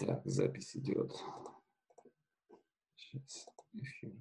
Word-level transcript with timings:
Так, 0.00 0.22
запись 0.24 0.74
идет. 0.78 1.12
Сейчас 2.96 3.46
эфир. 3.74 4.14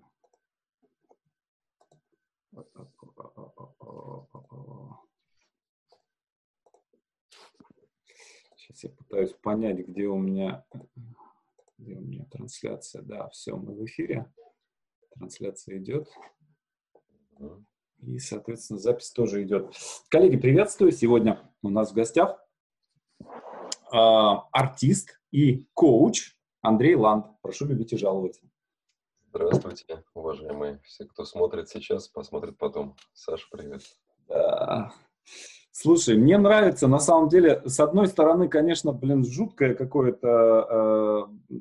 Сейчас 8.58 8.84
я 8.84 8.90
пытаюсь 8.90 9.32
понять, 9.42 9.88
где 9.88 10.08
у 10.08 10.18
меня, 10.18 10.66
где 11.78 11.96
у 11.96 12.02
меня 12.02 12.26
трансляция. 12.26 13.02
Да, 13.02 13.30
все, 13.30 13.56
мы 13.56 13.74
в 13.74 13.86
эфире. 13.86 14.30
Трансляция 15.12 15.78
идет. 15.78 16.10
И, 18.00 18.20
соответственно, 18.20 18.80
запись 18.80 19.12
тоже 19.12 19.44
идет. 19.44 19.74
Коллеги, 20.10 20.36
приветствую. 20.36 20.92
Сегодня 20.92 21.50
у 21.62 21.70
нас 21.70 21.92
в 21.92 21.96
гостях 21.96 22.46
э, 23.22 23.26
артист 23.94 25.19
и 25.32 25.68
коуч 25.74 26.36
Андрей 26.62 26.96
Ланд. 26.96 27.26
Прошу 27.42 27.66
любить 27.66 27.94
и 27.94 27.98
жаловать. 27.98 28.42
Здравствуйте, 29.28 30.04
уважаемые 30.16 30.80
все, 30.84 31.06
кто 31.06 31.24
смотрит 31.24 31.70
сейчас, 31.70 32.08
посмотрит 32.08 32.58
потом. 32.58 32.96
Саша, 33.14 33.46
привет. 33.52 33.84
Да. 34.28 34.92
Слушай, 35.72 36.18
мне 36.18 36.38
нравится, 36.38 36.88
на 36.88 37.00
самом 37.00 37.30
деле, 37.30 37.62
с 37.66 37.80
одной 37.80 38.08
стороны, 38.08 38.50
конечно, 38.50 38.92
блин, 38.92 39.24
жуткое 39.24 39.76
какое-то, 39.76 41.28
э, 41.50 41.56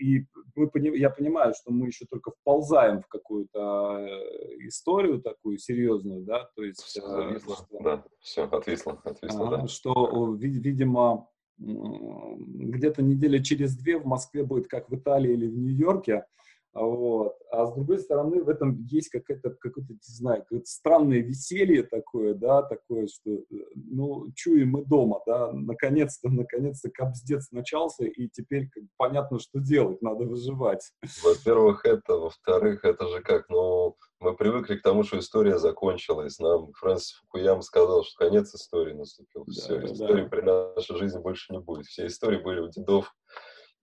и 0.00 0.26
мы, 0.54 0.70
я 0.96 1.10
понимаю, 1.10 1.52
что 1.54 1.72
мы 1.72 1.88
еще 1.88 2.06
только 2.06 2.30
вползаем 2.30 3.02
в 3.02 3.08
какую-то 3.08 3.98
э, 3.98 4.68
историю 4.68 5.20
такую 5.20 5.58
серьезную, 5.58 6.22
да, 6.22 6.48
то 6.54 6.62
есть... 6.62 6.80
Все 6.80 7.06
зависло, 7.06 7.56
что, 7.56 7.80
да, 7.80 8.04
все, 8.20 8.44
отвисло, 8.44 9.00
отвисло, 9.04 9.48
а, 9.48 9.50
да. 9.50 9.66
Что, 9.66 10.32
видимо, 10.34 11.28
где-то 11.58 13.02
недели 13.02 13.38
через 13.38 13.76
две 13.76 13.98
в 13.98 14.06
Москве 14.06 14.44
будет 14.44 14.68
как 14.68 14.90
в 14.90 14.94
Италии 14.94 15.32
или 15.32 15.46
в 15.46 15.56
Нью-Йорке, 15.56 16.26
вот. 16.74 17.36
А 17.52 17.66
с 17.66 17.74
другой 17.74 18.00
стороны, 18.00 18.42
в 18.42 18.48
этом 18.48 18.84
есть 18.90 19.08
какое-то, 19.08 19.50
какое-то, 19.50 19.92
не 19.92 19.98
знаю, 20.02 20.42
какое-то 20.42 20.66
странное 20.66 21.20
веселье 21.20 21.84
такое, 21.84 22.34
да, 22.34 22.62
такое, 22.62 23.06
что, 23.06 23.30
э, 23.30 23.44
ну, 23.74 24.26
чуем 24.34 24.70
мы 24.70 24.84
дома, 24.84 25.20
да, 25.24 25.52
наконец-то, 25.52 26.28
наконец-то 26.28 26.90
капздец 26.90 27.52
начался, 27.52 28.04
и 28.04 28.28
теперь 28.28 28.68
как, 28.70 28.82
понятно, 28.96 29.38
что 29.38 29.60
делать, 29.60 30.02
надо 30.02 30.24
выживать. 30.24 30.92
Во-первых, 31.22 31.86
это, 31.86 32.14
во-вторых, 32.14 32.84
это 32.84 33.06
же 33.08 33.20
как, 33.22 33.48
ну, 33.48 33.96
мы 34.18 34.34
привыкли 34.34 34.76
к 34.76 34.82
тому, 34.82 35.04
что 35.04 35.18
история 35.18 35.58
закончилась. 35.58 36.38
Нам 36.38 36.72
Фрэнсис 36.72 37.12
Фукуям 37.20 37.62
сказал, 37.62 38.04
что 38.04 38.24
конец 38.24 38.54
истории 38.54 38.94
наступил. 38.94 39.44
Да, 39.46 39.52
Все, 39.52 39.78
да, 39.78 39.86
истории 39.86 40.26
при 40.26 40.40
нашей 40.40 40.96
жизни 40.96 41.20
больше 41.20 41.52
не 41.52 41.60
будет. 41.60 41.86
Все 41.86 42.06
истории 42.06 42.38
были 42.38 42.60
у 42.60 42.68
дедов, 42.68 43.14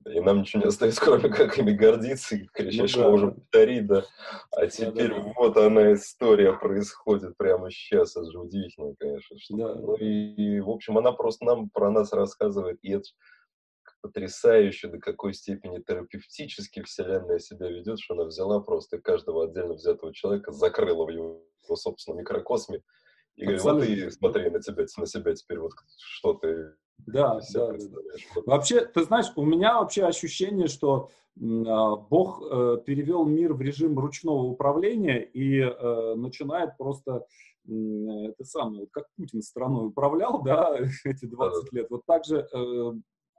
и 0.05 0.19
нам 0.19 0.41
ничего 0.41 0.63
не 0.63 0.67
остается, 0.67 1.01
кроме 1.03 1.29
как 1.29 1.57
ими 1.57 1.71
гордиться 1.71 2.35
и 2.35 2.47
кричать, 2.47 2.81
ну, 2.81 2.87
что 2.87 3.01
да. 3.01 3.09
можем 3.09 3.35
повторить, 3.35 3.87
да. 3.87 4.05
А 4.51 4.67
теперь 4.67 5.09
да, 5.09 5.19
да. 5.19 5.33
вот 5.35 5.57
она 5.57 5.93
история 5.93 6.53
происходит 6.53 7.37
прямо 7.37 7.69
сейчас, 7.71 8.15
это 8.15 8.31
же 8.31 8.39
удивительно, 8.39 8.95
конечно. 8.99 9.37
Что 9.39 9.57
да. 9.57 9.75
Ну 9.75 9.95
и, 9.95 10.59
в 10.59 10.69
общем, 10.69 10.97
она 10.97 11.11
просто 11.11 11.45
нам 11.45 11.69
про 11.69 11.91
нас 11.91 12.13
рассказывает, 12.13 12.79
и 12.81 12.91
это 12.91 13.05
потрясающе, 14.01 14.87
до 14.87 14.99
какой 14.99 15.33
степени 15.33 15.79
терапевтически 15.79 16.81
Вселенная 16.81 17.39
себя 17.39 17.69
ведет, 17.69 17.99
что 17.99 18.15
она 18.15 18.25
взяла 18.25 18.59
просто 18.59 18.99
каждого 18.99 19.45
отдельно 19.45 19.75
взятого 19.75 20.13
человека, 20.13 20.51
закрыла 20.51 21.05
в 21.05 21.09
его, 21.09 21.43
его 21.63 21.75
собственном 21.75 22.19
микрокосме, 22.19 22.81
и 23.35 23.43
говорит, 23.43 23.63
вот 23.63 23.83
и 23.83 24.09
смотри 24.09 24.49
на 24.49 24.59
тебя, 24.59 24.85
на 24.97 25.05
себя 25.05 25.33
теперь, 25.35 25.59
вот 25.59 25.71
что 25.97 26.33
ты 26.33 26.73
да, 27.07 27.39
да, 27.53 27.71
да. 27.71 28.41
Вообще, 28.45 28.85
ты 28.85 29.03
знаешь, 29.03 29.31
у 29.35 29.43
меня 29.43 29.79
вообще 29.79 30.05
ощущение, 30.05 30.67
что 30.67 31.09
э, 31.35 31.41
Бог 31.41 32.41
э, 32.41 32.77
перевел 32.85 33.25
мир 33.25 33.53
в 33.53 33.61
режим 33.61 33.97
ручного 33.99 34.43
управления 34.43 35.23
и 35.23 35.59
э, 35.59 36.15
начинает 36.15 36.77
просто 36.77 37.25
это 37.63 38.43
самое, 38.43 38.87
как 38.91 39.05
Путин 39.15 39.43
страной 39.43 39.87
управлял, 39.87 40.41
да, 40.41 40.75
эти 41.05 41.25
20 41.25 41.71
да, 41.71 41.77
лет, 41.77 41.87
вот 41.91 42.01
так 42.07 42.25
же 42.25 42.47
э, 42.51 42.91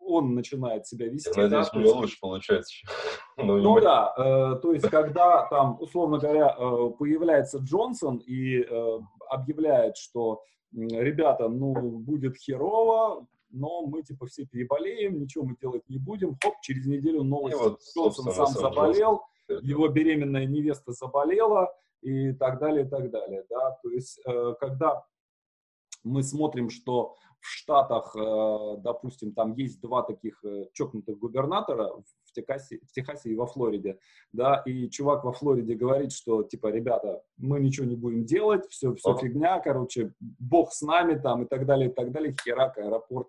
он 0.05 0.35
начинает 0.35 0.87
себя 0.87 1.09
вести. 1.09 1.31
Я 1.35 1.45
надеюсь, 1.45 1.71
да, 1.73 1.79
у 1.79 1.83
него 1.83 1.93
лучше 1.95 2.19
получается. 2.21 2.75
ну, 3.37 3.59
ну 3.59 3.81
да, 3.81 4.13
э, 4.17 4.61
то 4.61 4.73
есть 4.73 4.89
когда 4.89 5.47
там, 5.49 5.77
условно 5.81 6.19
говоря, 6.19 6.55
э, 6.59 6.91
появляется 6.99 7.59
Джонсон 7.59 8.19
и 8.19 8.61
э, 8.61 8.99
объявляет, 9.29 9.97
что 9.97 10.43
ребята, 10.73 11.49
ну, 11.49 11.75
будет 11.75 12.37
херово, 12.37 13.27
но 13.53 13.87
мы, 13.87 14.03
типа, 14.03 14.27
все 14.27 14.45
переболеем, 14.45 15.21
ничего 15.21 15.45
мы 15.45 15.57
делать 15.61 15.89
не 15.89 15.99
будем. 15.99 16.37
Хоп, 16.43 16.55
через 16.63 16.87
неделю 16.87 17.23
новость. 17.23 17.57
И 17.57 17.59
вот, 17.59 17.81
Джонсон 17.97 18.33
сам 18.33 18.47
заболел, 18.49 19.23
Джонсон. 19.49 19.69
его 19.69 19.89
беременная 19.89 20.47
невеста 20.47 20.93
заболела 20.93 21.73
и 22.01 22.33
так 22.33 22.59
далее, 22.59 22.87
и 22.87 22.89
так 22.89 23.11
далее, 23.11 23.45
да. 23.49 23.79
То 23.83 23.91
есть, 23.91 24.21
э, 24.27 24.55
когда 24.59 25.05
мы 26.05 26.23
смотрим, 26.23 26.71
что 26.71 27.15
в 27.41 27.47
Штатах, 27.47 28.15
э, 28.17 28.77
допустим, 28.79 29.33
там 29.33 29.55
есть 29.55 29.81
два 29.81 30.03
таких 30.03 30.45
э, 30.45 30.67
чокнутых 30.73 31.19
губернатора 31.19 31.93
в 32.33 32.35
Техасе, 32.35 32.81
в 32.89 32.93
Техасе 32.93 33.31
и 33.31 33.37
во 33.37 33.47
Флориде, 33.47 33.99
да, 34.33 34.63
и 34.67 34.89
чувак 34.89 35.25
во 35.25 35.33
Флориде 35.33 35.75
говорит, 35.75 36.13
что, 36.13 36.43
типа, 36.43 36.69
ребята, 36.69 37.23
мы 37.37 37.61
ничего 37.61 37.87
не 37.87 37.97
будем 37.97 38.25
делать, 38.25 38.67
все, 38.69 38.95
все 38.95 39.17
фигня, 39.17 39.61
короче, 39.61 40.13
бог 40.21 40.73
с 40.73 40.83
нами 40.83 41.19
там 41.19 41.43
и 41.43 41.47
так 41.47 41.67
далее, 41.67 41.91
и 41.91 41.93
так 41.93 42.11
далее, 42.11 42.35
херак, 42.43 42.79
аэропорт 42.79 43.29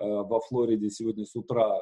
э, 0.00 0.04
во 0.04 0.40
Флориде 0.40 0.90
сегодня 0.90 1.24
с 1.24 1.34
утра 1.36 1.78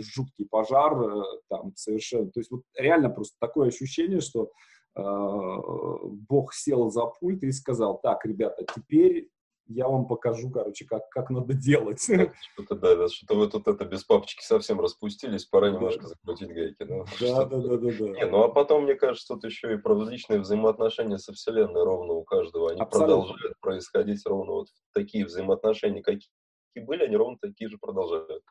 жуткий 0.00 0.46
пожар, 0.46 1.24
там 1.48 1.72
совершенно, 1.76 2.30
то 2.30 2.40
есть 2.40 2.50
вот 2.50 2.62
реально 2.76 3.10
просто 3.10 3.36
такое 3.40 3.68
ощущение, 3.68 4.20
что 4.20 4.50
Бог 4.94 6.52
сел 6.52 6.90
за 6.90 7.06
пульт 7.06 7.42
и 7.44 7.52
сказал, 7.52 7.98
так, 8.02 8.26
ребята, 8.26 8.66
теперь 8.74 9.30
я 9.66 9.88
вам 9.88 10.06
покажу, 10.06 10.50
короче, 10.50 10.84
как, 10.84 11.08
как 11.10 11.30
надо 11.30 11.54
делать. 11.54 12.02
Что-то, 12.02 12.74
да, 12.74 12.96
да, 12.96 13.08
что-то 13.08 13.34
вы 13.34 13.48
тут 13.48 13.68
это 13.68 13.84
без 13.84 14.04
папочки 14.04 14.42
совсем 14.42 14.80
распустились, 14.80 15.44
пора 15.44 15.70
немножко 15.70 16.06
закрутить 16.06 16.48
гайки, 16.48 16.84
да? 16.84 17.04
Да, 17.20 17.44
да, 17.44 17.58
да, 17.58 17.76
да, 17.76 17.90
да. 17.98 18.08
Не, 18.10 18.26
ну 18.26 18.42
а 18.42 18.48
потом, 18.48 18.84
мне 18.84 18.94
кажется, 18.94 19.34
тут 19.34 19.44
еще 19.44 19.74
и 19.74 19.76
про 19.76 19.98
различные 19.98 20.40
взаимоотношения 20.40 21.18
со 21.18 21.32
Вселенной 21.32 21.84
ровно 21.84 22.14
у 22.14 22.24
каждого. 22.24 22.70
Они 22.70 22.80
Абсолютно. 22.80 23.16
продолжают 23.16 23.60
происходить 23.60 24.26
ровно 24.26 24.52
вот 24.52 24.68
такие 24.92 25.24
взаимоотношения, 25.24 26.02
какие 26.02 26.28
были, 26.76 27.04
они 27.04 27.16
ровно 27.16 27.38
такие 27.40 27.68
же 27.70 27.78
продолжают. 27.78 28.42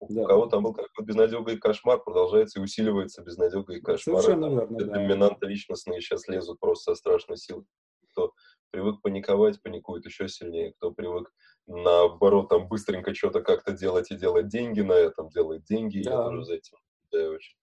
У 0.00 0.12
да. 0.12 0.24
кого 0.24 0.46
там 0.46 0.62
был 0.64 0.74
какой-то 0.74 1.02
безнадега 1.02 1.52
и 1.52 1.56
кошмар, 1.56 2.02
продолжается 2.02 2.58
и 2.58 2.62
усиливается 2.62 3.22
безнадега 3.22 3.74
и 3.74 3.80
кошмар. 3.80 4.22
Совершенно 4.22 4.46
верно, 4.46 4.78
да. 4.78 4.84
Доминанты 4.86 5.46
личностные 5.46 6.00
сейчас 6.00 6.28
лезут 6.28 6.60
просто 6.60 6.92
со 6.92 6.98
страшной 6.98 7.38
силой. 7.38 7.64
Кто 8.10 8.32
привык 8.74 9.02
паниковать, 9.02 9.62
паникует 9.62 10.04
еще 10.04 10.26
сильнее. 10.26 10.72
Кто 10.72 10.90
привык, 10.90 11.32
наоборот, 11.68 12.48
там 12.48 12.66
быстренько 12.66 13.14
что-то 13.14 13.40
как-то 13.40 13.70
делать 13.70 14.10
и 14.10 14.16
делать 14.16 14.48
деньги 14.48 14.80
на 14.80 14.94
этом, 14.94 15.28
делает 15.28 15.62
деньги. 15.62 16.02
Да. 16.02 16.10
Я 16.10 16.22
тоже 16.24 16.44
за 16.44 16.54
этим 16.54 16.76
да, 17.12 17.30
очень 17.30 17.56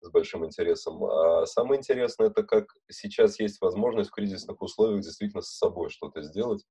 с 0.00 0.10
большим 0.10 0.44
интересом. 0.44 1.02
А 1.04 1.46
самое 1.46 1.80
интересное, 1.80 2.28
это 2.28 2.44
как 2.44 2.66
сейчас 2.88 3.40
есть 3.40 3.60
возможность 3.60 4.10
в 4.10 4.14
кризисных 4.14 4.62
условиях 4.62 5.02
действительно 5.02 5.42
с 5.42 5.56
собой 5.56 5.90
что-то 5.90 6.22
сделать. 6.22 6.64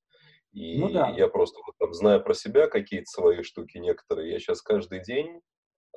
И 0.53 0.79
ну, 0.79 0.89
да. 0.89 1.09
я 1.09 1.27
просто 1.27 1.59
вот 1.65 1.75
там, 1.77 1.93
зная 1.93 2.19
про 2.19 2.33
себя 2.33 2.67
какие-то 2.67 3.07
свои 3.07 3.41
штуки 3.43 3.77
некоторые, 3.77 4.31
я 4.31 4.39
сейчас 4.39 4.61
каждый 4.61 5.01
день 5.01 5.41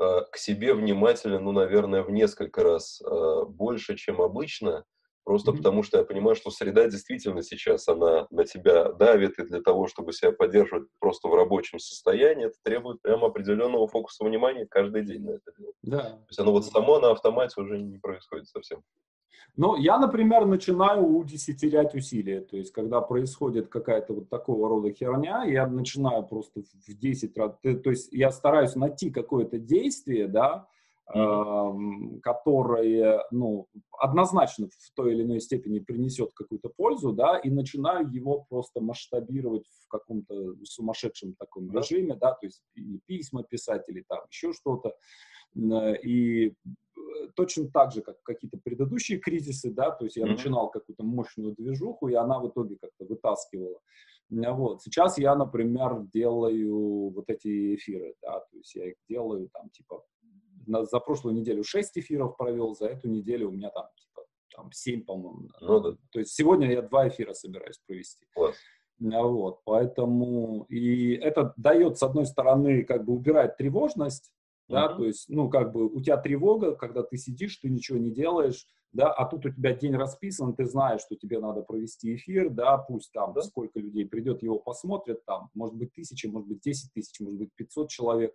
э, 0.01 0.21
к 0.33 0.37
себе 0.37 0.75
внимательно, 0.75 1.39
ну, 1.39 1.53
наверное, 1.53 2.03
в 2.03 2.11
несколько 2.11 2.63
раз 2.65 3.01
э, 3.01 3.45
больше, 3.49 3.97
чем 3.97 4.21
обычно, 4.21 4.85
Просто 5.25 5.51
mm-hmm. 5.51 5.57
потому 5.57 5.83
что 5.83 5.99
я 5.99 6.05
понимаю, 6.05 6.37
что 6.37 6.51
среда 6.51 6.87
действительно 6.89 7.43
сейчас, 7.43 7.89
она 7.89 8.27
на 8.31 8.45
тебя 8.45 8.93
давит, 8.93 9.39
и 9.39 9.45
для 9.45 9.63
того, 9.63 9.87
чтобы 9.87 10.13
себя 10.13 10.33
поддерживать 10.33 10.89
просто 11.01 11.29
в 11.29 11.35
рабочем 11.35 11.79
состоянии, 11.79 12.47
это 12.47 12.57
требует 12.63 13.01
прямо 13.01 13.29
определенного 13.29 13.89
фокуса 13.89 14.25
внимания 14.25 14.67
каждый 14.67 15.03
день 15.03 15.25
на 15.25 15.31
это 15.31 15.53
дело. 15.59 15.73
Да. 15.83 16.03
То 16.03 16.27
есть 16.29 16.39
оно 16.39 16.53
вот 16.53 16.67
само 16.67 17.01
на 17.01 17.11
автомате 17.11 17.61
уже 17.61 17.79
не 17.79 17.99
происходит 17.99 18.49
совсем. 18.49 18.83
Ну, 19.57 19.77
я, 19.77 19.99
например, 19.99 20.47
начинаю 20.47 21.07
удесятерять 21.07 21.95
усилия. 21.95 22.41
То 22.41 22.57
есть, 22.57 22.73
когда 22.73 23.01
происходит 23.01 23.69
какая-то 23.69 24.13
вот 24.13 24.29
такого 24.29 24.69
рода 24.69 24.93
херня, 24.93 25.45
я 25.45 25.67
начинаю 25.67 26.25
просто 26.25 26.63
в 26.63 26.99
10 26.99 27.37
раз... 27.39 27.53
То 27.63 27.91
есть, 27.91 28.13
я 28.13 28.31
стараюсь 28.33 28.75
найти 28.75 29.11
какое-то 29.11 29.59
действие, 29.59 30.27
да. 30.27 30.67
Которое, 31.07 33.25
ну, 33.31 33.69
однозначно 33.99 34.69
в 34.69 34.95
той 34.95 35.13
или 35.13 35.23
иной 35.23 35.41
степени 35.41 35.79
принесет 35.79 36.33
какую-то 36.35 36.71
пользу, 36.71 37.13
да, 37.13 37.39
и 37.39 37.51
начинаю 37.51 38.11
его 38.11 38.47
просто 38.49 38.81
масштабировать 38.81 39.67
в 39.85 39.89
каком-то 39.89 40.57
сумасшедшем 40.65 41.35
таком 41.35 41.69
mm-hmm. 41.69 41.79
режиме, 41.79 42.17
да, 42.17 42.33
то 42.33 42.47
есть 42.47 42.63
или 42.75 43.01
письма 43.07 43.45
писать, 43.45 43.87
или 43.89 44.03
там 44.09 44.21
еще 44.31 44.53
что-то. 44.55 44.95
И 45.55 46.47
э, 46.47 46.53
точно 47.37 47.69
так 47.69 47.93
же, 47.93 48.01
как 48.01 48.23
какие-то 48.23 48.59
предыдущие 48.65 49.19
кризисы, 49.19 49.71
да, 49.71 49.91
то 49.91 50.05
есть 50.05 50.17
я 50.17 50.25
mm-hmm. 50.25 50.31
начинал 50.31 50.71
какую-то 50.71 51.05
мощную 51.05 51.55
движуху, 51.55 52.09
и 52.09 52.15
она 52.15 52.41
в 52.41 52.49
итоге 52.49 52.79
как-то 52.81 53.05
вытаскивала 53.05 53.79
Вот. 54.31 54.83
Сейчас 54.83 55.19
я, 55.19 55.37
например, 55.37 56.07
делаю 56.15 57.11
вот 57.11 57.29
эти 57.29 57.75
эфиры, 57.75 58.15
да, 58.23 58.41
то 58.41 58.57
есть 58.57 58.75
я 58.75 58.89
их 58.89 58.95
делаю 59.07 59.51
там, 59.53 59.69
типа, 59.69 60.03
на, 60.67 60.85
за 60.85 61.01
прошлую 61.01 61.35
неделю 61.35 61.65
6 61.65 61.99
эфиров 61.99 62.37
провел, 62.37 62.75
за 62.75 62.87
эту 62.87 63.09
неделю 63.09 63.49
у 63.49 63.53
меня 63.53 63.71
там, 63.71 63.87
типа, 63.97 64.27
там 64.55 64.73
7, 64.73 65.05
по-моему. 65.05 65.49
Ну, 65.61 65.81
да. 65.81 65.97
То 66.11 66.19
есть 66.21 66.35
сегодня 66.35 66.71
я 66.71 66.83
два 66.83 67.09
эфира 67.09 67.33
собираюсь 67.33 67.79
провести. 67.87 68.27
Класс. 68.35 68.57
Вот, 69.01 69.61
поэтому, 69.65 70.67
и 70.69 71.15
это 71.15 71.53
дает, 71.57 71.99
с 71.99 72.03
одной 72.03 72.27
стороны, 72.27 72.85
как 72.85 73.05
бы 73.05 73.13
убирать 73.13 73.57
тревожность, 73.57 74.33
да, 74.69 74.87
uh-huh. 74.87 74.97
то 74.97 75.05
есть, 75.05 75.29
ну, 75.29 75.51
как 75.51 75.73
бы 75.73 75.87
у 75.87 76.01
тебя 76.01 76.17
тревога, 76.17 76.75
когда 76.75 77.03
ты 77.03 77.19
сидишь, 77.19 77.57
ты 77.57 77.69
ничего 77.69 77.99
не 77.99 78.11
делаешь, 78.11 78.67
да, 78.93 79.13
а 79.13 79.27
тут 79.27 79.45
у 79.45 79.51
тебя 79.51 79.75
день 79.75 79.97
расписан, 79.97 80.55
ты 80.55 80.65
знаешь, 80.65 81.01
что 81.01 81.17
тебе 81.17 81.41
надо 81.41 81.63
провести 81.63 82.15
эфир, 82.15 82.49
да, 82.49 82.79
пусть 82.79 83.13
там 83.13 83.35
да. 83.35 83.43
сколько 83.43 83.81
людей 83.81 84.07
придет, 84.07 84.43
его 84.43 84.59
посмотрят, 84.59 85.25
там, 85.25 85.51
может 85.53 85.75
быть, 85.75 85.93
тысяча, 85.93 86.31
может 86.31 86.49
быть, 86.49 86.61
десять 86.61 86.93
тысяч, 86.93 87.19
может 87.21 87.39
быть, 87.39 87.51
пятьсот 87.57 87.91
человек. 87.91 88.33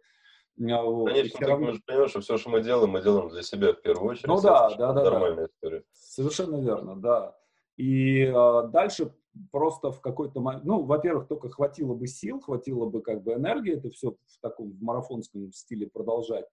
А, 0.57 0.83
вот. 0.83 1.09
Конечно, 1.09 1.39
ты 1.39 1.45
равно... 1.45 1.73
понимаешь, 1.85 2.09
что 2.11 2.21
все, 2.21 2.37
что 2.37 2.49
мы 2.49 2.61
делаем, 2.61 2.91
мы 2.91 3.01
делаем 3.01 3.29
для 3.29 3.41
себя 3.41 3.73
в 3.73 3.81
первую 3.81 4.11
очередь. 4.11 4.27
Ну 4.27 4.41
да, 4.41 4.69
да, 4.75 4.93
да. 4.93 5.03
Нормальная 5.03 5.45
да. 5.45 5.45
история. 5.45 5.83
Совершенно 5.93 6.61
верно, 6.61 6.95
да. 6.95 7.35
И 7.77 8.23
э, 8.23 8.67
дальше 8.73 9.13
просто 9.51 9.91
в 9.91 10.01
какой-то 10.01 10.41
момент, 10.41 10.65
ну, 10.65 10.83
во-первых, 10.83 11.27
только 11.27 11.49
хватило 11.49 11.93
бы 11.93 12.07
сил, 12.07 12.41
хватило 12.41 12.85
бы 12.85 13.01
как 13.01 13.23
бы 13.23 13.33
энергии 13.33 13.73
это 13.73 13.89
все 13.89 14.11
в 14.11 14.39
таком 14.41 14.71
в 14.71 14.81
марафонском 14.81 15.51
стиле 15.53 15.87
продолжать. 15.87 16.45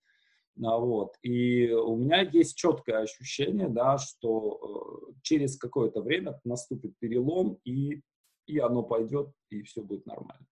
А, 0.64 0.78
вот. 0.78 1.16
И 1.22 1.70
у 1.70 1.96
меня 1.96 2.22
есть 2.22 2.56
четкое 2.56 3.00
ощущение, 3.00 3.68
да, 3.68 3.98
что 3.98 5.10
э, 5.10 5.12
через 5.22 5.58
какое-то 5.58 6.00
время 6.00 6.40
наступит 6.44 6.98
перелом, 6.98 7.58
и, 7.64 8.02
и 8.46 8.58
оно 8.58 8.82
пойдет, 8.82 9.30
и 9.50 9.62
все 9.62 9.82
будет 9.82 10.06
нормально. 10.06 10.46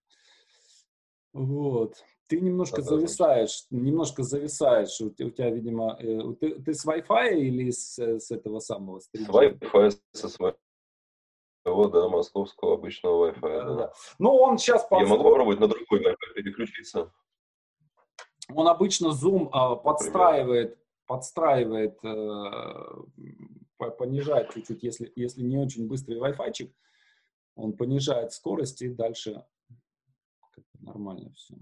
Вот. 1.33 2.03
Ты 2.27 2.41
немножко 2.41 2.77
да, 2.77 2.83
зависаешь, 2.83 3.65
да. 3.69 3.77
немножко 3.77 4.23
зависаешь. 4.23 4.99
У, 4.99 5.07
у 5.07 5.29
тебя, 5.29 5.51
видимо, 5.51 5.95
э, 5.99 6.33
ты, 6.39 6.55
ты 6.61 6.73
с 6.73 6.85
Wi-Fi 6.85 7.35
или 7.35 7.69
с, 7.69 7.99
с 7.99 8.31
этого 8.31 8.59
самого? 8.59 8.99
С 8.99 9.09
Wi-Fi, 9.13 9.99
со 10.11 10.29
своего 10.29 10.57
того, 11.63 11.87
да, 11.87 12.07
московского 12.07 12.75
обычного 12.75 13.29
Wi-Fi. 13.29 13.41
Да, 13.41 13.63
да. 13.63 13.75
да. 13.75 13.93
Ну, 14.17 14.35
он 14.35 14.57
сейчас... 14.57 14.87
Я 14.91 15.05
могу 15.05 15.23
попробовать 15.23 15.59
на 15.59 15.67
другой 15.67 16.01
Wi-Fi 16.03 16.33
переключиться. 16.35 17.11
Он 18.53 18.67
обычно 18.67 19.07
Zoom 19.07 19.49
э, 19.49 19.83
подстраивает, 19.83 20.77
подстраивает, 21.05 21.97
э, 22.03 23.89
понижает 23.97 24.51
чуть-чуть, 24.53 24.83
если, 24.83 25.11
если 25.15 25.41
не 25.41 25.57
очень 25.57 25.87
быстрый 25.87 26.19
Wi-Fi, 26.19 26.71
он 27.55 27.73
понижает 27.73 28.33
скорость 28.33 28.81
и 28.81 28.89
дальше 28.89 29.43
нормально 30.79 31.31
все. 31.33 31.55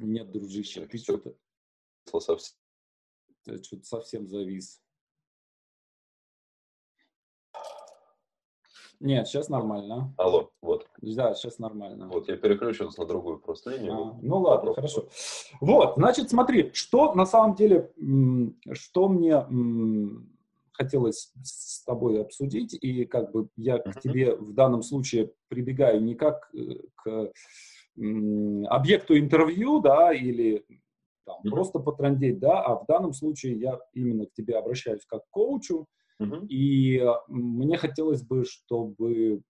Нет, 0.00 0.30
дружище, 0.30 0.86
ты 0.86 0.98
что-то... 0.98 1.34
Ты 3.44 3.62
что-то 3.62 3.84
совсем 3.84 4.28
завис. 4.28 4.82
Нет, 9.00 9.26
сейчас 9.26 9.48
нормально. 9.48 10.14
Алло, 10.18 10.50
вот. 10.60 10.86
Да, 11.00 11.34
сейчас 11.34 11.58
нормально. 11.58 12.08
Вот, 12.08 12.28
я 12.28 12.36
переключился 12.36 13.00
на 13.00 13.06
другую 13.06 13.38
просто 13.38 13.70
линию. 13.70 13.94
А, 13.94 14.18
ну 14.20 14.40
ладно, 14.40 14.74
хорошо. 14.74 15.08
Вот, 15.60 15.94
значит, 15.96 16.28
смотри, 16.28 16.70
что 16.74 17.14
на 17.14 17.24
самом 17.24 17.54
деле, 17.54 17.90
что 18.72 19.08
мне 19.08 19.46
хотелось 20.72 21.32
с 21.42 21.82
тобой 21.84 22.20
обсудить, 22.20 22.74
и 22.74 23.06
как 23.06 23.32
бы 23.32 23.48
я 23.56 23.76
uh-huh. 23.76 23.92
к 23.92 24.00
тебе 24.00 24.34
в 24.34 24.52
данном 24.52 24.82
случае 24.82 25.32
прибегаю 25.48 26.02
не 26.02 26.14
как 26.14 26.48
э, 26.54 26.80
к 26.94 27.32
объекту 27.96 29.18
интервью, 29.18 29.80
да, 29.80 30.12
или 30.12 30.64
там, 31.26 31.40
uh-huh. 31.44 31.50
просто 31.50 31.78
потрандеть, 31.78 32.38
да, 32.38 32.62
а 32.62 32.76
в 32.76 32.86
данном 32.86 33.12
случае 33.12 33.58
я 33.58 33.78
именно 33.94 34.26
к 34.26 34.32
тебе 34.32 34.56
обращаюсь 34.56 35.04
как 35.06 35.24
к 35.24 35.30
коучу, 35.30 35.86
и 36.48 36.98
э, 36.98 37.14
мне 37.28 37.78
хотелось 37.78 38.22
бы, 38.22 38.44
чтобы 38.44 39.42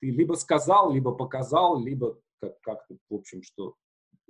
ты 0.00 0.10
либо 0.10 0.34
сказал, 0.34 0.92
либо 0.92 1.12
показал, 1.12 1.80
либо 1.80 2.18
как- 2.40 2.60
как-то, 2.60 2.96
в 3.08 3.14
общем, 3.14 3.42
что 3.42 3.74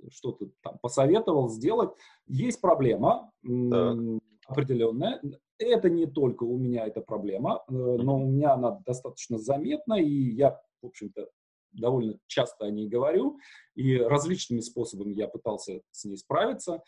что-то 0.09 0.49
там 0.61 0.77
посоветовал 0.81 1.49
сделать. 1.49 1.91
Есть 2.27 2.61
проблема 2.61 3.31
так. 3.41 3.97
определенная. 4.45 5.21
Это 5.57 5.89
не 5.89 6.05
только 6.05 6.43
у 6.43 6.57
меня 6.57 6.85
эта 6.85 7.01
проблема, 7.01 7.63
э, 7.67 7.73
но 7.73 8.19
у 8.19 8.25
меня 8.25 8.53
она 8.53 8.79
достаточно 8.85 9.39
заметна, 9.39 9.95
и 9.95 10.11
я, 10.11 10.61
в 10.81 10.87
общем-то, 10.87 11.29
довольно 11.73 12.17
часто 12.27 12.65
о 12.65 12.71
ней 12.71 12.87
говорю, 12.87 13.39
и 13.75 13.97
различными 13.97 14.61
способами 14.61 15.13
я 15.13 15.27
пытался 15.27 15.81
с 15.91 16.05
ней 16.05 16.17
справиться. 16.17 16.81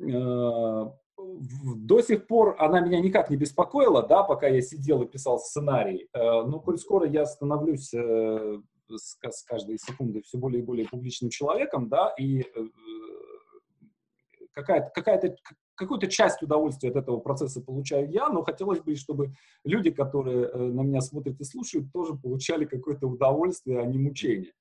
Э, 0.00 0.90
до 1.18 2.00
сих 2.00 2.26
пор 2.26 2.56
она 2.58 2.80
меня 2.80 3.00
никак 3.00 3.30
не 3.30 3.36
беспокоила, 3.36 4.06
да, 4.06 4.22
пока 4.22 4.48
я 4.48 4.60
сидел 4.60 5.02
и 5.02 5.08
писал 5.08 5.38
сценарий. 5.38 6.08
Э, 6.12 6.42
но 6.42 6.60
коль 6.60 6.78
скоро 6.78 7.08
я 7.08 7.26
становлюсь 7.26 7.92
э, 7.94 8.58
с, 8.88 9.18
с 9.20 9.42
каждой 9.44 9.78
секундой 9.78 10.22
все 10.22 10.38
более 10.38 10.62
и 10.62 10.64
более 10.66 10.88
публичным 10.88 11.30
человеком, 11.30 11.88
да, 11.88 12.14
и 12.18 12.44
какая-то, 14.52 14.90
какая-то, 14.94 15.36
какую-то 15.82 16.08
часть 16.08 16.42
удовольствия 16.42 16.90
от 16.90 16.96
этого 16.96 17.18
процесса 17.18 17.60
получаю 17.60 18.10
я, 18.10 18.28
но 18.28 18.42
хотелось 18.42 18.80
бы, 18.80 18.94
чтобы 18.94 19.32
люди, 19.64 19.90
которые 19.90 20.48
на 20.52 20.80
меня 20.80 21.00
смотрят 21.00 21.40
и 21.40 21.44
слушают, 21.44 21.92
тоже 21.92 22.14
получали 22.14 22.64
какое-то 22.64 23.06
удовольствие, 23.06 23.80
а 23.80 23.86
не 23.86 23.98
мучение. 23.98 24.52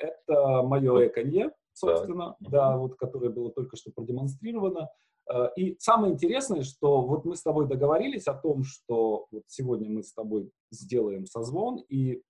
Это 0.00 0.62
мое 0.62 1.08
эконье, 1.08 1.52
собственно, 1.72 2.36
да, 2.40 2.76
вот, 2.76 2.96
которое 2.96 3.30
было 3.30 3.50
только 3.50 3.76
что 3.76 3.90
продемонстрировано. 3.90 4.88
Э, 5.28 5.48
и 5.56 5.76
самое 5.78 6.12
интересное, 6.12 6.62
что 6.62 7.02
вот 7.02 7.24
мы 7.24 7.36
с 7.36 7.42
тобой 7.42 7.66
договорились 7.68 8.26
о 8.26 8.34
том, 8.34 8.64
что 8.64 9.26
вот 9.30 9.44
сегодня 9.46 9.88
мы 9.90 10.02
с 10.02 10.12
тобой 10.12 10.50
сделаем 10.70 11.26
созвон 11.26 11.84
и 11.88 12.22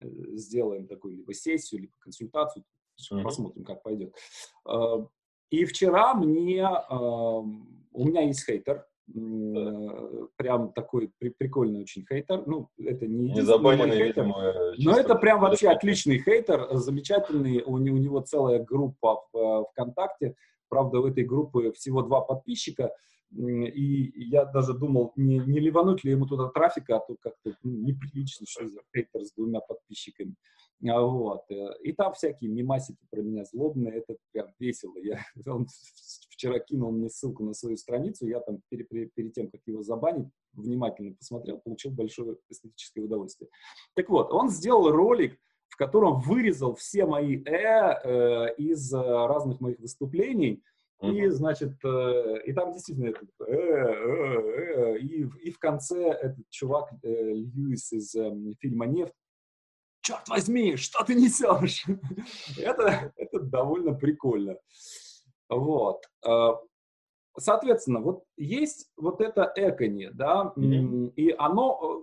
э, 0.00 0.06
сделаем 0.34 0.86
такую 0.86 1.16
либо 1.16 1.32
сессию, 1.32 1.82
либо 1.82 1.92
консультацию, 1.98 2.64
посмотрим, 3.22 3.64
как 3.64 3.82
пойдет. 3.82 4.14
Э, 5.52 5.56
и 5.56 5.64
вчера 5.64 6.14
мне, 6.14 6.66
у 6.90 8.06
меня 8.06 8.22
есть 8.22 8.44
хейтер, 8.44 8.86
прям 10.36 10.72
такой 10.72 11.10
при, 11.18 11.30
прикольный 11.30 11.82
очень 11.82 12.06
хейтер. 12.08 12.44
Ну, 12.46 12.68
это 12.78 13.06
не 13.06 13.34
мой 13.58 13.76
хейтер, 13.76 14.24
видимо, 14.24 14.74
но 14.78 14.98
это 14.98 15.14
прям 15.16 15.40
вообще 15.40 15.68
отличный 15.68 16.18
хейтер, 16.18 16.68
замечательный. 16.72 17.62
У, 17.62 17.74
у 17.74 17.78
него 17.78 18.20
целая 18.20 18.62
группа 18.62 19.22
в 19.32 19.66
ВКонтакте. 19.72 20.34
Правда, 20.68 21.00
в 21.00 21.06
этой 21.06 21.24
группе 21.24 21.72
всего 21.72 22.02
два 22.02 22.22
подписчика. 22.22 22.92
И 23.34 24.12
я 24.28 24.44
даже 24.44 24.74
думал, 24.74 25.12
не, 25.16 25.38
не 25.38 25.58
ливануть 25.58 26.04
ли 26.04 26.12
ему 26.12 26.26
туда 26.26 26.48
трафика, 26.48 26.96
а 26.96 27.00
то 27.00 27.16
как-то 27.20 27.54
ну, 27.62 27.72
неприлично, 27.72 28.46
что 28.46 28.66
за 28.68 28.80
хейтер 28.94 29.24
с 29.24 29.32
двумя 29.32 29.60
подписчиками. 29.60 30.34
А 30.88 31.00
вот. 31.00 31.44
Э, 31.50 31.70
и 31.82 31.92
там 31.92 32.12
всякие 32.12 32.50
мимасики 32.50 32.98
про 33.10 33.20
меня 33.22 33.44
злобные, 33.44 33.98
это 33.98 34.16
прям 34.32 34.48
весело. 34.58 34.96
Я, 34.98 35.20
он 35.46 35.66
вчера 36.30 36.58
кинул 36.58 36.90
мне 36.90 37.08
ссылку 37.08 37.44
на 37.44 37.54
свою 37.54 37.76
страницу, 37.76 38.26
я 38.26 38.40
там 38.40 38.60
перед, 38.68 38.88
перед 38.88 39.32
тем, 39.32 39.50
как 39.50 39.60
его 39.66 39.82
забанить, 39.82 40.28
внимательно 40.52 41.14
посмотрел, 41.14 41.58
получил 41.58 41.92
большое 41.92 42.36
эстетическое 42.48 43.04
удовольствие. 43.04 43.48
Так 43.94 44.08
вот, 44.08 44.32
он 44.32 44.50
сделал 44.50 44.90
ролик, 44.90 45.38
в 45.68 45.76
котором 45.76 46.20
вырезал 46.20 46.74
все 46.74 47.06
мои 47.06 47.42
«э», 47.44 48.00
э 48.04 48.54
из 48.58 48.92
э, 48.92 48.98
разных 48.98 49.60
моих 49.60 49.78
выступлений, 49.78 50.62
и, 51.02 51.28
значит, 51.28 51.72
э, 51.84 52.42
и 52.44 52.52
там 52.52 52.72
действительно 52.72 53.08
это, 53.08 53.26
э, 53.40 53.52
э, 53.52 54.94
э, 54.94 54.98
и, 54.98 55.26
и 55.44 55.50
в 55.50 55.58
конце 55.58 56.10
этот 56.10 56.48
чувак 56.50 56.92
э, 57.02 57.08
Льюис 57.08 57.92
из 57.92 58.14
э, 58.14 58.32
фильма 58.60 58.86
«Нефть» 58.86 59.14
черт 60.02 60.28
возьми, 60.28 60.76
что 60.76 61.04
ты 61.04 61.14
несешь? 61.14 61.84
это, 62.58 63.12
это 63.16 63.40
довольно 63.40 63.94
прикольно. 63.94 64.56
Вот. 65.48 66.02
А, 66.26 66.58
соответственно, 67.38 68.00
вот 68.00 68.24
есть 68.36 68.90
вот 68.96 69.20
это 69.20 69.50
экони, 69.56 70.10
да, 70.12 70.52
mm-hmm. 70.56 71.14
и 71.14 71.34
оно, 71.38 72.02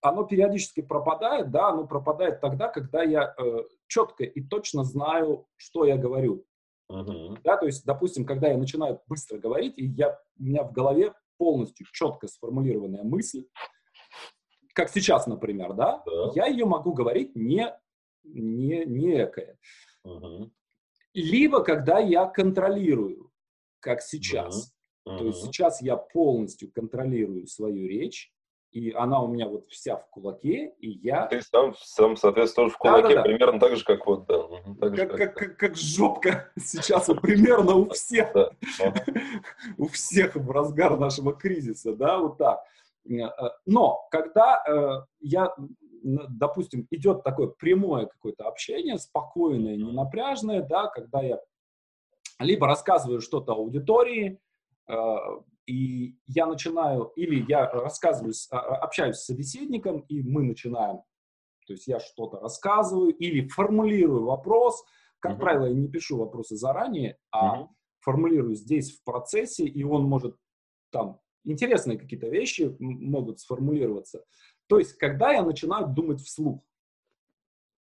оно 0.00 0.24
периодически 0.24 0.82
пропадает, 0.82 1.50
да, 1.50 1.68
оно 1.68 1.86
пропадает 1.86 2.40
тогда, 2.40 2.68
когда 2.68 3.02
я 3.02 3.34
э, 3.38 3.58
четко 3.86 4.24
и 4.24 4.42
точно 4.42 4.84
знаю, 4.84 5.46
что 5.56 5.84
я 5.84 5.96
говорю. 5.96 6.44
Uh-huh. 6.90 7.38
Да, 7.42 7.56
то 7.56 7.66
есть, 7.66 7.86
допустим, 7.86 8.26
когда 8.26 8.48
я 8.48 8.58
начинаю 8.58 9.00
быстро 9.06 9.38
говорить, 9.38 9.78
и 9.78 9.86
я, 9.86 10.18
у 10.38 10.42
меня 10.42 10.62
в 10.62 10.72
голове 10.72 11.14
полностью 11.38 11.86
четко 11.90 12.26
сформулированная 12.28 13.02
мысль, 13.02 13.46
как 14.72 14.90
сейчас, 14.90 15.26
например, 15.26 15.74
да, 15.74 16.02
да. 16.06 16.32
я 16.34 16.46
ее 16.46 16.64
могу 16.64 16.92
говорить 16.92 17.34
не, 17.36 17.72
не, 18.24 18.84
не 18.84 19.24
экое. 19.24 19.58
Uh-huh. 20.06 20.50
Либо 21.14 21.62
когда 21.62 21.98
я 21.98 22.26
контролирую, 22.26 23.30
как 23.80 24.02
сейчас. 24.02 24.74
Uh-huh. 25.06 25.18
То 25.18 25.24
есть 25.26 25.42
сейчас 25.42 25.82
я 25.82 25.96
полностью 25.96 26.70
контролирую 26.72 27.46
свою 27.46 27.86
речь, 27.86 28.32
и 28.72 28.90
она 28.92 29.20
у 29.20 29.28
меня 29.28 29.48
вот 29.48 29.68
вся 29.68 29.96
в 29.96 30.08
кулаке, 30.08 30.72
и 30.78 30.88
я... 30.88 31.26
Ты 31.26 31.42
сам, 31.42 31.74
сам 31.78 32.16
соответственно, 32.16 32.66
тоже 32.66 32.74
в 32.74 32.78
кулаке, 32.78 33.02
да, 33.02 33.08
да, 33.08 33.14
да. 33.16 33.22
примерно 33.22 33.60
так 33.60 33.76
же, 33.76 33.84
как 33.84 34.06
вот, 34.06 34.26
да. 34.26 34.48
Так 34.80 34.96
как, 34.96 35.16
как, 35.16 35.36
как, 35.36 35.56
как 35.58 35.76
жопка 35.76 36.50
сейчас 36.58 37.08
вот, 37.08 37.20
примерно 37.20 37.74
у 37.74 37.90
всех, 37.90 38.32
у 39.76 39.88
всех 39.88 40.36
в 40.36 40.50
разгар 40.50 40.98
нашего 40.98 41.34
кризиса, 41.34 41.94
да, 41.94 42.18
вот 42.18 42.38
так. 42.38 42.64
Э, 43.08 43.30
но 43.66 44.06
когда 44.10 44.62
э, 44.66 45.06
я, 45.20 45.54
допустим, 46.02 46.86
идет 46.90 47.22
такое 47.22 47.48
прямое 47.48 48.06
какое-то 48.06 48.48
общение, 48.48 48.98
спокойное, 48.98 49.76
ненапряжное, 49.76 50.62
да, 50.62 50.88
когда 50.88 51.22
я 51.22 51.40
либо 52.38 52.66
рассказываю 52.66 53.20
что-то 53.20 53.52
аудитории, 53.52 54.40
э, 54.88 55.16
и 55.66 56.16
я 56.26 56.46
начинаю, 56.46 57.12
или 57.16 57.44
я 57.48 57.70
рассказываю, 57.70 58.34
а, 58.50 58.58
а, 58.58 58.76
общаюсь 58.78 59.16
с 59.16 59.26
собеседником, 59.26 60.00
и 60.08 60.22
мы 60.22 60.42
начинаем, 60.42 60.98
то 61.66 61.72
есть 61.74 61.86
я 61.86 62.00
что-то 62.00 62.40
рассказываю, 62.40 63.14
или 63.14 63.46
формулирую 63.48 64.24
вопрос, 64.24 64.82
как 65.20 65.36
uh-huh. 65.36 65.40
правило, 65.40 65.66
я 65.66 65.74
не 65.74 65.88
пишу 65.88 66.18
вопросы 66.18 66.56
заранее, 66.56 67.16
а 67.30 67.60
uh-huh. 67.60 67.68
формулирую 68.00 68.56
здесь 68.56 68.98
в 68.98 69.04
процессе, 69.04 69.64
и 69.64 69.84
он 69.84 70.04
может 70.04 70.36
там 70.90 71.20
интересные 71.44 71.98
какие-то 71.98 72.28
вещи 72.28 72.76
могут 72.78 73.40
сформулироваться. 73.40 74.24
То 74.66 74.78
есть, 74.78 74.94
когда 74.94 75.32
я 75.32 75.42
начинаю 75.42 75.86
думать 75.88 76.20
вслух, 76.20 76.62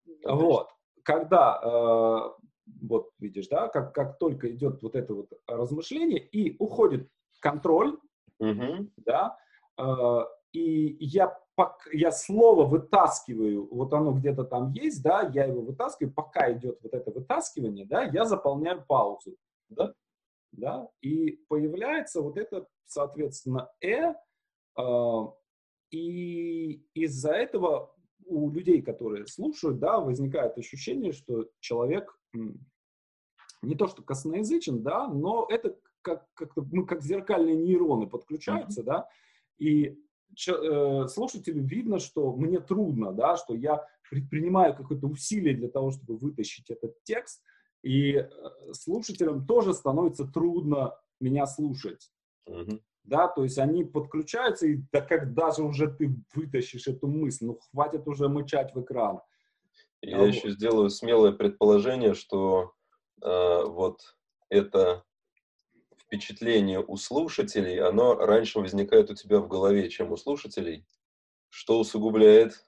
Конечно. 0.04 0.34
вот, 0.34 0.68
когда 1.02 1.60
э, 1.62 2.42
вот 2.82 3.10
видишь, 3.18 3.48
да, 3.48 3.68
как, 3.68 3.94
как 3.94 4.18
только 4.18 4.50
идет 4.50 4.82
вот 4.82 4.94
это 4.94 5.14
вот 5.14 5.30
размышление 5.46 6.20
и 6.20 6.56
уходит 6.58 7.08
контроль, 7.40 7.98
угу. 8.38 8.90
да, 8.96 9.38
э, 9.78 10.18
и 10.52 10.96
я, 11.04 11.38
я 11.92 12.10
слово 12.10 12.64
вытаскиваю, 12.64 13.68
вот 13.72 13.92
оно 13.92 14.12
где-то 14.12 14.44
там 14.44 14.72
есть, 14.72 15.02
да, 15.02 15.30
я 15.32 15.44
его 15.44 15.62
вытаскиваю, 15.62 16.12
пока 16.12 16.52
идет 16.52 16.78
вот 16.82 16.94
это 16.94 17.10
вытаскивание, 17.10 17.86
да, 17.86 18.02
я 18.04 18.24
заполняю 18.24 18.84
паузу, 18.86 19.36
да, 19.68 19.92
да, 20.52 20.88
и 21.00 21.42
появляется 21.48 22.20
вот 22.20 22.36
это, 22.36 22.66
соответственно, 22.86 23.70
«э», 23.80 24.14
э 24.76 25.26
и 25.90 26.84
из-за 26.92 27.32
этого 27.32 27.94
у 28.26 28.50
людей, 28.50 28.82
которые 28.82 29.26
слушают, 29.26 29.78
да, 29.78 30.00
возникает 30.00 30.58
ощущение, 30.58 31.12
что 31.12 31.48
человек 31.60 32.14
не 33.62 33.74
то 33.74 33.86
что 33.88 34.02
косноязычен, 34.02 34.82
да, 34.82 35.08
но 35.08 35.46
это 35.48 35.76
как, 36.02 36.26
как, 36.34 36.56
мы 36.56 36.86
как 36.86 37.02
зеркальные 37.02 37.56
нейроны 37.56 38.06
подключаются, 38.06 38.82
mm-hmm. 38.82 38.84
да, 38.84 39.08
и 39.58 39.98
э, 40.46 41.06
слушателю 41.08 41.62
видно, 41.64 41.98
что 41.98 42.32
мне 42.36 42.60
трудно, 42.60 43.12
да, 43.12 43.36
что 43.36 43.54
я 43.54 43.84
предпринимаю 44.08 44.76
какое-то 44.76 45.06
усилие 45.06 45.54
для 45.54 45.68
того, 45.68 45.90
чтобы 45.90 46.16
вытащить 46.16 46.70
этот 46.70 47.02
текст, 47.02 47.42
и 47.82 48.14
э, 48.14 48.28
слушателям 48.72 49.46
тоже 49.46 49.74
становится 49.74 50.24
трудно 50.24 50.94
меня 51.20 51.46
слушать. 51.46 52.10
Mm-hmm. 52.48 52.80
Да, 53.04 53.28
то 53.28 53.42
есть 53.42 53.58
они 53.58 53.84
подключаются, 53.84 54.66
и 54.66 54.82
да 54.92 55.00
когда 55.00 55.50
же 55.50 55.62
уже 55.62 55.90
ты 55.90 56.14
вытащишь 56.34 56.88
эту 56.88 57.06
мысль, 57.06 57.46
ну 57.46 57.58
хватит 57.70 58.06
уже 58.06 58.28
мычать 58.28 58.74
в 58.74 58.82
экран. 58.82 59.20
Я 60.02 60.20
а 60.20 60.26
еще 60.26 60.48
вот. 60.48 60.56
сделаю 60.56 60.90
смелое 60.90 61.32
предположение, 61.32 62.14
что 62.14 62.72
э, 63.22 63.62
вот 63.64 64.00
это 64.50 65.04
впечатление 65.96 66.84
у 66.86 66.96
слушателей, 66.96 67.80
оно 67.80 68.14
раньше 68.14 68.60
возникает 68.60 69.10
у 69.10 69.14
тебя 69.14 69.40
в 69.40 69.48
голове, 69.48 69.88
чем 69.88 70.12
у 70.12 70.16
слушателей, 70.16 70.86
что 71.48 71.80
усугубляет 71.80 72.64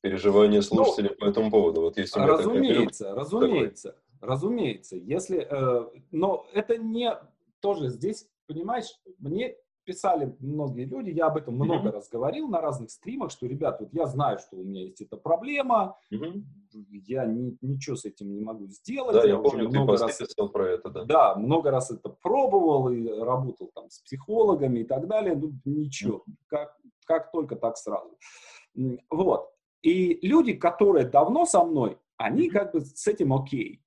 переживания 0.00 0.58
ну, 0.58 0.62
слушателей 0.62 1.10
ну, 1.10 1.16
по 1.16 1.24
этому 1.30 1.50
поводу. 1.50 1.80
Вот 1.82 1.96
если 1.96 2.20
разумеется, 2.20 3.04
такая, 3.04 3.20
разумеется, 3.20 3.88
такой. 3.90 4.05
Разумеется. 4.20 4.96
Если, 4.96 5.46
э, 5.48 5.90
но 6.10 6.46
это 6.52 6.76
не 6.78 7.12
тоже 7.60 7.88
здесь, 7.88 8.28
понимаешь, 8.46 8.88
мне 9.18 9.56
писали 9.86 10.36
многие 10.40 10.84
люди, 10.84 11.10
я 11.10 11.26
об 11.26 11.36
этом 11.36 11.54
mm-hmm. 11.54 11.64
много 11.64 11.92
раз 11.92 12.08
говорил 12.10 12.48
на 12.48 12.60
разных 12.60 12.90
стримах, 12.90 13.30
что, 13.30 13.46
ребят, 13.46 13.80
вот 13.80 13.90
я 13.92 14.06
знаю, 14.06 14.38
что 14.38 14.56
у 14.56 14.64
меня 14.64 14.82
есть 14.82 15.00
эта 15.00 15.16
проблема, 15.16 15.96
mm-hmm. 16.12 16.42
я 17.06 17.24
ни, 17.24 17.56
ничего 17.62 17.96
с 17.96 18.04
этим 18.04 18.34
не 18.34 18.40
могу 18.40 18.66
сделать. 18.66 19.14
Да, 19.14 19.22
я, 19.22 19.34
я 19.34 19.38
помню, 19.38 19.70
ты 19.70 19.78
много 19.78 19.96
раз 19.96 20.18
писал 20.18 20.48
про 20.50 20.68
это, 20.68 20.90
да. 20.90 21.04
Да, 21.04 21.34
много 21.36 21.70
раз 21.70 21.90
это 21.90 22.08
пробовал 22.10 22.90
и 22.90 23.08
работал 23.08 23.70
там 23.74 23.88
с 23.88 24.00
психологами 24.00 24.80
и 24.80 24.84
так 24.84 25.06
далее, 25.06 25.36
ну, 25.36 25.52
ничего, 25.64 26.24
mm-hmm. 26.28 26.34
как, 26.48 26.76
как 27.06 27.30
только 27.30 27.54
так 27.54 27.76
сразу. 27.78 28.18
Вот. 29.08 29.50
И 29.82 30.18
люди, 30.26 30.54
которые 30.54 31.06
давно 31.06 31.46
со 31.46 31.64
мной, 31.64 31.96
они 32.16 32.48
mm-hmm. 32.48 32.52
как 32.52 32.72
бы 32.72 32.80
с 32.80 33.06
этим 33.06 33.32
окей. 33.32 33.82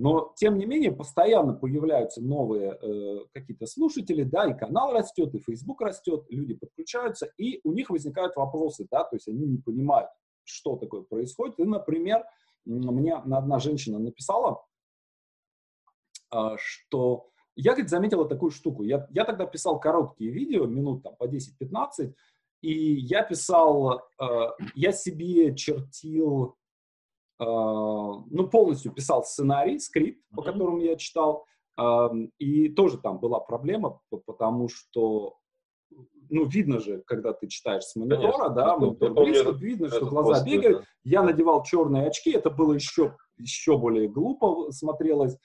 Но, 0.00 0.32
тем 0.34 0.56
не 0.56 0.64
менее, 0.64 0.92
постоянно 0.92 1.52
появляются 1.52 2.22
новые 2.22 2.70
э, 2.72 3.18
какие-то 3.34 3.66
слушатели, 3.66 4.22
да, 4.22 4.50
и 4.50 4.58
канал 4.58 4.94
растет, 4.94 5.34
и 5.34 5.40
Facebook 5.40 5.82
растет, 5.82 6.24
люди 6.30 6.54
подключаются, 6.54 7.30
и 7.36 7.60
у 7.64 7.72
них 7.72 7.90
возникают 7.90 8.34
вопросы, 8.34 8.86
да, 8.90 9.04
то 9.04 9.16
есть 9.16 9.28
они 9.28 9.44
не 9.44 9.58
понимают, 9.58 10.08
что 10.42 10.76
такое 10.76 11.02
происходит. 11.02 11.58
И, 11.58 11.64
например, 11.64 12.24
мне 12.64 13.14
одна 13.14 13.58
женщина 13.58 13.98
написала, 13.98 14.64
э, 16.32 16.56
что 16.56 17.28
я, 17.54 17.72
говорит, 17.72 17.90
заметила 17.90 18.26
такую 18.26 18.52
штуку. 18.52 18.84
Я, 18.84 19.06
я 19.10 19.26
тогда 19.26 19.44
писал 19.44 19.78
короткие 19.78 20.30
видео, 20.30 20.64
минут 20.64 21.02
там 21.02 21.14
по 21.16 21.24
10-15, 21.28 22.14
и 22.62 22.72
я 22.72 23.22
писал, 23.22 24.00
э, 24.18 24.24
я 24.74 24.92
себе 24.92 25.54
чертил 25.54 26.56
ну, 27.40 28.48
полностью 28.50 28.92
писал 28.92 29.24
сценарий, 29.24 29.78
скрипт, 29.78 30.22
по 30.34 30.42
которому 30.42 30.78
я 30.78 30.96
читал, 30.96 31.46
и 32.38 32.68
тоже 32.68 32.98
там 32.98 33.18
была 33.18 33.40
проблема, 33.40 34.00
потому 34.26 34.68
что 34.68 35.40
ну, 36.30 36.44
видно 36.44 36.78
же, 36.78 37.02
когда 37.06 37.32
ты 37.32 37.48
читаешь 37.48 37.84
с 37.84 37.96
монитора, 37.96 38.32
Конечно. 38.32 38.50
да, 38.50 38.76
монитор 38.76 39.14
близко, 39.14 39.50
видно, 39.50 39.88
что 39.88 40.06
глаза 40.06 40.34
пост, 40.34 40.46
бегают. 40.46 40.78
Да. 40.78 40.84
Я 41.04 41.22
надевал 41.22 41.64
черные 41.64 42.06
очки, 42.06 42.30
это 42.30 42.50
было 42.50 42.72
еще, 42.72 43.16
еще 43.36 43.76
более 43.76 44.08
глупо 44.08 44.70
смотрелось, 44.70 45.36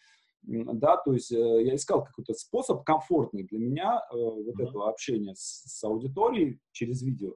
да, 0.44 0.98
то 0.98 1.14
есть 1.14 1.32
э, 1.32 1.64
я 1.64 1.76
искал 1.76 2.04
какой-то 2.06 2.34
способ 2.34 2.84
комфортный 2.84 3.44
для 3.44 3.58
меня 3.58 4.04
э, 4.12 4.16
вот 4.16 4.60
mm-hmm. 4.60 4.64
этого 4.64 4.90
общения 4.90 5.34
с, 5.36 5.64
с 5.66 5.84
аудиторией 5.84 6.60
через 6.72 7.02
видео. 7.02 7.34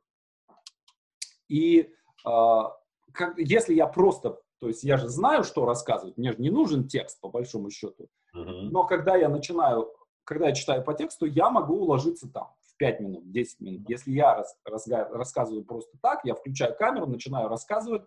И 1.47 1.89
а, 2.23 2.71
как, 3.11 3.39
если 3.39 3.73
я 3.73 3.87
просто 3.87 4.39
то 4.59 4.67
есть 4.67 4.83
я 4.83 4.97
же 4.97 5.07
знаю, 5.07 5.43
что 5.43 5.65
рассказывать, 5.65 6.17
мне 6.17 6.31
же 6.31 6.37
не 6.39 6.49
нужен 6.49 6.87
текст, 6.87 7.19
по 7.21 7.29
большому 7.29 7.69
счету. 7.69 8.09
Uh-huh. 8.35 8.69
Но 8.71 8.85
когда 8.85 9.15
я 9.15 9.29
начинаю, 9.29 9.91
когда 10.25 10.47
я 10.47 10.53
читаю 10.53 10.83
по 10.83 10.93
тексту, 10.93 11.25
я 11.25 11.49
могу 11.49 11.75
уложиться 11.75 12.29
там 12.29 12.49
в 12.61 12.77
5 12.77 12.99
минут, 12.99 13.31
10 13.31 13.59
минут. 13.61 13.89
Если 13.89 14.11
я 14.11 14.35
рас, 14.35 14.55
рас, 14.65 14.87
рассказываю 14.87 15.63
просто 15.63 15.97
так, 16.01 16.19
я 16.25 16.35
включаю 16.35 16.75
камеру, 16.75 17.07
начинаю 17.07 17.47
рассказывать, 17.47 18.03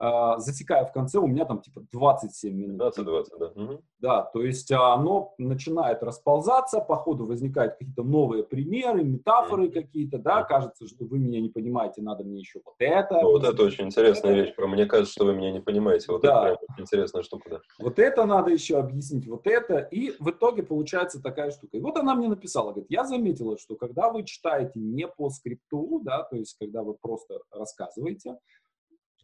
э, 0.00 0.38
засекаю 0.38 0.86
в 0.86 0.92
конце, 0.92 1.18
у 1.18 1.26
меня 1.26 1.44
там 1.44 1.60
типа 1.60 1.82
27 1.92 2.54
минут. 2.54 2.98
20-20, 2.98 3.24
да. 3.38 3.46
Угу. 3.46 3.82
Да, 4.00 4.22
то 4.22 4.42
есть 4.42 4.70
а, 4.70 4.92
оно 4.92 5.34
начинает 5.38 6.02
расползаться, 6.02 6.80
по 6.80 6.96
ходу 6.96 7.26
возникают 7.26 7.74
какие-то 7.78 8.02
новые 8.02 8.44
примеры, 8.44 9.02
метафоры 9.02 9.70
какие-то, 9.70 10.18
да, 10.18 10.42
кажется, 10.42 10.86
что 10.86 11.04
вы 11.06 11.18
меня 11.18 11.40
не 11.40 11.48
понимаете, 11.48 12.02
надо 12.02 12.22
мне 12.24 12.40
еще 12.40 12.60
вот 12.64 12.74
это. 12.78 13.20
Ну, 13.22 13.32
вот 13.32 13.44
это 13.44 13.62
очень 13.62 13.86
интересная 13.86 14.32
это. 14.32 14.40
вещь, 14.42 14.54
мне 14.58 14.86
кажется, 14.86 15.12
что 15.12 15.24
вы 15.24 15.34
меня 15.34 15.52
не 15.52 15.60
понимаете, 15.60 16.06
вот 16.12 16.22
да. 16.22 16.50
это 16.50 16.58
прям 16.58 16.80
интересная 16.80 17.22
штука, 17.22 17.50
да. 17.50 17.60
Вот 17.78 17.98
это 17.98 18.26
надо 18.26 18.50
еще 18.50 18.78
объяснить, 18.78 19.26
вот 19.26 19.46
это, 19.46 19.78
и 19.78 20.12
в 20.18 20.30
итоге 20.30 20.62
получается 20.62 21.22
такая 21.22 21.50
штука. 21.50 21.76
И 21.76 21.80
вот 21.80 21.96
она 21.96 22.14
мне 22.14 22.28
написала, 22.28 22.72
говорит, 22.72 22.90
я 22.90 23.04
заметила, 23.04 23.56
что 23.56 23.76
когда 23.76 24.10
вы 24.10 24.24
читаете 24.24 24.80
не 24.80 25.08
по 25.08 25.30
скрипту, 25.30 26.00
да, 26.04 26.24
то 26.24 26.36
есть 26.36 26.56
когда 26.58 26.82
вы 26.82 26.94
просто 26.94 27.40
рассказываете, 27.50 28.36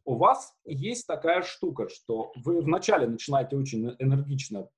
у 0.04 0.16
вас 0.16 0.54
есть 0.64 1.06
такая 1.06 1.42
штука, 1.42 1.88
что 1.88 2.32
вы 2.36 2.60
вначале 2.60 3.06
начинаете 3.06 3.56
очень 3.56 3.94
энергично 3.98 4.68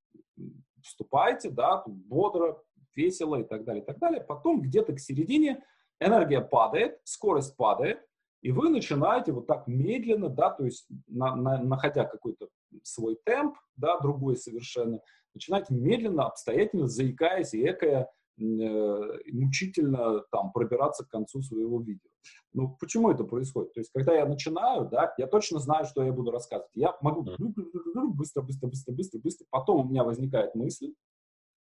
вступаете, 0.82 1.50
да, 1.50 1.82
бодро, 1.86 2.62
весело 2.94 3.36
и 3.36 3.44
так 3.44 3.64
далее, 3.64 3.82
и 3.82 3.86
так 3.86 3.98
далее. 3.98 4.20
Потом 4.20 4.60
где-то 4.60 4.94
к 4.94 5.00
середине 5.00 5.62
энергия 6.00 6.40
падает, 6.40 6.98
скорость 7.04 7.56
падает, 7.56 8.04
и 8.42 8.50
вы 8.50 8.68
начинаете 8.68 9.32
вот 9.32 9.46
так 9.46 9.68
медленно, 9.68 10.28
да, 10.28 10.50
то 10.50 10.64
есть 10.64 10.86
на, 11.06 11.36
на, 11.36 11.62
находя 11.62 12.04
какой-то 12.04 12.48
свой 12.82 13.16
темп, 13.24 13.56
да, 13.76 13.98
другой 14.00 14.36
совершенно, 14.36 15.00
начинаете 15.32 15.74
медленно, 15.74 16.26
обстоятельно, 16.26 16.88
заикаясь 16.88 17.54
и 17.54 17.62
экая, 17.62 18.10
Э, 18.38 19.18
мучительно 19.30 20.20
там 20.30 20.52
пробираться 20.52 21.04
к 21.04 21.10
концу 21.10 21.42
своего 21.42 21.80
видео. 21.80 22.08
Ну, 22.52 22.76
почему 22.78 23.10
это 23.10 23.24
происходит? 23.24 23.72
То 23.72 23.80
есть, 23.80 23.90
когда 23.92 24.14
я 24.14 24.26
начинаю, 24.26 24.88
да, 24.88 25.14
я 25.16 25.26
точно 25.26 25.58
знаю, 25.58 25.86
что 25.86 26.02
я 26.02 26.12
буду 26.12 26.30
рассказывать. 26.30 26.70
Я 26.74 26.96
могу 27.00 27.22
быстро, 27.22 28.42
быстро, 28.42 28.68
быстро, 28.68 28.92
быстро, 28.92 29.18
быстро. 29.18 29.46
Потом 29.50 29.80
у 29.80 29.88
меня 29.88 30.04
возникает 30.04 30.54
мысль, 30.54 30.94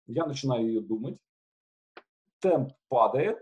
я 0.08 0.26
начинаю 0.26 0.66
ее 0.66 0.82
думать, 0.82 1.18
темп 2.40 2.74
падает, 2.88 3.38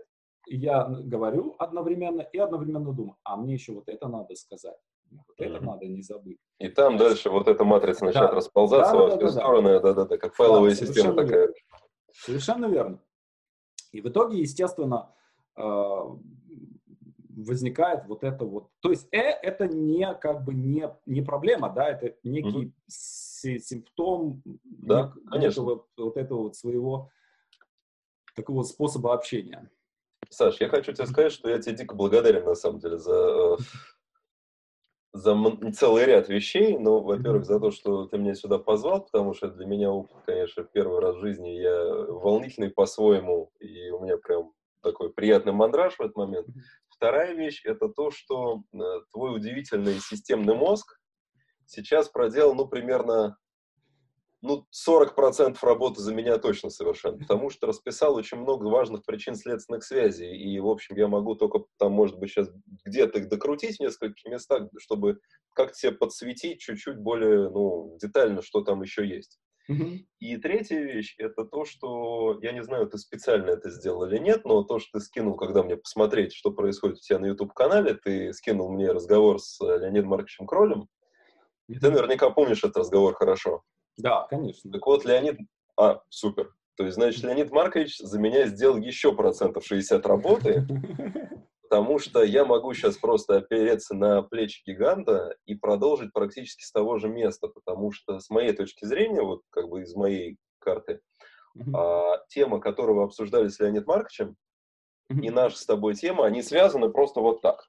я 0.46 0.84
говорю 0.84 1.56
одновременно 1.58 2.22
и 2.22 2.38
одновременно 2.38 2.92
думаю, 2.92 3.16
а 3.24 3.36
мне 3.36 3.54
еще 3.54 3.72
вот 3.72 3.88
это 3.88 4.08
надо 4.08 4.34
сказать. 4.34 4.76
Вот 5.10 5.22
это 5.38 5.56
mm-hmm. 5.56 5.64
надо 5.64 5.86
не 5.86 6.02
забыть. 6.02 6.38
И 6.58 6.68
там 6.68 6.98
Значит, 6.98 7.08
дальше 7.08 7.30
вот 7.30 7.48
эта 7.48 7.64
матрица 7.64 8.04
начинает 8.04 8.30
да. 8.30 8.36
расползаться 8.36 8.92
да, 8.92 8.98
во 8.98 9.08
все 9.08 9.18
да, 9.20 9.30
стороны, 9.30 9.80
да-да-да, 9.80 10.18
как 10.18 10.34
файловая 10.34 10.70
да, 10.70 10.76
система 10.76 11.14
такая. 11.14 11.46
Верно. 11.46 11.54
Совершенно 12.12 12.66
верно. 12.66 13.00
И 13.92 14.00
в 14.02 14.08
итоге, 14.08 14.40
естественно, 14.40 15.14
э, 15.56 15.62
возникает 17.44 18.06
вот 18.06 18.24
это 18.24 18.44
вот. 18.44 18.68
То 18.80 18.90
есть 18.90 19.08
э 19.12 19.18
это 19.18 19.68
не 19.68 20.12
как 20.14 20.44
бы 20.44 20.54
не, 20.54 20.90
не 21.06 21.22
проблема, 21.22 21.70
да, 21.70 21.88
это 21.88 22.16
некий 22.24 22.72
mm-hmm. 22.88 23.58
симптом 23.58 24.42
да, 24.64 25.12
нек-. 25.32 25.52
Этого, 25.52 25.86
вот 25.96 26.16
этого 26.16 26.42
вот 26.42 26.56
своего 26.56 27.10
такого 28.34 28.62
способа 28.62 29.14
общения. 29.14 29.70
Саш, 30.30 30.60
я 30.60 30.68
хочу 30.68 30.92
тебе 30.92 31.06
сказать, 31.06 31.32
что 31.32 31.48
я 31.48 31.58
тебе 31.58 31.76
дико 31.76 31.94
благодарен, 31.94 32.44
на 32.44 32.54
самом 32.54 32.80
деле, 32.80 32.98
за, 32.98 33.14
э, 33.14 33.56
за 35.12 35.36
целый 35.72 36.04
ряд 36.04 36.28
вещей. 36.28 36.76
Ну, 36.76 37.00
во-первых, 37.00 37.46
за 37.46 37.58
то, 37.58 37.70
что 37.70 38.06
ты 38.06 38.18
меня 38.18 38.34
сюда 38.34 38.58
позвал, 38.58 39.02
потому 39.02 39.32
что 39.32 39.48
для 39.48 39.64
меня 39.64 39.90
опыт, 39.90 40.16
конечно, 40.26 40.64
первый 40.64 41.00
раз 41.00 41.16
в 41.16 41.20
жизни 41.20 41.48
я 41.48 41.84
волнительный 42.08 42.70
по-своему, 42.70 43.50
и 43.60 43.90
у 43.90 44.00
меня 44.00 44.18
прям 44.18 44.52
такой 44.82 45.12
приятный 45.12 45.52
мандраж 45.52 45.94
в 45.96 46.00
этот 46.00 46.16
момент. 46.16 46.46
Вторая 46.98 47.32
вещь– 47.32 47.62
это 47.64 47.88
то, 47.88 48.10
что 48.10 48.64
э, 48.74 48.78
твой 49.12 49.36
удивительный 49.36 50.00
системный 50.00 50.56
мозг 50.56 50.98
сейчас 51.64 52.08
проделал, 52.08 52.56
ну, 52.56 52.66
примерно 52.66 53.38
ну, 54.42 54.66
40% 54.88 55.56
работы 55.62 56.00
за 56.00 56.12
меня 56.12 56.38
точно 56.38 56.70
совершенно, 56.70 57.16
потому 57.18 57.50
что 57.50 57.68
расписал 57.68 58.16
очень 58.16 58.38
много 58.38 58.66
важных 58.66 59.04
причин 59.04 59.36
следственных 59.36 59.84
связей, 59.84 60.36
и, 60.36 60.58
в 60.58 60.66
общем, 60.66 60.96
я 60.96 61.06
могу 61.06 61.36
только 61.36 61.60
там, 61.76 61.92
может 61.92 62.18
быть, 62.18 62.30
сейчас 62.30 62.50
где-то 62.84 63.20
их 63.20 63.28
докрутить 63.28 63.76
в 63.76 63.80
нескольких 63.80 64.24
местах, 64.24 64.68
чтобы 64.78 65.20
как-то 65.54 65.78
себе 65.78 65.92
подсветить 65.92 66.58
чуть-чуть 66.58 66.98
более, 66.98 67.48
ну, 67.48 67.96
детально, 68.00 68.42
что 68.42 68.62
там 68.62 68.82
еще 68.82 69.06
есть. 69.06 69.38
Mm-hmm. 69.70 70.06
И 70.20 70.36
третья 70.38 70.80
вещь— 70.80 71.14
это 71.18 71.44
то, 71.44 71.64
что, 71.64 72.38
я 72.42 72.52
не 72.52 72.62
знаю, 72.62 72.86
ты 72.88 72.96
специально 72.98 73.50
это 73.50 73.70
сделал 73.70 74.04
или 74.04 74.18
нет, 74.18 74.44
но 74.44 74.62
то, 74.62 74.78
что 74.78 74.98
ты 74.98 75.04
скинул, 75.04 75.36
когда 75.36 75.62
мне 75.62 75.76
посмотреть, 75.76 76.32
что 76.32 76.50
происходит 76.50 76.98
у 76.98 77.00
тебя 77.00 77.18
на 77.18 77.26
YouTube-канале, 77.26 77.94
ты 77.94 78.32
скинул 78.32 78.72
мне 78.72 78.90
разговор 78.90 79.38
с 79.38 79.60
Леонидом 79.60 80.10
Марковичем 80.10 80.46
Кролем, 80.46 80.82
mm-hmm. 80.82 81.74
и 81.74 81.78
ты 81.78 81.90
наверняка 81.90 82.30
помнишь 82.30 82.64
этот 82.64 82.78
разговор 82.78 83.14
хорошо. 83.14 83.62
Да, 83.98 84.26
конечно. 84.30 84.70
Так 84.72 84.86
вот, 84.86 85.04
Леонид... 85.04 85.38
А, 85.76 86.00
супер. 86.08 86.54
То 86.76 86.84
есть, 86.84 86.94
значит, 86.94 87.22
Леонид 87.24 87.50
Маркович 87.50 87.98
за 87.98 88.18
меня 88.18 88.46
сделал 88.46 88.78
еще 88.78 89.14
процентов 89.14 89.66
60 89.66 90.06
работы, 90.06 90.66
потому 91.68 91.98
что 91.98 92.22
я 92.22 92.46
могу 92.46 92.72
сейчас 92.72 92.96
просто 92.96 93.36
опереться 93.36 93.94
на 93.94 94.22
плечи 94.22 94.62
гиганта 94.64 95.36
и 95.44 95.54
продолжить 95.54 96.12
практически 96.14 96.64
с 96.64 96.72
того 96.72 96.96
же 96.96 97.08
места, 97.08 97.48
потому 97.48 97.92
что 97.92 98.20
с 98.20 98.30
моей 98.30 98.52
точки 98.52 98.86
зрения, 98.86 99.20
вот 99.20 99.42
как 99.50 99.68
бы 99.68 99.82
из 99.82 99.94
моей 99.94 100.38
карты, 100.60 101.00
а, 101.74 102.18
тема, 102.28 102.58
которую 102.60 102.96
вы 102.96 103.02
обсуждали 103.04 103.48
с 103.48 103.60
Леонид 103.60 103.86
Марковичем, 103.86 104.36
и 105.10 105.30
наша 105.30 105.58
с 105.58 105.66
тобой 105.66 105.94
тема, 105.94 106.24
они 106.24 106.42
связаны 106.42 106.88
просто 106.90 107.20
вот 107.20 107.42
так. 107.42 107.66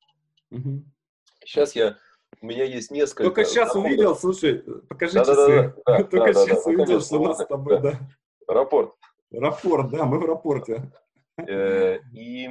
Сейчас 1.44 1.76
я 1.76 1.98
у 2.42 2.46
меня 2.46 2.64
есть 2.64 2.92
несколько... 2.92 3.24
Только 3.24 3.44
сейчас 3.44 3.70
доходов. 3.70 3.90
увидел, 3.90 4.16
слушай, 4.16 4.64
покажи 4.88 5.16
да, 5.16 5.26
часы. 5.26 5.74
Да, 5.86 5.98
да, 5.98 6.04
Только 6.04 6.34
да, 6.34 6.46
сейчас 6.46 6.64
да, 6.64 6.72
увидел, 6.72 7.02
что 7.02 7.20
у 7.20 7.26
нас 7.26 7.40
с 7.40 7.46
тобой, 7.46 7.82
да. 7.82 8.00
Рапорт. 8.48 8.94
Рапорт, 9.32 9.90
да, 9.92 10.06
мы 10.06 10.20
в 10.20 10.26
рапорте. 10.26 10.92
Э, 11.38 12.00
и 12.14 12.50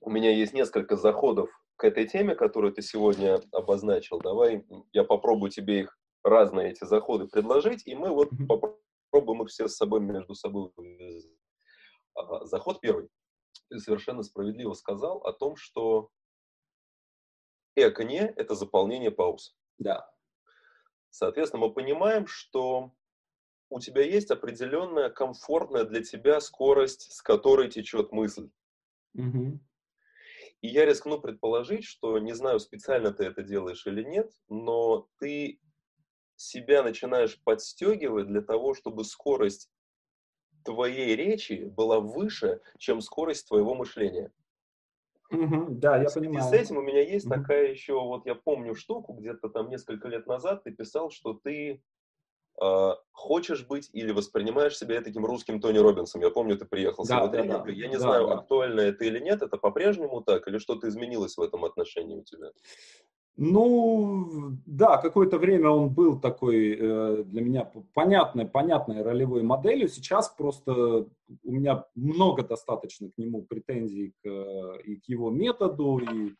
у 0.00 0.10
меня 0.10 0.30
есть 0.30 0.52
несколько 0.52 0.96
заходов 0.96 1.50
к 1.76 1.84
этой 1.84 2.06
теме, 2.06 2.34
которую 2.34 2.72
ты 2.72 2.82
сегодня 2.82 3.40
обозначил. 3.52 4.18
Давай 4.18 4.64
я 4.92 5.04
попробую 5.04 5.50
тебе 5.50 5.80
их 5.80 5.98
разные 6.22 6.70
эти 6.70 6.84
заходы 6.84 7.26
предложить, 7.26 7.86
и 7.86 7.94
мы 7.94 8.10
вот 8.10 8.30
попробуем 8.48 9.42
их 9.42 9.48
все 9.48 9.68
с 9.68 9.76
собой 9.76 10.00
между 10.00 10.34
собой 10.34 10.70
а, 12.14 12.44
Заход 12.46 12.80
первый. 12.80 13.08
Ты 13.68 13.78
совершенно 13.78 14.22
справедливо 14.22 14.72
сказал 14.74 15.18
о 15.18 15.32
том, 15.32 15.56
что 15.56 16.10
Эконе– 17.76 18.32
это 18.36 18.54
заполнение 18.54 19.10
пауз. 19.10 19.56
Да. 19.78 20.08
Соответственно, 21.10 21.66
мы 21.66 21.72
понимаем, 21.72 22.26
что 22.26 22.92
у 23.68 23.80
тебя 23.80 24.02
есть 24.02 24.30
определенная 24.30 25.10
комфортная 25.10 25.84
для 25.84 26.02
тебя 26.02 26.40
скорость, 26.40 27.12
с 27.12 27.22
которой 27.22 27.68
течет 27.68 28.12
мысль. 28.12 28.50
Угу. 29.14 29.60
И 30.64 30.68
я 30.68 30.86
рискну 30.86 31.20
предположить, 31.20 31.84
что, 31.84 32.18
не 32.18 32.32
знаю, 32.32 32.58
специально 32.58 33.12
ты 33.12 33.24
это 33.24 33.42
делаешь 33.42 33.86
или 33.86 34.02
нет, 34.02 34.32
но 34.48 35.10
ты 35.18 35.60
себя 36.36 36.82
начинаешь 36.82 37.38
подстегивать 37.44 38.28
для 38.28 38.40
того, 38.40 38.72
чтобы 38.72 39.04
скорость 39.04 39.70
твоей 40.64 41.16
речи 41.16 41.64
была 41.66 42.00
выше, 42.00 42.62
чем 42.78 43.02
скорость 43.02 43.46
твоего 43.46 43.74
мышления. 43.74 44.32
Да, 45.30 46.02
я 46.02 46.08
понимаю. 46.08 46.38
И 46.38 46.40
с 46.40 46.50
этим 46.54 46.78
у 46.78 46.82
меня 46.82 47.02
есть 47.02 47.28
такая 47.28 47.68
еще, 47.68 48.00
вот 48.00 48.24
я 48.24 48.34
помню 48.34 48.74
штуку, 48.74 49.12
где-то 49.12 49.50
там 49.50 49.68
несколько 49.68 50.08
лет 50.08 50.26
назад 50.26 50.64
ты 50.64 50.70
писал, 50.70 51.10
что 51.10 51.34
ты 51.34 51.82
хочешь 53.12 53.66
быть 53.66 53.90
или 53.92 54.12
воспринимаешь 54.12 54.76
себя 54.76 55.00
таким 55.00 55.24
русским 55.24 55.60
Тони 55.60 55.78
Робинсом. 55.78 56.20
Я 56.20 56.30
помню, 56.30 56.56
ты 56.56 56.64
приехал 56.64 57.04
да, 57.04 57.20
с 57.20 57.22
его 57.22 57.28
да, 57.28 57.64
да, 57.64 57.70
Я 57.70 57.88
не 57.88 57.94
да, 57.94 58.00
знаю, 58.00 58.26
да. 58.28 58.34
актуально 58.34 58.80
это 58.80 59.04
или 59.04 59.18
нет, 59.18 59.42
это 59.42 59.56
по-прежнему 59.56 60.22
так, 60.22 60.46
или 60.46 60.58
что-то 60.58 60.88
изменилось 60.88 61.36
в 61.36 61.42
этом 61.42 61.64
отношении 61.64 62.16
у 62.16 62.22
тебя? 62.22 62.50
Ну, 63.36 64.52
да, 64.64 64.98
какое-то 64.98 65.38
время 65.38 65.68
он 65.68 65.92
был 65.92 66.20
такой 66.20 66.76
э, 66.78 67.24
для 67.24 67.42
меня 67.42 67.70
понятной, 67.92 68.46
понятной 68.46 69.02
ролевой 69.02 69.42
моделью. 69.42 69.88
Сейчас 69.88 70.28
просто 70.28 70.72
у 71.42 71.50
меня 71.50 71.84
много 71.96 72.44
достаточно 72.44 73.10
к 73.10 73.18
нему 73.18 73.42
претензий 73.42 74.14
к, 74.22 74.28
и 74.84 75.00
к 75.00 75.08
его 75.08 75.30
методу, 75.30 75.98
и 75.98 76.34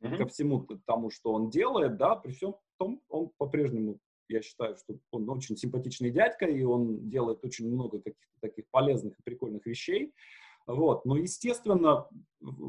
mm-hmm. 0.00 0.16
ко 0.16 0.26
всему 0.26 0.66
тому, 0.86 1.10
что 1.10 1.34
он 1.34 1.50
делает, 1.50 1.98
да, 1.98 2.16
при 2.16 2.32
всем 2.32 2.54
том, 2.78 3.02
он 3.10 3.30
по-прежнему, 3.36 3.98
я 4.28 4.42
считаю, 4.42 4.76
что 4.76 4.94
он 5.10 5.28
очень 5.28 5.56
симпатичный 5.56 6.10
дядька, 6.10 6.46
и 6.46 6.62
он 6.62 7.08
делает 7.08 7.44
очень 7.44 7.68
много 7.68 7.98
каких-то 7.98 8.40
таких 8.40 8.64
полезных 8.70 9.18
и 9.18 9.22
прикольных 9.22 9.66
вещей. 9.66 10.12
Вот. 10.66 11.04
Но, 11.04 11.16
естественно, 11.16 12.08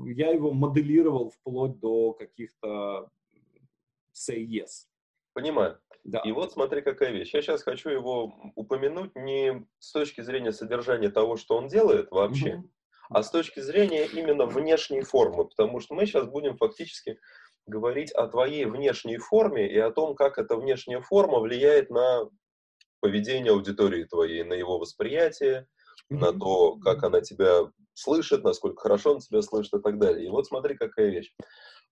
я 0.05 0.31
его 0.31 0.51
моделировал 0.51 1.29
вплоть 1.29 1.79
до 1.79 2.13
каких-то 2.13 3.09
say 4.13 4.43
yes. 4.45 4.87
Понимаю. 5.33 5.79
Да. 6.03 6.19
И 6.19 6.31
вот 6.31 6.51
смотри, 6.51 6.81
какая 6.81 7.11
вещь. 7.11 7.33
Я 7.33 7.41
сейчас 7.41 7.63
хочу 7.63 7.89
его 7.89 8.33
упомянуть 8.55 9.15
не 9.15 9.65
с 9.79 9.91
точки 9.91 10.21
зрения 10.21 10.51
содержания 10.51 11.09
того, 11.09 11.37
что 11.37 11.55
он 11.55 11.67
делает 11.67 12.11
вообще, 12.11 12.55
угу. 12.55 12.69
а 13.09 13.23
с 13.23 13.31
точки 13.31 13.61
зрения 13.61 14.05
именно 14.05 14.45
внешней 14.45 15.01
формы, 15.01 15.45
потому 15.45 15.79
что 15.79 15.95
мы 15.95 16.05
сейчас 16.05 16.27
будем 16.27 16.57
фактически 16.57 17.19
говорить 17.65 18.11
о 18.11 18.27
твоей 18.27 18.65
внешней 18.65 19.17
форме 19.17 19.67
и 19.67 19.77
о 19.77 19.91
том, 19.91 20.15
как 20.15 20.37
эта 20.37 20.55
внешняя 20.57 21.01
форма 21.01 21.39
влияет 21.39 21.89
на 21.89 22.29
поведение 22.99 23.51
аудитории 23.51 24.05
твоей, 24.05 24.43
на 24.43 24.53
его 24.53 24.79
восприятие, 24.79 25.67
mm 26.11 26.17
на 26.19 26.33
то, 26.33 26.75
как 26.77 27.03
она 27.03 27.21
тебя 27.21 27.71
слышит, 27.93 28.43
насколько 28.43 28.81
хорошо 28.81 29.13
он 29.13 29.19
тебя 29.19 29.41
слышит 29.41 29.73
и 29.73 29.81
так 29.81 29.99
далее. 29.99 30.25
И 30.25 30.29
вот 30.29 30.45
смотри, 30.45 30.75
какая 30.75 31.09
вещь. 31.09 31.33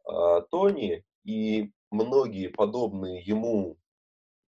А, 0.06 0.42
Тони 0.42 1.04
и 1.24 1.72
многие 1.92 2.48
подобные 2.48 3.22
ему 3.22 3.78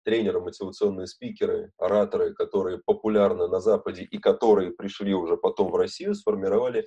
тренеры, 0.04 0.40
мотивационные 0.40 1.06
спикеры, 1.06 1.72
ораторы, 1.78 2.34
которые 2.34 2.78
популярны 2.78 3.48
на 3.48 3.60
Западе 3.60 4.02
и 4.02 4.18
которые 4.18 4.72
пришли 4.72 5.14
уже 5.14 5.36
потом 5.36 5.70
в 5.70 5.76
Россию, 5.76 6.14
сформировали 6.14 6.86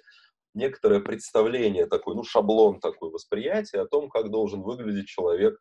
некоторое 0.54 1.00
представление, 1.00 1.86
такой, 1.86 2.16
ну, 2.16 2.24
шаблон 2.24 2.80
такой 2.80 3.10
восприятия 3.12 3.82
о 3.82 3.88
том, 3.88 4.10
как 4.10 4.30
должен 4.30 4.62
выглядеть 4.62 5.08
человек 5.08 5.60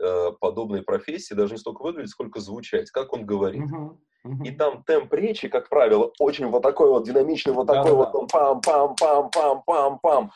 э, 0.00 0.32
подобной 0.40 0.82
профессии, 0.82 1.34
даже 1.34 1.54
не 1.54 1.58
столько 1.58 1.82
выглядеть, 1.82 2.10
сколько 2.10 2.40
звучать, 2.40 2.90
как 2.90 3.12
он 3.12 3.24
говорит. 3.24 3.62
Uh-huh. 3.62 3.96
Uh-huh. 4.26 4.44
И 4.44 4.50
там 4.50 4.82
темп 4.84 5.12
речи, 5.14 5.48
как 5.48 5.68
правило, 5.68 6.12
очень 6.18 6.46
вот 6.46 6.62
такой 6.62 6.88
вот 6.88 7.06
динамичный, 7.06 7.52
вот 7.52 7.66
такой 7.66 7.92
Да-да-да. 7.92 8.18
вот 8.18 8.32
пам-пам-пам-пам-пам-пам. 8.64 10.30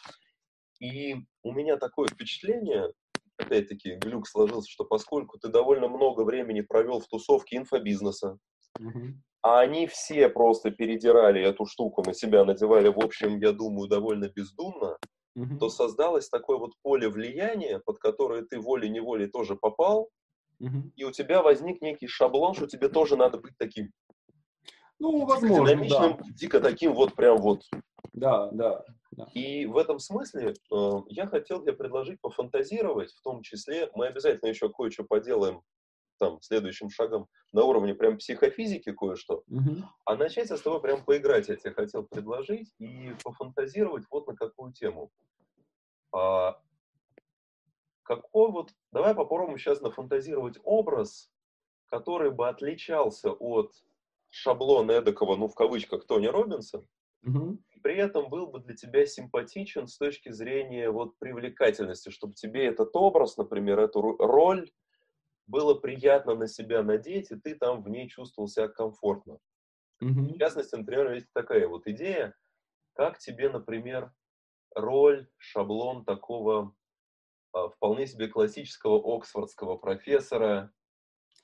И 0.80 1.16
у 1.42 1.52
меня 1.52 1.76
такое 1.76 2.08
впечатление, 2.08 2.92
опять-таки, 3.42 3.96
глюк 3.96 4.26
сложился, 4.26 4.70
что 4.70 4.84
поскольку 4.84 5.38
ты 5.38 5.48
довольно 5.48 5.88
много 5.88 6.22
времени 6.22 6.60
провел 6.60 7.00
в 7.00 7.06
тусовке 7.06 7.56
инфобизнеса, 7.56 8.38
а 9.42 9.60
они 9.60 9.86
все 9.86 10.28
просто 10.28 10.70
передирали 10.70 11.42
эту 11.42 11.66
штуку 11.66 12.02
на 12.06 12.14
себя, 12.14 12.44
надевали, 12.44 12.88
в 12.88 12.98
общем, 12.98 13.38
я 13.38 13.52
думаю, 13.52 13.88
довольно 13.88 14.28
бездумно, 14.28 14.98
то 15.58 15.68
создалось 15.68 16.28
такое 16.28 16.58
вот 16.58 16.72
поле 16.82 17.08
влияния, 17.08 17.80
под 17.84 17.98
которое 17.98 18.42
ты 18.42 18.60
волей-неволей 18.60 19.26
тоже 19.26 19.56
попал, 19.56 20.10
и 20.96 21.04
у 21.04 21.10
тебя 21.10 21.42
возник 21.42 21.82
некий 21.82 22.06
шаблон, 22.06 22.54
что 22.54 22.66
тебе 22.66 22.88
тоже 22.88 23.16
надо 23.16 23.38
быть 23.38 23.54
таким. 23.58 23.90
Ну, 25.00 25.26
возможно, 25.26 25.66
динамичным, 25.66 26.16
да. 26.16 26.24
дико 26.34 26.60
таким 26.60 26.94
вот 26.94 27.14
прям 27.16 27.38
вот. 27.38 27.62
Да, 28.12 28.48
да. 28.52 28.84
Да. 29.12 29.28
И 29.34 29.66
в 29.66 29.76
этом 29.76 29.98
смысле 29.98 30.54
э, 30.72 30.90
я 31.08 31.26
хотел 31.26 31.60
тебе 31.60 31.74
предложить 31.74 32.20
пофантазировать, 32.20 33.12
в 33.12 33.20
том 33.20 33.42
числе, 33.42 33.90
мы 33.94 34.06
обязательно 34.06 34.48
еще 34.48 34.70
кое-что 34.70 35.04
поделаем 35.04 35.62
там 36.18 36.40
следующим 36.40 36.88
шагом 36.88 37.26
на 37.52 37.64
уровне 37.64 37.94
прям 37.94 38.16
психофизики 38.16 38.92
кое-что, 38.92 39.42
угу. 39.48 39.82
а 40.04 40.16
начать 40.16 40.50
с 40.50 40.60
тобой 40.60 40.80
прям 40.80 41.04
поиграть 41.04 41.48
я 41.48 41.56
тебе 41.56 41.72
хотел 41.72 42.04
предложить 42.04 42.72
и 42.78 43.14
пофантазировать 43.22 44.04
вот 44.10 44.26
на 44.28 44.36
какую 44.36 44.72
тему. 44.72 45.10
А, 46.14 46.60
какой 48.02 48.50
вот, 48.50 48.70
давай 48.92 49.14
попробуем 49.14 49.58
сейчас 49.58 49.80
нафантазировать 49.80 50.58
образ, 50.64 51.30
который 51.86 52.30
бы 52.30 52.48
отличался 52.48 53.32
от 53.32 53.72
шаблона 54.30 54.92
эдакого, 54.92 55.36
ну, 55.36 55.48
в 55.48 55.54
кавычках, 55.54 56.06
Тони 56.06 56.28
Робинса, 56.28 56.86
угу. 57.26 57.58
При 57.82 57.96
этом 57.96 58.28
был 58.28 58.46
бы 58.46 58.60
для 58.60 58.74
тебя 58.74 59.06
симпатичен 59.06 59.86
с 59.86 59.98
точки 59.98 60.30
зрения 60.30 60.90
вот 60.90 61.18
привлекательности, 61.18 62.10
чтобы 62.10 62.34
тебе 62.34 62.66
этот 62.66 62.94
образ, 62.94 63.36
например, 63.36 63.80
эту 63.80 64.16
роль 64.16 64.70
было 65.46 65.74
приятно 65.74 66.34
на 66.34 66.46
себя 66.46 66.82
надеть, 66.82 67.30
и 67.30 67.36
ты 67.36 67.54
там 67.54 67.82
в 67.82 67.88
ней 67.88 68.08
чувствовал 68.08 68.48
себя 68.48 68.68
комфортно. 68.68 69.38
Угу. 70.00 70.34
В 70.34 70.38
частности, 70.38 70.74
например, 70.74 71.12
есть 71.12 71.32
такая 71.32 71.68
вот 71.68 71.86
идея, 71.86 72.34
как 72.94 73.18
тебе, 73.18 73.48
например, 73.48 74.12
роль, 74.74 75.28
шаблон 75.38 76.04
такого 76.04 76.74
а, 77.52 77.68
вполне 77.68 78.06
себе 78.06 78.28
классического 78.28 78.98
оксфордского 79.16 79.76
профессора, 79.76 80.72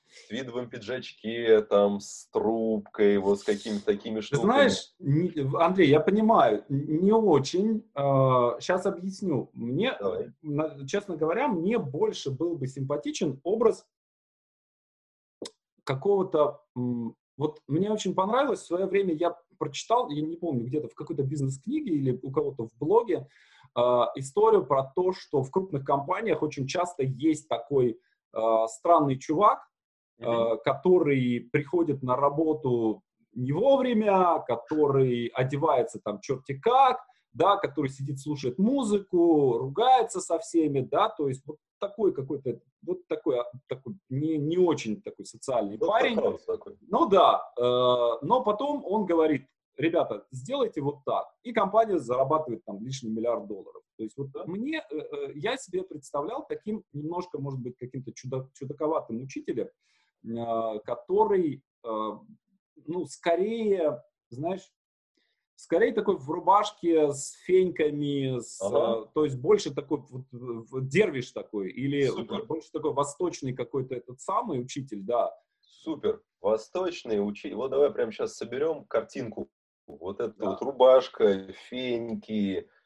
в 0.09 0.27
твидовом 0.27 0.69
пиджачке, 0.69 1.61
там, 1.61 1.99
с 1.99 2.27
трубкой, 2.31 3.17
вот 3.19 3.39
с 3.39 3.43
какими-то 3.43 3.85
такими 3.85 4.21
штуками. 4.21 4.45
знаешь, 4.45 4.93
Андрей, 5.55 5.89
я 5.89 5.99
понимаю, 5.99 6.65
не 6.67 7.11
очень. 7.11 7.83
Сейчас 7.93 8.85
а, 8.85 8.89
объясню. 8.89 9.49
Мне, 9.53 9.95
Давай. 9.99 10.85
честно 10.87 11.15
говоря, 11.15 11.47
мне 11.47 11.77
больше 11.77 12.31
был 12.31 12.57
бы 12.57 12.67
симпатичен 12.67 13.39
образ 13.43 13.85
какого-то... 15.83 16.61
Вот 16.75 17.61
мне 17.67 17.89
очень 17.89 18.13
понравилось, 18.13 18.59
в 18.59 18.65
свое 18.65 18.85
время 18.85 19.13
я 19.13 19.37
прочитал, 19.57 20.09
я 20.09 20.21
не 20.21 20.35
помню, 20.35 20.65
где-то 20.65 20.89
в 20.89 20.95
какой-то 20.95 21.23
бизнес-книге 21.23 21.93
или 21.93 22.19
у 22.21 22.31
кого-то 22.31 22.67
в 22.67 22.77
блоге, 22.77 23.27
э, 23.77 23.81
историю 24.15 24.65
про 24.65 24.83
то, 24.83 25.13
что 25.13 25.41
в 25.41 25.49
крупных 25.49 25.85
компаниях 25.85 26.41
очень 26.41 26.67
часто 26.67 27.03
есть 27.03 27.47
такой 27.47 27.97
э, 28.33 28.65
странный 28.67 29.17
чувак, 29.17 29.68
mm-hmm. 30.19 30.59
который 30.63 31.49
приходит 31.51 32.03
на 32.03 32.15
работу 32.15 33.01
не 33.33 33.51
вовремя, 33.51 34.43
который 34.47 35.27
одевается 35.27 35.99
там 36.03 36.19
черти 36.19 36.53
как, 36.59 36.99
да, 37.33 37.57
который 37.57 37.89
сидит, 37.89 38.19
слушает 38.19 38.57
музыку, 38.57 39.57
ругается 39.57 40.19
со 40.19 40.39
всеми, 40.39 40.81
да, 40.81 41.09
то 41.09 41.27
есть 41.27 41.45
вот 41.45 41.57
такой 41.79 42.13
какой-то, 42.13 42.59
вот 42.81 43.07
такой, 43.07 43.39
а, 43.39 43.45
такой 43.67 43.95
не, 44.09 44.37
не 44.37 44.57
очень 44.57 45.01
такой 45.01 45.25
социальный 45.25 45.77
вот 45.77 45.89
парень. 45.89 46.15
Такой. 46.45 46.77
Ну 46.81 47.07
да, 47.07 47.41
э, 47.57 47.61
но 47.61 48.43
потом 48.43 48.83
он 48.85 49.05
говорит, 49.05 49.45
ребята, 49.77 50.25
сделайте 50.31 50.81
вот 50.81 51.03
так, 51.05 51.27
и 51.43 51.53
компания 51.53 51.99
зарабатывает 51.99 52.65
там 52.65 52.83
лишний 52.83 53.11
миллиард 53.11 53.47
долларов. 53.47 53.81
То 53.97 54.03
есть 54.03 54.17
вот 54.17 54.31
да. 54.31 54.43
мне, 54.45 54.83
э, 54.91 54.97
э, 54.97 55.31
я 55.35 55.55
себе 55.57 55.83
представлял 55.83 56.45
таким 56.47 56.83
немножко, 56.93 57.39
может 57.39 57.59
быть, 57.61 57.77
каким-то 57.77 58.11
чудо, 58.13 58.49
чудаковатым 58.53 59.21
учителем, 59.21 59.67
э, 59.67 59.71
который, 60.85 61.63
э, 61.83 62.11
ну, 62.87 63.05
скорее, 63.05 64.03
знаешь, 64.29 64.69
скорее 65.55 65.93
такой 65.93 66.17
в 66.17 66.29
рубашке 66.29 67.11
с 67.11 67.33
феньками, 67.45 68.39
с, 68.39 68.61
ага. 68.61 69.03
э, 69.03 69.07
то 69.13 69.25
есть 69.25 69.37
больше 69.37 69.73
такой 69.73 70.03
вот, 70.09 70.87
дервиш 70.87 71.31
такой, 71.31 71.69
или 71.69 72.07
Супер. 72.07 72.45
больше 72.45 72.71
такой 72.71 72.93
восточный 72.93 73.53
какой-то 73.53 73.95
этот 73.95 74.21
самый 74.21 74.61
учитель, 74.61 75.01
да. 75.01 75.35
Супер, 75.61 76.21
восточный 76.41 77.25
учитель. 77.25 77.55
Вот 77.55 77.71
давай 77.71 77.91
прямо 77.91 78.11
сейчас 78.11 78.35
соберем 78.35 78.85
картинку. 78.85 79.49
Вот 79.85 80.21
эта 80.21 80.33
да. 80.37 80.51
вот 80.51 80.61
рубашка, 80.61 81.51
феньки, 81.69 82.59
а, 82.59 82.78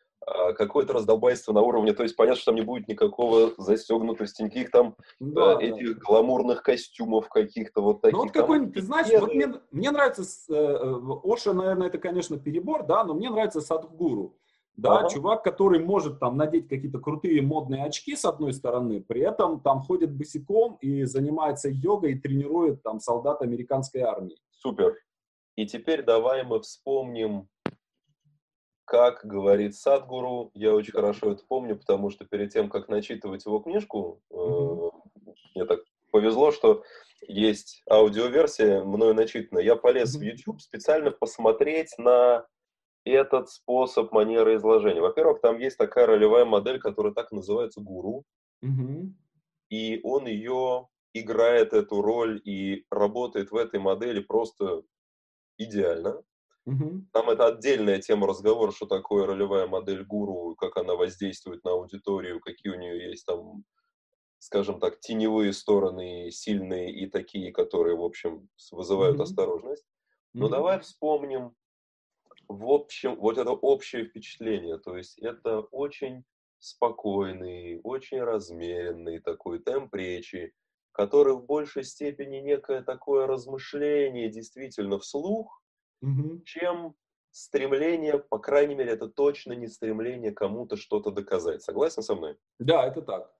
какое-то 0.57 0.93
раздолбайство 0.93 1.53
на 1.53 1.62
уровне, 1.62 1.93
то 1.93 2.03
есть 2.03 2.15
понятно, 2.15 2.39
что 2.39 2.51
там 2.51 2.55
не 2.55 2.62
будет 2.62 2.88
никакого 2.88 3.53
застегнутости, 3.57 4.43
никаких 4.43 4.71
там 4.71 4.95
да, 5.19 5.57
э, 5.59 5.67
этих 5.67 5.95
да. 5.95 6.01
гламурных 6.05 6.63
костюмов 6.63 7.29
каких-то 7.29 7.81
вот 7.81 8.01
таких. 8.01 8.17
Ну 8.17 8.23
вот 8.23 8.31
какой-нибудь, 8.31 8.73
ты 8.73 8.81
знаешь, 8.81 9.07
вот 9.19 9.33
мне, 9.33 9.53
мне 9.71 9.91
нравится, 9.91 10.23
э, 10.49 10.53
э, 10.53 10.99
Оша, 11.23 11.53
наверное, 11.53 11.88
это, 11.88 11.97
конечно, 11.97 12.38
перебор, 12.38 12.86
да, 12.86 13.03
но 13.03 13.13
мне 13.13 13.29
нравится 13.29 13.62
Садхгуру. 13.62 14.38
Да, 14.75 14.99
ага. 14.99 15.09
чувак, 15.09 15.43
который 15.43 15.79
может 15.79 16.19
там 16.19 16.36
надеть 16.36 16.67
какие-то 16.67 16.97
крутые 16.97 17.43
модные 17.43 17.83
очки 17.86 18.15
с 18.15 18.25
одной 18.25 18.53
стороны, 18.53 19.01
при 19.01 19.21
этом 19.21 19.59
там 19.59 19.81
ходит 19.81 20.12
босиком 20.12 20.77
и 20.81 21.03
занимается 21.03 21.69
йогой 21.69 22.13
и 22.13 22.19
тренирует 22.19 22.81
там 22.81 22.99
солдат 22.99 23.43
американской 23.43 24.01
армии. 24.01 24.36
Супер. 24.49 24.95
И 25.55 25.67
теперь 25.67 26.01
давай 26.01 26.43
мы 26.43 26.59
вспомним 26.59 27.47
как 28.93 29.25
говорит 29.25 29.75
Садгуру, 29.75 30.51
я 30.53 30.71
очень 30.71 30.93
хорошо 30.93 31.32
это 31.32 31.43
помню, 31.47 31.75
потому 31.75 32.12
что 32.12 32.25
перед 32.25 32.53
тем, 32.53 32.69
как 32.69 32.89
начитывать 32.89 33.43
его 33.43 33.58
книжку, 33.58 34.21
mm-hmm. 34.32 34.91
мне 35.56 35.65
так 35.65 35.79
повезло, 36.12 36.51
что 36.51 36.84
есть 37.27 37.82
аудиоверсия 37.89 38.84
мною 38.84 39.15
начитанная. 39.15 39.63
Я 39.63 39.77
полез 39.77 40.15
mm-hmm. 40.15 40.19
в 40.19 40.21
YouTube 40.21 40.62
специально 40.62 41.10
посмотреть 41.10 41.97
на 41.97 42.45
этот 43.03 43.49
способ 43.49 44.12
манеры 44.12 44.58
изложения. 44.58 45.01
Во-первых, 45.01 45.41
там 45.41 45.58
есть 45.58 45.79
такая 45.79 46.06
ролевая 46.06 46.45
модель, 46.45 46.79
которая 46.79 47.13
так 47.13 47.32
называется 47.32 47.82
гуру. 47.82 48.25
Mm-hmm. 48.63 49.10
И 49.71 50.01
он 50.03 50.27
ее 50.27 50.88
играет 51.15 51.73
эту 51.73 51.99
роль 52.03 52.39
и 52.45 52.86
работает 52.91 53.49
в 53.49 53.56
этой 53.56 53.79
модели 53.79 54.19
просто 54.19 54.84
идеально. 55.58 56.21
Угу. 56.65 57.08
Там 57.12 57.30
это 57.30 57.47
отдельная 57.47 57.99
тема 57.99 58.28
разговора, 58.28 58.71
что 58.71 58.86
такое 58.86 59.26
ролевая 59.26 59.67
модель 59.67 60.06
гуру, 60.06 60.56
как 60.56 60.78
она 60.78 60.95
воздействует 60.95 61.63
на 61.63 61.71
аудиторию, 61.71 62.39
какие 62.39 62.71
у 62.71 62.80
нее 62.80 63.10
есть 63.10 63.26
там, 63.26 63.65
скажем 64.39 64.80
так, 64.80 64.99
теневые 64.99 65.52
стороны, 65.52 66.32
сильные 66.32 66.93
и 66.93 67.08
такие, 67.08 67.52
которые, 67.52 67.97
в 67.97 68.04
общем, 68.04 68.47
вызывают 68.71 69.15
угу. 69.15 69.23
осторожность. 69.23 69.86
Но 70.34 70.45
угу. 70.45 70.54
давай 70.54 70.80
вспомним, 70.80 71.54
в 72.47 72.71
общем, 72.71 73.15
вот 73.17 73.38
это 73.38 73.52
общее 73.52 74.06
впечатление. 74.06 74.78
То 74.78 74.95
есть 74.95 75.19
это 75.19 75.60
очень 75.60 76.23
спокойный, 76.60 77.82
очень 77.84 78.21
размеренный 78.21 79.19
такой 79.19 79.60
темп 79.60 79.93
речи, 79.95 80.54
который 80.93 81.34
в 81.34 81.45
большей 81.45 81.84
степени 81.84 82.38
некое 82.38 82.82
такое 82.84 83.28
размышление 83.28 84.30
действительно 84.30 84.97
вслух, 84.99 85.62
угу. 86.04 86.42
чем 86.46 86.96
стремление, 87.32 88.20
по 88.20 88.38
крайней 88.38 88.76
мере, 88.76 88.92
это 88.92 89.08
точно 89.08 89.54
не 89.54 89.68
стремление 89.68 90.32
кому-то 90.32 90.78
что-то 90.78 91.12
доказать. 91.12 91.63
Согласен 91.63 92.04
со 92.04 92.16
мной? 92.16 92.38
Да, 92.60 92.86
это 92.86 93.02
так. 93.02 93.34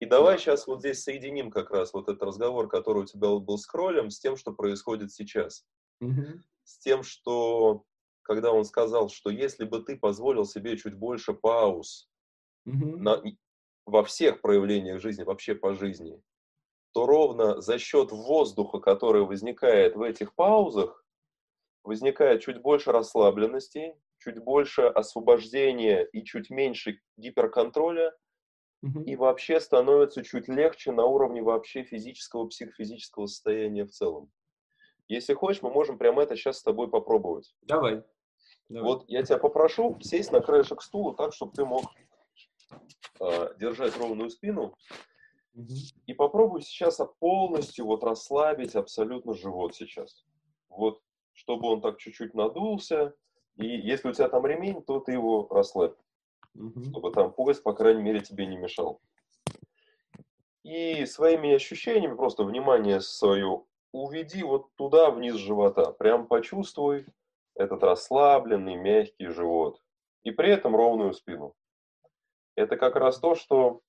И 0.00 0.06
давай 0.06 0.34
да. 0.34 0.38
сейчас 0.38 0.66
вот 0.66 0.80
здесь 0.80 1.02
соединим 1.02 1.50
как 1.50 1.70
раз 1.70 1.92
вот 1.92 2.08
этот 2.08 2.22
разговор, 2.22 2.68
который 2.68 3.02
у 3.02 3.06
тебя 3.06 3.28
был 3.36 3.58
с 3.58 3.66
кролем, 3.66 4.10
с 4.10 4.18
тем, 4.18 4.36
что 4.36 4.52
происходит 4.52 5.12
сейчас. 5.12 5.64
Угу. 6.00 6.40
С 6.64 6.78
тем, 6.78 7.02
что 7.02 7.84
когда 8.22 8.52
он 8.52 8.64
сказал, 8.64 9.08
что 9.08 9.30
если 9.30 9.64
бы 9.64 9.82
ты 9.82 9.96
позволил 9.96 10.44
себе 10.44 10.76
чуть 10.76 10.94
больше 10.94 11.32
пауз 11.32 12.08
угу. 12.66 12.96
на, 12.98 13.22
во 13.86 14.04
всех 14.04 14.40
проявлениях 14.40 15.00
жизни, 15.00 15.22
вообще 15.22 15.54
по 15.54 15.74
жизни, 15.74 16.20
то 16.92 17.06
ровно 17.06 17.60
за 17.60 17.78
счет 17.78 18.12
воздуха, 18.12 18.80
который 18.80 19.24
возникает 19.24 19.96
в 19.96 20.02
этих 20.02 20.34
паузах, 20.34 21.04
возникает 21.88 22.42
чуть 22.42 22.60
больше 22.60 22.92
расслабленности, 22.92 23.96
чуть 24.18 24.38
больше 24.38 24.82
освобождения 24.82 26.04
и 26.04 26.22
чуть 26.22 26.50
меньше 26.50 27.00
гиперконтроля, 27.16 28.14
угу. 28.82 29.00
и 29.00 29.16
вообще 29.16 29.58
становится 29.58 30.22
чуть 30.22 30.48
легче 30.48 30.92
на 30.92 31.06
уровне 31.06 31.42
вообще 31.42 31.84
физического, 31.84 32.46
психофизического 32.46 33.24
состояния 33.24 33.86
в 33.86 33.90
целом. 33.90 34.30
Если 35.08 35.32
хочешь, 35.32 35.62
мы 35.62 35.70
можем 35.70 35.96
прямо 35.96 36.22
это 36.22 36.36
сейчас 36.36 36.58
с 36.58 36.62
тобой 36.62 36.90
попробовать. 36.90 37.56
Давай. 37.62 38.02
Давай. 38.68 38.86
Вот 38.86 39.04
я 39.08 39.22
тебя 39.22 39.38
попрошу 39.38 39.98
сесть 40.02 40.30
на 40.30 40.42
краешек 40.42 40.82
стула 40.82 41.16
так, 41.16 41.32
чтобы 41.32 41.52
ты 41.52 41.64
мог 41.64 41.84
э, 43.18 43.54
держать 43.58 43.96
ровную 43.96 44.28
спину. 44.28 44.74
Угу. 45.54 45.72
И 46.04 46.12
попробуй 46.12 46.60
сейчас 46.60 47.00
полностью 47.18 47.86
вот 47.86 48.04
расслабить 48.04 48.76
абсолютно 48.76 49.32
живот 49.32 49.74
сейчас. 49.74 50.26
Вот 50.68 51.00
чтобы 51.38 51.68
он 51.68 51.80
так 51.80 51.98
чуть-чуть 51.98 52.34
надулся. 52.34 53.14
И 53.56 53.66
если 53.66 54.08
у 54.08 54.12
тебя 54.12 54.28
там 54.28 54.44
ремень, 54.44 54.82
то 54.82 54.98
ты 54.98 55.12
его 55.12 55.46
расслабь, 55.50 55.94
угу. 56.54 56.82
чтобы 56.82 57.12
там 57.12 57.32
пояс, 57.32 57.60
по 57.60 57.72
крайней 57.72 58.02
мере, 58.02 58.20
тебе 58.20 58.46
не 58.46 58.56
мешал. 58.56 59.00
И 60.64 61.06
своими 61.06 61.54
ощущениями 61.54 62.16
просто 62.16 62.42
внимание 62.42 63.00
свое 63.00 63.62
уведи 63.92 64.42
вот 64.42 64.74
туда, 64.74 65.10
вниз 65.10 65.36
живота. 65.36 65.92
Прям 65.92 66.26
почувствуй 66.26 67.06
этот 67.54 67.82
расслабленный, 67.82 68.74
мягкий 68.74 69.28
живот. 69.28 69.80
и 70.24 70.32
при 70.32 70.50
этом 70.50 70.76
ровную 70.76 71.14
спину. 71.14 71.54
Это 72.56 72.76
как 72.76 72.96
раз 72.96 73.20
то, 73.20 73.36
что 73.36 73.80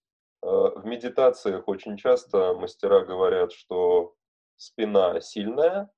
э, 0.42 0.48
в 0.48 0.86
медитациях 0.86 1.68
очень 1.68 1.98
часто 1.98 2.54
мастера 2.54 3.04
говорят, 3.04 3.52
что 3.52 4.14
спина 4.56 5.20
сильная, 5.20 5.90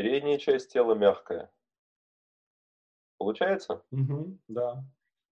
передняя 0.00 0.38
часть 0.38 0.72
тела 0.72 0.94
мягкая. 0.94 1.52
Получается? 3.18 3.84
Угу, 3.92 4.38
да. 4.48 4.82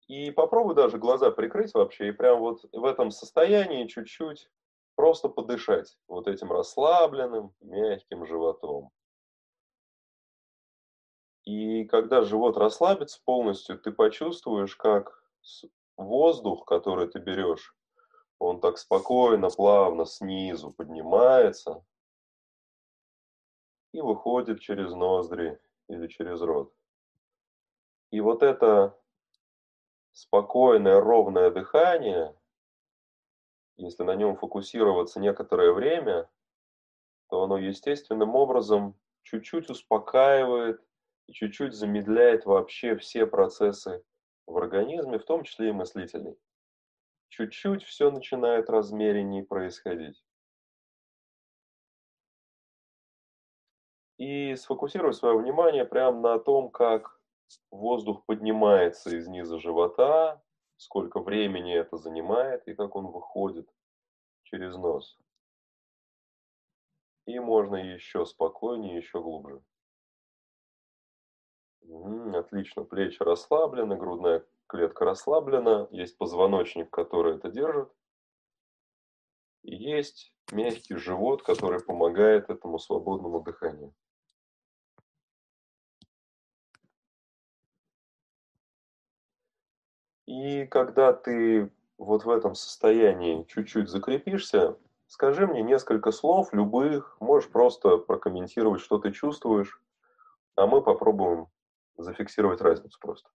И 0.08 0.30
попробуй 0.30 0.74
даже 0.74 0.98
глаза 0.98 1.30
прикрыть 1.30 1.72
вообще, 1.72 2.08
и 2.08 2.12
прям 2.12 2.40
вот 2.40 2.66
в 2.70 2.84
этом 2.84 3.10
состоянии 3.10 3.86
чуть-чуть 3.86 4.50
просто 4.94 5.30
подышать 5.30 5.96
вот 6.06 6.28
этим 6.28 6.52
расслабленным, 6.52 7.54
мягким 7.60 8.26
животом. 8.26 8.90
И 11.44 11.86
когда 11.86 12.20
живот 12.20 12.58
расслабится 12.58 13.22
полностью, 13.24 13.78
ты 13.78 13.90
почувствуешь, 13.90 14.76
как 14.76 15.24
воздух, 15.96 16.66
который 16.66 17.08
ты 17.08 17.20
берешь, 17.20 17.74
он 18.38 18.60
так 18.60 18.76
спокойно, 18.76 19.48
плавно 19.48 20.04
снизу 20.04 20.72
поднимается 20.72 21.86
и 23.92 24.00
выходит 24.00 24.60
через 24.60 24.92
ноздри 24.92 25.58
или 25.88 26.06
через 26.06 26.40
рот. 26.40 26.72
И 28.10 28.20
вот 28.20 28.42
это 28.42 28.98
спокойное, 30.12 31.00
ровное 31.00 31.50
дыхание, 31.50 32.34
если 33.76 34.02
на 34.02 34.14
нем 34.14 34.36
фокусироваться 34.36 35.20
некоторое 35.20 35.72
время, 35.72 36.28
то 37.28 37.42
оно 37.42 37.58
естественным 37.58 38.34
образом 38.34 38.98
чуть-чуть 39.22 39.70
успокаивает 39.70 40.80
и 41.26 41.32
чуть-чуть 41.32 41.74
замедляет 41.74 42.46
вообще 42.46 42.96
все 42.96 43.26
процессы 43.26 44.02
в 44.46 44.56
организме, 44.56 45.18
в 45.18 45.24
том 45.24 45.44
числе 45.44 45.68
и 45.68 45.72
мыслительный. 45.72 46.38
Чуть-чуть 47.28 47.84
все 47.84 48.10
начинает 48.10 48.70
размереннее 48.70 49.44
происходить. 49.44 50.24
И 54.18 54.56
сфокусируй 54.56 55.14
свое 55.14 55.38
внимание 55.38 55.84
прямо 55.84 56.20
на 56.20 56.38
том, 56.38 56.70
как 56.70 57.20
воздух 57.70 58.24
поднимается 58.26 59.16
из 59.16 59.28
низа 59.28 59.58
живота, 59.58 60.42
сколько 60.76 61.20
времени 61.20 61.74
это 61.74 61.96
занимает 61.96 62.66
и 62.66 62.74
как 62.74 62.96
он 62.96 63.06
выходит 63.06 63.68
через 64.42 64.74
нос. 64.76 65.16
И 67.26 67.38
можно 67.38 67.76
еще 67.76 68.26
спокойнее, 68.26 68.96
еще 68.96 69.20
глубже. 69.20 69.62
Отлично, 72.34 72.84
плечи 72.84 73.22
расслаблены, 73.22 73.96
грудная 73.96 74.44
клетка 74.66 75.04
расслаблена, 75.04 75.88
есть 75.90 76.18
позвоночник, 76.18 76.90
который 76.90 77.36
это 77.36 77.50
держит, 77.50 77.90
и 79.62 79.74
есть 79.74 80.34
мягкий 80.52 80.96
живот, 80.96 81.42
который 81.42 81.80
помогает 81.80 82.50
этому 82.50 82.78
свободному 82.78 83.40
дыханию. 83.40 83.94
И 90.28 90.66
когда 90.66 91.14
ты 91.14 91.72
вот 91.96 92.26
в 92.26 92.28
этом 92.30 92.54
состоянии 92.54 93.44
чуть-чуть 93.44 93.88
закрепишься, 93.88 94.76
скажи 95.06 95.46
мне 95.46 95.62
несколько 95.62 96.10
слов, 96.12 96.52
любых, 96.52 97.16
можешь 97.18 97.48
просто 97.50 97.96
прокомментировать, 97.96 98.82
что 98.82 98.98
ты 98.98 99.10
чувствуешь, 99.10 99.80
а 100.54 100.66
мы 100.66 100.82
попробуем 100.82 101.46
зафиксировать 101.96 102.60
разницу 102.60 102.98
просто. 103.00 103.30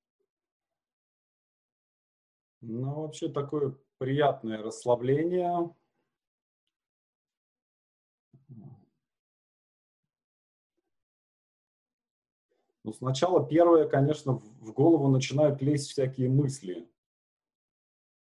Ну, 2.62 3.01
вообще 3.01 3.27
такое 3.27 3.75
приятное 3.97 4.62
расслабление. 4.62 5.73
Ну, 12.84 12.91
сначала 12.93 13.46
первое, 13.48 13.88
конечно, 13.88 14.34
в 14.34 14.74
голову 14.74 15.08
начинают 15.08 15.62
лезть 15.62 15.91
всякие 15.91 16.30
мысли. 16.30 16.89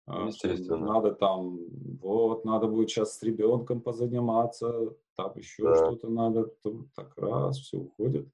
А, 0.06 0.26
Естественно. 0.26 0.86
Надо 0.86 1.12
там, 1.12 1.58
вот, 2.00 2.44
надо 2.44 2.68
будет 2.68 2.90
сейчас 2.90 3.18
с 3.18 3.22
ребенком 3.22 3.80
позаниматься, 3.80 4.94
там 5.16 5.36
еще 5.36 5.64
да. 5.64 5.76
что-то 5.76 6.08
надо, 6.08 6.44
то, 6.62 6.84
так 6.94 7.16
раз, 7.16 7.58
все 7.58 7.78
уходит. 7.78 8.28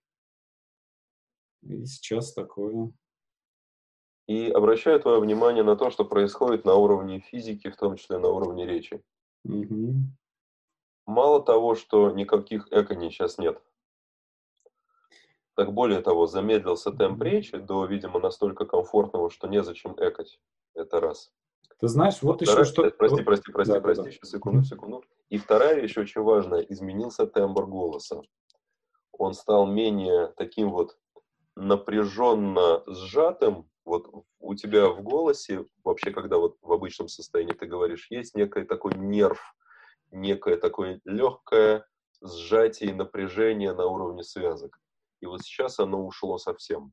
И 1.62 1.84
сейчас 1.86 2.32
такое. 2.32 2.92
И 4.26 4.50
обращаю 4.50 5.00
твое 5.00 5.20
внимание 5.20 5.62
на 5.62 5.76
то, 5.76 5.90
что 5.90 6.04
происходит 6.04 6.64
на 6.64 6.74
уровне 6.74 7.20
физики, 7.20 7.70
в 7.70 7.76
том 7.76 7.96
числе 7.96 8.18
на 8.18 8.28
уровне 8.28 8.66
речи. 8.66 9.02
Угу. 9.44 9.94
Мало 11.06 11.42
того, 11.42 11.74
что 11.74 12.10
никаких 12.10 12.68
экони 12.72 13.10
сейчас 13.10 13.38
нет, 13.38 13.62
так 15.60 15.74
более 15.74 16.00
того, 16.00 16.26
замедлился 16.26 16.90
темп 16.90 17.22
речи 17.22 17.58
до, 17.58 17.84
видимо, 17.84 18.18
настолько 18.18 18.64
комфортного, 18.64 19.28
что 19.28 19.46
незачем 19.46 19.94
экать. 19.98 20.40
Это 20.72 21.00
раз. 21.00 21.30
Ты 21.78 21.88
знаешь, 21.88 22.22
вот 22.22 22.40
Вторая, 22.40 22.64
еще 22.64 22.72
что... 22.72 22.90
Прости, 22.90 23.22
прости, 23.22 23.52
прости, 23.52 23.72
да, 23.74 23.80
прости, 23.82 24.04
да, 24.04 24.10
сейчас, 24.10 24.30
секунду, 24.30 24.64
секунду. 24.64 25.04
И 25.28 25.36
вторая 25.36 25.78
вещь 25.78 25.98
очень 25.98 26.22
важная, 26.22 26.60
изменился 26.60 27.26
тембр 27.26 27.66
голоса. 27.66 28.22
Он 29.12 29.34
стал 29.34 29.66
менее 29.66 30.32
таким 30.38 30.70
вот 30.70 30.96
напряженно 31.56 32.82
сжатым, 32.86 33.68
вот 33.84 34.08
у 34.38 34.54
тебя 34.54 34.88
в 34.88 35.02
голосе, 35.02 35.66
вообще, 35.84 36.10
когда 36.10 36.38
вот 36.38 36.56
в 36.62 36.72
обычном 36.72 37.08
состоянии 37.08 37.52
ты 37.52 37.66
говоришь, 37.66 38.06
есть 38.08 38.34
некий 38.34 38.62
такой 38.64 38.94
нерв, 38.94 39.54
некое 40.10 40.56
такое 40.56 41.02
легкое 41.04 41.86
сжатие 42.22 42.92
и 42.92 42.94
напряжение 42.94 43.74
на 43.74 43.84
уровне 43.84 44.22
связок. 44.22 44.80
И 45.20 45.26
вот 45.26 45.42
сейчас 45.42 45.78
оно 45.78 46.04
ушло 46.04 46.38
совсем, 46.38 46.92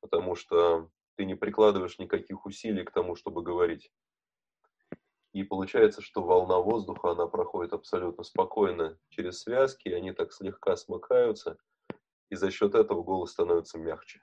потому 0.00 0.34
что 0.34 0.90
ты 1.16 1.24
не 1.24 1.34
прикладываешь 1.34 1.98
никаких 1.98 2.44
усилий 2.46 2.84
к 2.84 2.90
тому, 2.90 3.14
чтобы 3.14 3.42
говорить. 3.42 3.92
И 5.32 5.42
получается, 5.42 6.00
что 6.00 6.22
волна 6.22 6.58
воздуха, 6.58 7.10
она 7.10 7.26
проходит 7.26 7.72
абсолютно 7.72 8.24
спокойно 8.24 8.98
через 9.08 9.40
связки, 9.40 9.88
они 9.88 10.12
так 10.12 10.32
слегка 10.32 10.76
смыкаются– 10.76 11.58
и 12.34 12.36
за 12.36 12.50
счет 12.50 12.74
этого 12.74 13.02
голос 13.02 13.30
становится 13.30 13.78
мягче. 13.78 14.20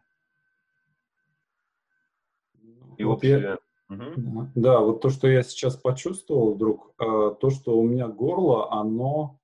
И 2.97 3.03
вот 3.03 3.13
вообще... 3.13 3.39
Я... 3.39 3.59
Угу. 3.89 4.51
Да, 4.55 4.79
вот 4.79 5.01
то, 5.01 5.09
что 5.09 5.27
я 5.27 5.43
сейчас 5.43 5.75
почувствовал 5.75 6.53
вдруг, 6.53 6.93
э, 6.99 7.35
то, 7.39 7.49
что 7.49 7.77
у 7.77 7.83
меня 7.83 8.07
горло, 8.07 8.71
оно 8.71 9.39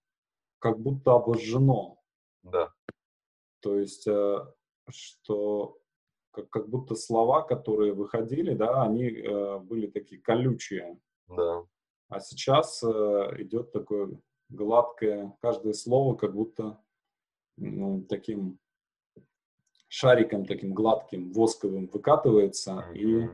как 0.59 0.79
будто 0.79 1.15
обожжено. 1.15 1.97
Да. 2.43 2.73
То 3.61 3.77
есть, 3.77 4.07
э, 4.07 4.45
что 4.89 5.77
как, 6.31 6.49
как 6.49 6.69
будто 6.69 6.95
слова, 6.95 7.41
которые 7.41 7.93
выходили, 7.93 8.53
да, 8.53 8.83
они 8.83 9.09
э, 9.09 9.59
были 9.59 9.87
такие 9.87 10.21
колючие. 10.21 10.99
Да. 11.27 11.63
А 12.09 12.19
сейчас 12.19 12.83
идет 12.83 13.73
такое 13.73 14.17
гладкое, 14.49 15.35
каждое 15.41 15.73
слово 15.73 16.15
как 16.15 16.33
будто 16.33 16.79
ну, 17.57 18.01
таким 18.07 18.59
шариком 19.87 20.45
таким 20.45 20.73
гладким, 20.73 21.31
восковым 21.31 21.87
выкатывается. 21.87 22.85
Mm-hmm. 22.91 22.95
И, 22.95 23.29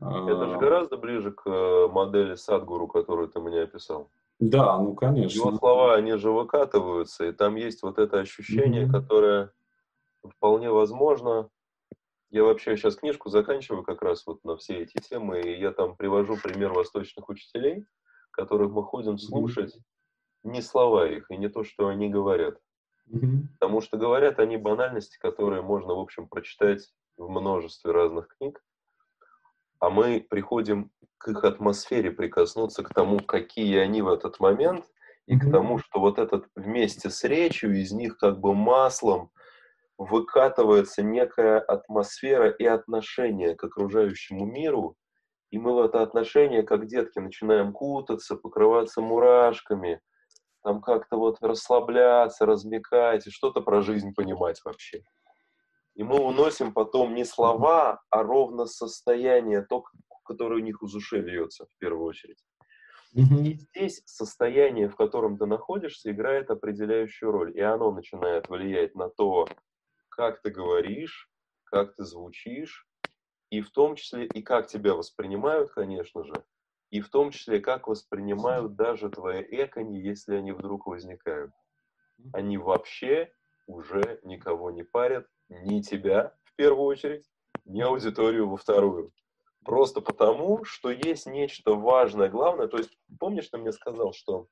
Это 0.00 0.46
же 0.46 0.58
гораздо 0.58 0.96
ближе 0.96 1.32
к 1.32 1.48
э, 1.48 1.88
модели 1.88 2.34
Садгуру, 2.34 2.86
которую 2.86 3.28
ты 3.28 3.40
мне 3.40 3.62
описал. 3.62 4.10
Да, 4.38 4.78
ну 4.78 4.94
конечно. 4.94 5.34
Его 5.34 5.56
слова, 5.56 5.94
они 5.94 6.16
же 6.16 6.30
выкатываются, 6.30 7.26
и 7.26 7.32
там 7.32 7.56
есть 7.56 7.82
вот 7.82 7.98
это 7.98 8.20
ощущение, 8.20 8.86
mm-hmm. 8.86 8.90
которое 8.92 9.52
вполне 10.28 10.70
возможно. 10.70 11.48
Я 12.30 12.44
вообще 12.44 12.76
сейчас 12.76 12.96
книжку 12.96 13.30
заканчиваю 13.30 13.82
как 13.82 14.02
раз 14.02 14.26
вот 14.26 14.44
на 14.44 14.56
все 14.56 14.82
эти 14.82 14.98
темы, 14.98 15.40
и 15.40 15.58
я 15.58 15.72
там 15.72 15.96
привожу 15.96 16.36
пример 16.36 16.72
восточных 16.72 17.28
учителей, 17.28 17.86
которых 18.30 18.72
мы 18.72 18.82
ходим 18.82 19.16
слушать 19.16 19.76
mm-hmm. 19.76 20.50
не 20.50 20.60
слова 20.60 21.08
их, 21.08 21.30
и 21.30 21.36
не 21.36 21.48
то, 21.48 21.64
что 21.64 21.88
они 21.88 22.10
говорят, 22.10 22.58
Потому 23.58 23.80
что 23.80 23.96
говорят 23.96 24.38
они 24.38 24.56
банальности, 24.56 25.18
которые 25.18 25.62
можно, 25.62 25.94
в 25.94 26.00
общем, 26.00 26.28
прочитать 26.28 26.92
в 27.16 27.28
множестве 27.28 27.92
разных 27.92 28.28
книг, 28.36 28.62
а 29.78 29.90
мы 29.90 30.24
приходим 30.28 30.90
к 31.18 31.28
их 31.28 31.44
атмосфере 31.44 32.10
прикоснуться, 32.10 32.82
к 32.82 32.92
тому, 32.92 33.20
какие 33.20 33.78
они 33.78 34.02
в 34.02 34.08
этот 34.08 34.40
момент, 34.40 34.84
и 35.26 35.38
к 35.38 35.50
тому, 35.50 35.78
что 35.78 35.98
вот 36.00 36.18
этот 36.18 36.46
вместе 36.54 37.10
с 37.10 37.24
речью 37.24 37.80
из 37.80 37.90
них 37.92 38.16
как 38.16 38.38
бы 38.38 38.54
маслом 38.54 39.30
выкатывается 39.98 41.02
некая 41.02 41.58
атмосфера 41.58 42.50
и 42.50 42.64
отношение 42.64 43.54
к 43.54 43.64
окружающему 43.64 44.46
миру, 44.46 44.96
и 45.50 45.58
мы 45.58 45.74
в 45.74 45.80
это 45.80 46.02
отношение, 46.02 46.62
как 46.62 46.86
детки, 46.86 47.18
начинаем 47.18 47.72
кутаться, 47.72 48.36
покрываться 48.36 49.00
мурашками– 49.00 50.00
там 50.66 50.80
как-то 50.80 51.16
вот 51.16 51.36
расслабляться, 51.42 52.44
размекать 52.44 53.24
и 53.24 53.30
что-то 53.30 53.60
про 53.60 53.82
жизнь 53.82 54.12
понимать 54.12 54.60
вообще. 54.64 55.04
И 55.96 56.04
мы 56.04 56.20
уносим 56.20 56.74
потом 56.74 57.14
не 57.14 57.24
слова, 57.24 58.02
а 58.10 58.22
ровно 58.22 58.66
состояние, 58.66 59.62
то, 59.62 59.82
которое 60.24 60.56
у 60.56 60.64
них 60.64 60.82
из 60.82 60.94
ушей 60.94 61.22
льется 61.22 61.64
в 61.64 61.78
первую 61.78 62.04
очередь. 62.04 62.38
И 63.14 63.54
здесь 63.54 64.02
состояние, 64.04 64.90
в 64.90 64.94
котором 64.94 65.38
ты 65.38 65.46
находишься, 65.46 66.12
играет 66.12 66.50
определяющую 66.50 67.32
роль. 67.32 67.56
И 67.56 67.60
оно 67.60 67.90
начинает 67.92 68.50
влиять 68.50 68.94
на 68.94 69.08
то, 69.08 69.48
как 70.10 70.42
ты 70.42 70.50
говоришь, 70.50 71.30
как 71.64 71.94
ты 71.94 72.04
звучишь, 72.04 72.86
и 73.48 73.62
в 73.62 73.70
том 73.70 73.96
числе 73.96 74.26
и 74.26 74.42
как 74.42 74.66
тебя 74.66 74.94
воспринимают, 74.94 75.70
конечно 75.70 76.24
же, 76.24 76.34
и 76.90 77.00
в 77.00 77.08
том 77.08 77.30
числе 77.30 77.58
как 77.58 77.88
воспринимают 77.88 78.76
даже 78.76 79.08
твои 79.08 79.42
экони, 79.42 79.98
если 79.98 80.34
они 80.34 80.52
вдруг 80.52 80.86
возникают. 80.86 81.52
Они 82.34 82.58
вообще 82.58 83.32
уже 83.66 84.20
никого 84.24 84.70
не 84.70 84.82
парят, 84.82 85.26
ни 85.48 85.80
тебя 85.80 86.34
в 86.44 86.54
первую 86.56 86.86
очередь, 86.86 87.24
ни 87.64 87.80
аудиторию 87.80 88.48
во 88.48 88.56
вторую. 88.56 89.12
Просто 89.64 90.00
потому, 90.00 90.64
что 90.64 90.90
есть 90.90 91.26
нечто 91.26 91.74
важное, 91.74 92.28
главное. 92.28 92.68
То 92.68 92.78
есть, 92.78 92.96
помнишь, 93.18 93.48
ты 93.48 93.58
мне 93.58 93.72
сказал, 93.72 94.12
что 94.12 94.46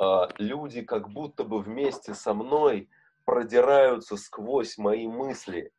э, 0.00 0.04
люди 0.38 0.82
как 0.82 1.10
будто 1.10 1.42
бы 1.42 1.60
вместе 1.60 2.14
со 2.14 2.34
мной 2.34 2.88
продираются 3.24 4.16
сквозь 4.16 4.78
мои 4.78 5.08
мысли. 5.08 5.72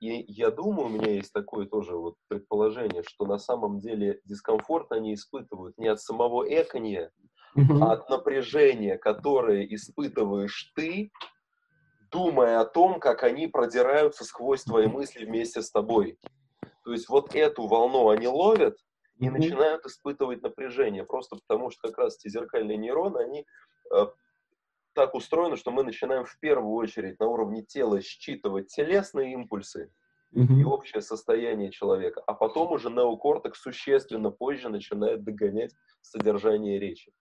И 0.00 0.24
я 0.28 0.50
думаю, 0.50 0.86
у 0.86 0.90
меня 0.90 1.10
есть 1.10 1.32
такое 1.32 1.66
тоже 1.66 1.96
вот 1.96 2.16
предположение, 2.28 3.02
что 3.02 3.24
на 3.24 3.38
самом 3.38 3.80
деле 3.80 4.20
дискомфорт 4.24 4.92
они 4.92 5.14
испытывают 5.14 5.76
не 5.78 5.88
от 5.88 6.00
самого 6.00 6.44
экония, 6.44 7.10
а 7.56 7.92
от 7.92 8.10
напряжения, 8.10 8.98
которое 8.98 9.64
испытываешь 9.64 10.72
ты, 10.76 11.10
думая 12.10 12.60
о 12.60 12.64
том, 12.64 13.00
как 13.00 13.22
они 13.22 13.46
продираются 13.46 14.24
сквозь 14.24 14.64
твои 14.64 14.86
мысли 14.86 15.24
вместе 15.24 15.62
с 15.62 15.70
тобой. 15.70 16.18
То 16.84 16.92
есть 16.92 17.08
вот 17.08 17.34
эту 17.34 17.66
волну 17.66 18.08
они 18.08 18.26
ловят 18.28 18.78
и 19.18 19.26
mm-hmm. 19.26 19.30
начинают 19.30 19.84
испытывать 19.84 20.42
напряжение, 20.42 21.04
просто 21.04 21.36
потому 21.36 21.70
что 21.70 21.88
как 21.88 21.98
раз 21.98 22.16
эти 22.16 22.32
зеркальные 22.32 22.78
нейроны, 22.78 23.18
они 23.18 23.46
э, 23.92 24.06
так 24.94 25.14
устроено, 25.14 25.56
что 25.56 25.70
мы 25.70 25.82
начинаем 25.82 26.24
в 26.24 26.38
первую 26.38 26.74
очередь 26.74 27.18
на 27.20 27.26
уровне 27.26 27.62
тела 27.62 28.00
считывать 28.00 28.68
телесные 28.68 29.32
импульсы 29.32 29.92
mm-hmm. 30.34 30.60
и 30.60 30.64
общее 30.64 31.02
состояние 31.02 31.70
человека, 31.70 32.22
а 32.26 32.32
потом 32.32 32.72
уже 32.72 32.90
неокортекс 32.90 33.60
существенно 33.60 34.30
позже 34.30 34.68
начинает 34.68 35.24
догонять 35.24 35.74
содержание 36.00 36.78
речи. 36.78 37.12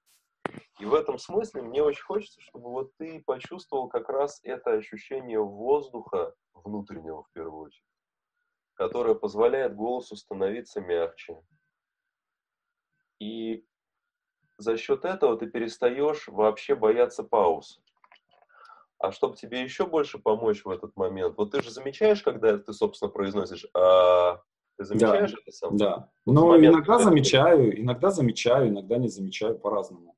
И 0.80 0.86
в 0.86 0.94
этом 0.94 1.18
смысле 1.18 1.64
мне 1.64 1.82
очень 1.82 2.04
хочется, 2.04 2.40
чтобы 2.42 2.70
вот 2.70 2.92
ты 2.98 3.22
почувствовал 3.26 3.88
как 3.88 4.10
раз 4.10 4.40
это 4.44 4.72
ощущение 4.72 5.40
воздуха 5.40 6.34
внутреннего 6.54 7.24
в 7.24 7.32
первую 7.34 7.64
очередь, 7.64 7.86
которое 8.74 9.16
позволяет 9.16 9.76
голосу 9.76 10.16
становиться 10.16 10.82
мягче. 10.82 11.42
И 13.20 13.66
за 14.58 14.78
счет 14.78 15.06
этого 15.06 15.38
ты 15.38 15.48
перестаешь 15.48 16.28
вообще 16.28 16.76
бояться 16.76 17.24
пауз. 17.24 17.80
А 19.00 19.12
чтобы 19.12 19.36
тебе 19.36 19.62
еще 19.62 19.86
больше 19.86 20.18
помочь 20.18 20.66
в 20.66 20.70
этот 20.70 20.96
момент, 20.96 21.38
вот 21.38 21.52
ты 21.52 21.62
же 21.62 21.70
замечаешь, 21.70 22.24
когда 22.24 22.58
ты, 22.58 22.74
собственно, 22.74 23.12
произносишь, 23.12 23.68
а 23.76 24.42
ты 24.78 24.86
замечаешь 24.86 25.32
да, 25.32 25.38
это 25.40 25.52
сам? 25.52 25.78
Да. 25.78 26.10
Но 26.26 26.48
момент, 26.48 26.76
иногда 26.76 26.98
замечаю, 26.98 27.72
ты... 27.72 27.82
иногда 27.82 28.10
замечаю, 28.10 28.70
иногда 28.70 28.98
не 28.98 29.08
замечаю 29.08 29.60
по-разному. 29.60 30.16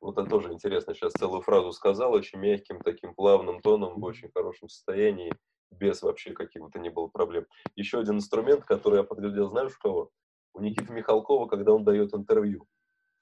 Вот 0.00 0.18
это 0.18 0.28
тоже 0.28 0.52
интересно. 0.52 0.94
Сейчас 0.94 1.12
целую 1.12 1.42
фразу 1.42 1.72
сказал 1.72 2.12
очень 2.12 2.38
мягким, 2.38 2.80
таким 2.80 3.14
плавным 3.14 3.60
тоном, 3.60 4.00
в 4.00 4.04
очень 4.04 4.30
хорошем 4.30 4.68
состоянии, 4.68 5.32
без 5.70 6.02
вообще 6.02 6.32
каких-то 6.32 6.78
не 6.78 6.90
было 6.90 7.08
проблем. 7.08 7.46
Еще 7.76 8.00
один 8.00 8.16
инструмент, 8.16 8.64
который 8.64 8.98
я 8.98 9.04
подглядел, 9.04 9.50
знаешь, 9.50 9.76
у 9.76 9.80
кого? 9.80 10.10
У 10.54 10.60
Никиты 10.60 10.92
Михалкова, 10.92 11.46
когда 11.46 11.72
он 11.72 11.84
дает 11.84 12.14
интервью. 12.14 12.66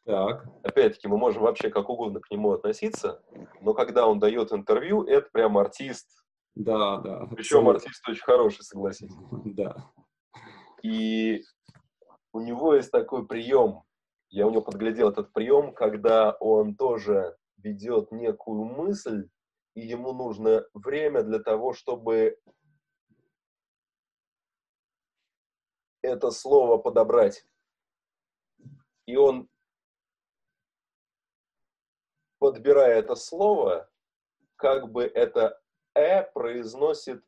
Так. 0.05 0.47
Опять-таки, 0.63 1.07
мы 1.07 1.19
можем 1.19 1.43
вообще 1.43 1.69
как 1.69 1.91
угодно 1.91 2.21
к 2.21 2.31
нему 2.31 2.53
относиться, 2.53 3.23
но 3.61 3.75
когда 3.75 4.07
он 4.07 4.19
дает 4.19 4.53
интервью, 4.53 5.05
это 5.05 5.29
прям 5.31 5.59
артист. 5.59 6.25
Да, 6.55 6.97
да. 6.99 7.27
Причем 7.27 7.69
абсолютно. 7.69 7.73
артист 7.73 8.09
очень 8.09 8.23
хороший, 8.23 8.63
согласитесь. 8.65 9.15
Да. 9.45 9.77
И 10.83 11.43
у 12.33 12.41
него 12.41 12.75
есть 12.75 12.91
такой 12.91 13.27
прием. 13.27 13.83
Я 14.31 14.47
у 14.47 14.51
него 14.51 14.63
подглядел 14.63 15.11
этот 15.11 15.33
прием, 15.33 15.73
когда 15.73 16.33
он 16.33 16.77
тоже 16.77 17.37
ведет 17.57 18.13
некую 18.13 18.65
мысль, 18.65 19.29
и 19.75 19.81
ему 19.81 20.13
нужно 20.13 20.67
время 20.75 21.23
для 21.23 21.39
того, 21.39 21.73
чтобы 21.73 22.39
это 26.03 26.31
слово 26.31 26.79
подобрать. 26.79 27.47
И 29.07 29.17
он 29.17 29.49
подбирая 32.39 32.99
это 32.99 33.15
слово, 33.15 33.91
как 34.57 34.91
бы 34.91 35.05
это 35.05 35.61
«э» 35.95 36.23
произносит 36.33 37.25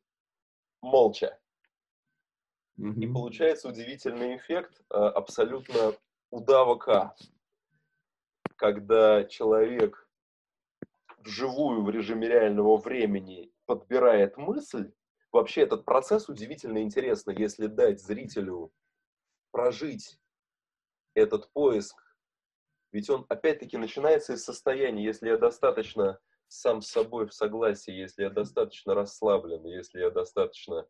молча. 0.82 1.40
И 2.76 3.06
получается 3.06 3.68
удивительный 3.68 4.36
эффект 4.36 4.80
э, 4.90 4.94
абсолютно 4.94 5.94
удава 6.30 7.14
когда 8.56 9.24
человек 9.24 10.08
вживую 11.18 11.82
в 11.82 11.90
режиме 11.90 12.28
реального 12.28 12.76
времени 12.76 13.52
подбирает 13.66 14.36
мысль, 14.36 14.92
вообще 15.32 15.62
этот 15.62 15.84
процесс 15.84 16.28
удивительно 16.28 16.82
интересный, 16.82 17.36
если 17.36 17.66
дать 17.66 18.00
зрителю 18.00 18.72
прожить 19.50 20.18
этот 21.14 21.50
поиск 21.52 22.10
ведь 22.92 23.08
он, 23.08 23.24
опять-таки, 23.28 23.76
начинается 23.76 24.34
из 24.34 24.44
состояния, 24.44 25.04
если 25.04 25.28
я 25.28 25.36
достаточно 25.36 26.18
сам 26.48 26.82
с 26.82 26.88
собой 26.88 27.28
в 27.28 27.34
согласии, 27.34 27.92
если 27.92 28.24
я 28.24 28.30
достаточно 28.30 28.94
расслаблен, 28.94 29.64
если 29.66 30.00
я 30.00 30.10
достаточно 30.10 30.86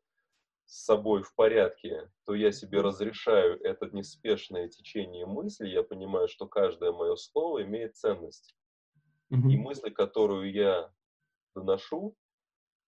с 0.71 0.85
собой 0.85 1.25
в 1.25 1.35
порядке, 1.35 2.09
то 2.25 2.35
я 2.35 2.53
себе 2.53 2.81
разрешаю 2.81 3.61
это 3.61 3.91
неспешное 3.91 4.69
течение 4.69 5.27
мысли, 5.27 5.67
я 5.67 5.83
понимаю, 5.83 6.29
что 6.29 6.47
каждое 6.47 6.93
мое 6.93 7.17
слово 7.17 7.65
имеет 7.65 7.97
ценность. 7.97 8.55
Mm-hmm. 9.33 9.51
И 9.51 9.57
мысль, 9.57 9.91
которую 9.91 10.53
я 10.53 10.93
доношу, 11.57 12.17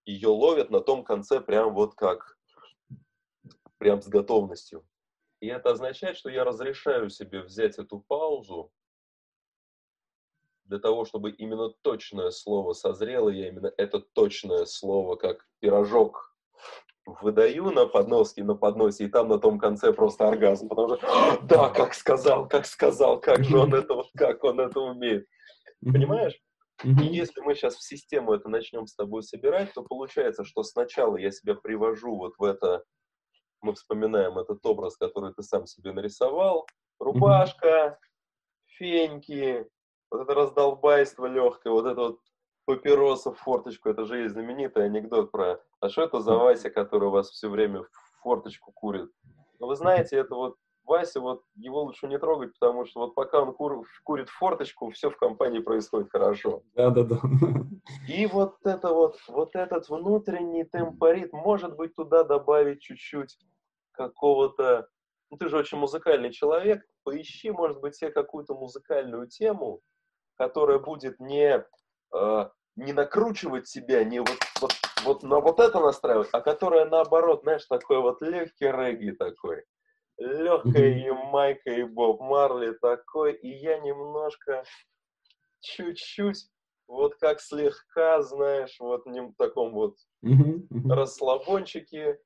ее 0.05 0.29
ловят 0.29 0.71
на 0.71 0.81
том 0.81 1.03
конце 1.03 1.40
прям 1.40 1.75
вот 1.75 1.97
как, 1.97 2.38
прям 3.79 4.01
с 4.01 4.07
готовностью. 4.07 4.87
И 5.40 5.49
это 5.49 5.73
означает, 5.73 6.16
что 6.16 6.31
я 6.31 6.45
разрешаю 6.45 7.11
себе 7.11 7.42
взять 7.42 7.81
эту 7.81 7.99
паузу 7.99 8.73
для 10.66 10.79
того, 10.79 11.05
чтобы 11.05 11.33
именно 11.33 11.71
точное 11.83 12.31
слово 12.31 12.75
созрело, 12.75 13.29
я 13.29 13.49
именно 13.49 13.73
это 13.77 13.99
точное 13.99 14.66
слово, 14.66 15.16
как 15.16 15.49
пирожок, 15.59 16.33
выдаю 17.07 17.71
на 17.71 17.87
подноске, 17.87 18.45
на 18.45 18.55
подносе, 18.55 19.05
и 19.05 19.09
там 19.09 19.29
на 19.29 19.38
том 19.38 19.59
конце 19.59 19.93
просто 19.93 20.29
оргазм, 20.29 20.69
потому 20.69 20.97
что 20.97 21.38
да, 21.43 21.69
как 21.71 21.95
сказал, 21.95 22.49
как 22.49 22.67
сказал, 22.67 23.21
как 23.21 23.45
же 23.45 23.59
он 23.59 23.75
это, 23.75 24.03
как 24.17 24.45
он 24.45 24.61
это 24.61 24.81
умеет. 24.81 25.27
Понимаешь? 25.81 26.38
И 26.85 26.88
если 26.88 27.41
мы 27.41 27.55
сейчас 27.55 27.77
в 27.77 27.83
систему 27.83 28.33
это 28.33 28.49
начнем 28.49 28.87
с 28.87 28.95
тобой 28.95 29.23
собирать, 29.23 29.73
то 29.73 29.83
получается, 29.83 30.45
что 30.45 30.62
сначала 30.62 31.17
я 31.17 31.31
себя 31.31 31.55
привожу 31.55 32.17
вот 32.17 32.35
в 32.38 32.45
это, 32.45 32.85
мы 33.61 33.75
вспоминаем 33.75 34.38
этот 34.38 34.65
образ, 34.67 34.97
который 34.97 35.33
ты 35.33 35.43
сам 35.43 35.67
себе 35.67 35.93
нарисовал, 35.93 36.67
рубашка, 36.99 37.99
феньки, 38.67 39.67
вот 40.11 40.23
это 40.23 40.35
раздолбайство 40.35 41.27
легкое, 41.27 41.73
вот 41.73 41.87
это 41.87 42.01
вот 42.01 42.21
папироса 42.65 43.33
в 43.33 43.38
форточку, 43.38 43.88
это 43.88 44.05
же 44.05 44.19
есть 44.19 44.35
знаменитый 44.35 44.85
анекдот 44.85 45.31
про, 45.31 45.61
а 45.83 45.88
что 45.88 46.03
это 46.03 46.21
за 46.21 46.37
Вася, 46.37 46.71
который 46.71 47.09
у 47.09 47.11
вас 47.11 47.29
все 47.31 47.48
время 47.48 47.83
в 47.83 47.88
форточку 48.23 48.71
курит? 48.71 49.11
Ну, 49.59 49.67
вы 49.67 49.75
знаете, 49.75 50.17
это 50.17 50.37
вот 50.37 50.56
Вася, 50.85 51.21
вот 51.21 51.42
его 51.56 51.83
лучше 51.83 52.06
не 52.06 52.21
трогать, 52.21 52.52
потому 52.59 52.87
что 52.87 53.00
вот 53.00 53.15
пока 53.17 53.40
он 53.40 53.52
кур, 53.52 53.85
курит 54.04 54.29
форточку, 54.29 54.90
все 54.90 55.11
в 55.11 55.17
компании 55.17 55.59
происходит 55.59 56.11
хорошо. 56.11 56.63
Да-да-да. 56.75 57.21
И 58.09 58.27
вот 58.27 58.65
это 58.65 58.94
вот, 58.94 59.17
вот 59.27 59.56
этот 59.56 59.88
внутренний 59.88 60.63
темпорит, 60.63 61.33
может 61.33 61.77
быть, 61.77 61.96
туда 61.96 62.23
добавить 62.23 62.81
чуть-чуть 62.81 63.37
какого-то... 63.90 64.87
Ну, 65.31 65.37
ты 65.37 65.48
же 65.48 65.56
очень 65.59 65.79
музыкальный 65.79 66.31
человек, 66.31 66.85
поищи, 67.02 67.50
может 67.50 67.81
быть, 67.81 67.96
себе 67.96 68.13
какую-то 68.13 68.54
музыкальную 68.54 69.27
тему, 69.27 69.81
которая 70.37 70.79
будет 70.79 71.19
не, 71.19 71.65
э, 72.15 72.50
не 72.77 72.92
накручивать 72.92 73.67
себя, 73.67 74.04
не 74.04 74.21
вот, 74.21 74.38
вот, 74.61 74.73
вот 75.05 75.23
на 75.23 75.40
вот 75.40 75.61
это 75.61 75.81
настраивать, 75.81 76.29
а 76.33 76.40
которая 76.40 76.87
наоборот, 76.87 77.42
знаешь, 77.42 77.65
такой 77.67 78.00
вот 78.00 78.23
легкий 78.23 78.67
регги 78.67 79.11
такой. 79.11 79.65
Легкая 80.19 80.98
и 80.98 81.11
Майка, 81.11 81.71
и 81.71 81.83
Боб 81.85 82.21
Марли 82.21 82.73
такой, 82.73 83.33
и 83.33 83.48
я 83.48 83.79
немножко, 83.79 84.65
чуть-чуть 85.61 86.48
вот 86.87 87.15
как 87.17 87.40
слегка, 87.40 88.23
знаешь, 88.23 88.77
вот 88.79 89.07
в 89.07 89.35
таком 89.37 89.73
вот 89.73 89.96
расслабончике. 90.88 92.21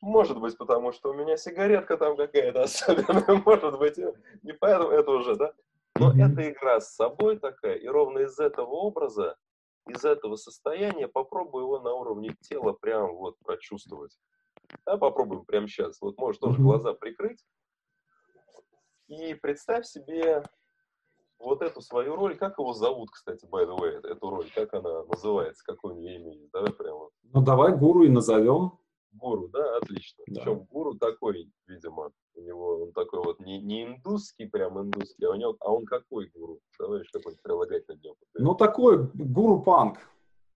Может 0.00 0.40
быть, 0.40 0.56
потому 0.56 0.92
что 0.92 1.10
у 1.10 1.14
меня 1.14 1.36
сигаретка 1.36 1.96
там 1.96 2.16
какая-то 2.16 2.62
особенная, 2.64 3.42
может 3.44 3.78
быть, 3.78 3.98
не 4.42 4.52
поэтому, 4.52 4.90
это 4.90 5.10
уже, 5.10 5.36
да? 5.36 5.52
Но 5.96 6.12
это 6.12 6.48
игра 6.48 6.80
с 6.80 6.94
собой 6.94 7.38
такая, 7.38 7.74
и 7.74 7.88
ровно 7.88 8.20
из 8.20 8.38
этого 8.38 8.70
образа, 8.70 9.36
из 9.88 10.04
этого 10.04 10.36
состояния 10.36 11.08
попробуй 11.08 11.62
его 11.62 11.80
на 11.80 11.92
уровне 11.92 12.34
тела 12.40 12.72
прям 12.72 13.14
вот 13.16 13.36
прочувствовать. 13.44 14.16
Да, 14.84 14.96
попробуем 14.96 15.44
прямо 15.44 15.68
сейчас. 15.68 16.00
Вот 16.00 16.18
можешь 16.18 16.40
тоже 16.40 16.60
глаза 16.60 16.92
прикрыть. 16.94 17.44
И 19.08 19.34
представь 19.34 19.86
себе 19.86 20.42
вот 21.38 21.62
эту 21.62 21.80
свою 21.80 22.16
роль, 22.16 22.36
как 22.36 22.58
его 22.58 22.72
зовут, 22.74 23.10
кстати, 23.10 23.46
by 23.46 23.64
the 23.66 23.76
way, 23.78 24.06
эту 24.06 24.28
роль, 24.28 24.50
как 24.54 24.74
она 24.74 25.04
называется, 25.04 25.62
какое 25.64 25.94
у 25.94 25.98
нее 25.98 26.16
имя 26.16 26.34
есть, 26.34 26.50
давай 26.52 26.72
прямо. 26.72 27.08
Ну, 27.22 27.42
давай 27.42 27.76
гуру 27.76 28.02
и 28.04 28.08
назовем. 28.08 28.78
Гуру, 29.18 29.48
да, 29.48 29.76
отлично. 29.78 30.24
Да. 30.26 30.40
Причем 30.40 30.64
гуру 30.64 30.94
такой, 30.94 31.50
видимо, 31.66 32.12
у 32.34 32.40
него 32.40 32.82
он 32.84 32.92
такой 32.92 33.20
вот 33.22 33.40
не, 33.40 33.60
не 33.60 33.84
индусский, 33.84 34.46
прям 34.46 34.80
индусский, 34.80 35.24
а 35.26 35.30
у 35.30 35.34
него, 35.34 35.56
а 35.60 35.72
он 35.72 35.84
какой 35.84 36.28
гуру? 36.28 36.60
Давай 36.78 37.04
какой-нибудь 37.04 37.42
прилагать 37.42 37.88
на 37.88 37.92
него. 37.94 38.16
Ну, 38.34 38.54
такой 38.54 39.10
гуру-панк. 39.14 39.98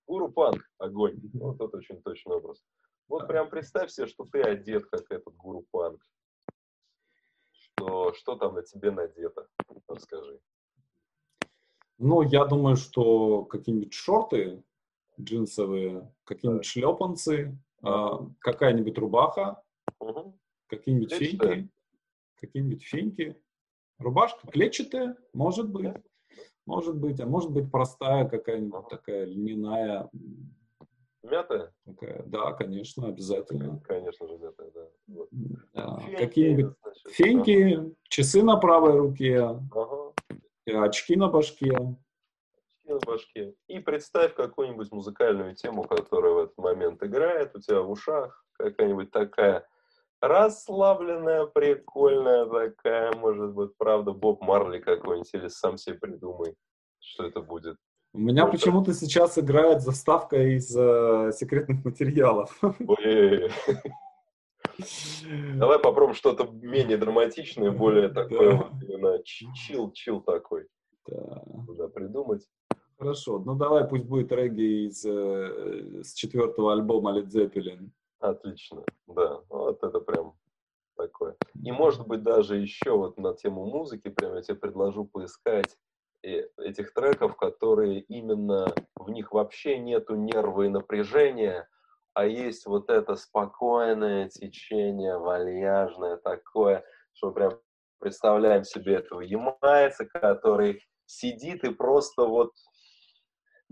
Гуру-панк, 0.07 0.63
огонь. 0.79 1.21
Вот 1.35 1.61
это 1.61 1.77
очень 1.77 2.01
точный 2.03 2.37
образ. 2.37 2.63
Вот 3.09 3.23
да. 3.23 3.27
прям 3.27 3.51
представь 3.51 3.91
себе, 3.91 4.07
что 4.07 4.25
ты 4.25 4.41
одет, 4.43 4.87
как 4.87 5.11
этот 5.11 5.35
гуру-панк. 5.37 6.01
Что, 7.53 8.13
что 8.15 8.37
там 8.37 8.55
на 8.55 8.63
тебе 8.63 8.91
надето? 8.91 9.49
Расскажи. 9.89 10.41
Ну, 11.99 12.23
я 12.23 12.45
думаю, 12.45 12.77
что 12.77 13.45
какие-нибудь 13.45 13.93
шорты 13.93 14.63
джинсовые, 15.21 16.13
какие-нибудь 16.25 16.65
шлепанцы, 16.65 17.35
э, 17.43 17.55
какая-нибудь 17.83 18.99
рубаха, 18.99 19.63
угу. 19.99 20.39
какие-нибудь 20.69 21.13
феньки, 21.13 21.69
какие-нибудь 22.37 22.83
феньки. 22.83 23.37
Рубашка 23.99 24.47
клетчатая, 24.49 25.17
может 25.33 25.69
быть, 25.71 25.95
может 26.67 26.97
быть, 26.97 27.21
а 27.21 27.27
может 27.27 27.51
быть 27.51 27.71
простая 27.71 28.29
какая-нибудь 28.29 28.81
ага. 28.81 28.89
такая 28.89 29.25
льняная. 29.25 30.09
Мятая? 31.23 31.73
Такая, 31.85 32.25
да, 32.25 32.53
конечно, 32.53 33.07
обязательно. 33.07 33.81
Конечно 33.87 34.27
же, 34.27 34.39
мятая, 34.39 34.71
да. 34.73 34.89
Вот. 35.07 35.29
да. 35.73 36.03
Какие-нибудь 36.19 36.75
значит, 36.83 37.09
феньки, 37.11 37.75
ага. 37.75 37.91
часы 38.09 38.43
на 38.43 38.57
правой 38.57 38.99
руке. 38.99 39.41
Ага 39.41 40.13
очки 40.67 41.17
на 41.17 41.29
башке. 41.29 41.77
На 42.93 42.99
башке. 43.07 43.55
И 43.69 43.79
представь 43.79 44.35
какую-нибудь 44.35 44.93
музыкальную 44.93 45.55
тему, 45.55 45.85
которая 45.85 46.33
в 46.33 46.39
этот 46.39 46.59
момент 46.59 47.03
играет 47.03 47.57
у 47.57 47.61
тебя 47.61 47.81
в 47.81 47.91
ушах. 47.91 48.45
Какая-нибудь 48.59 49.11
такая 49.11 49.67
расслабленная, 50.21 51.47
прикольная 51.47 52.45
такая, 52.45 53.13
может 53.15 53.55
быть, 53.55 53.71
правда, 53.79 54.13
Боб 54.13 54.43
Марли 54.43 54.79
какой-нибудь, 54.79 55.33
или 55.33 55.49
сам 55.49 55.79
себе 55.79 55.97
придумай, 55.97 56.55
что 57.01 57.27
это 57.27 57.41
будет. 57.41 57.77
У 58.13 58.19
меня 58.19 58.45
Может, 58.45 58.61
почему-то 58.61 58.93
сейчас 58.93 59.39
играет 59.39 59.81
заставка 59.81 60.37
из 60.37 60.77
э, 60.77 61.33
секретных 61.33 61.85
материалов. 61.87 62.55
Давай 65.55 65.79
попробуем 65.79 66.15
что-то 66.15 66.45
менее 66.53 66.99
драматичное, 66.99 67.71
более 67.71 68.11
такое 68.11 68.57
вот 68.57 68.83
именно 68.83 69.23
чил, 69.25 69.93
чил 69.93 70.21
такой. 70.21 70.69
Да. 71.07 71.43
Куда 71.67 71.89
придумать. 71.89 72.47
Хорошо, 73.03 73.41
ну 73.45 73.57
давай 73.57 73.85
пусть 73.85 74.05
будет 74.05 74.31
регги 74.31 74.87
из 74.87 75.05
э, 75.05 76.05
с 76.05 76.15
четвертого 76.15 76.73
альбома 76.73 77.19
Led 77.19 77.27
Zeppelin. 77.27 77.91
Отлично, 78.21 78.85
да, 79.09 79.41
вот 79.49 79.83
это 79.83 79.99
прям 79.99 80.39
такое. 80.97 81.35
И 81.65 81.73
может 81.73 82.07
быть 82.07 82.23
даже 82.23 82.59
еще 82.59 82.97
вот 82.97 83.19
на 83.19 83.35
тему 83.35 83.65
музыки, 83.65 84.09
прям 84.09 84.37
я 84.37 84.43
тебе 84.43 84.55
предложу 84.55 85.05
поискать 85.05 85.77
э, 86.23 86.47
этих 86.59 86.95
треков, 86.95 87.37
которые 87.37 88.03
именно 88.03 88.73
в 88.95 89.11
них 89.11 89.33
вообще 89.33 89.79
нету 89.79 90.15
нервы 90.15 90.67
и 90.67 90.69
напряжения, 90.69 91.69
а 92.15 92.25
есть 92.25 92.67
вот 92.67 92.89
это 92.89 93.17
спокойное 93.17 94.29
течение, 94.29 95.19
вальяжное 95.19 96.19
такое, 96.19 96.85
что 97.15 97.33
прям 97.33 97.59
представляем 97.99 98.63
себе 98.63 98.95
этого 98.95 99.23
ямайца, 99.23 100.05
который 100.05 100.85
сидит 101.07 101.65
и 101.65 101.75
просто 101.75 102.27
вот 102.27 102.53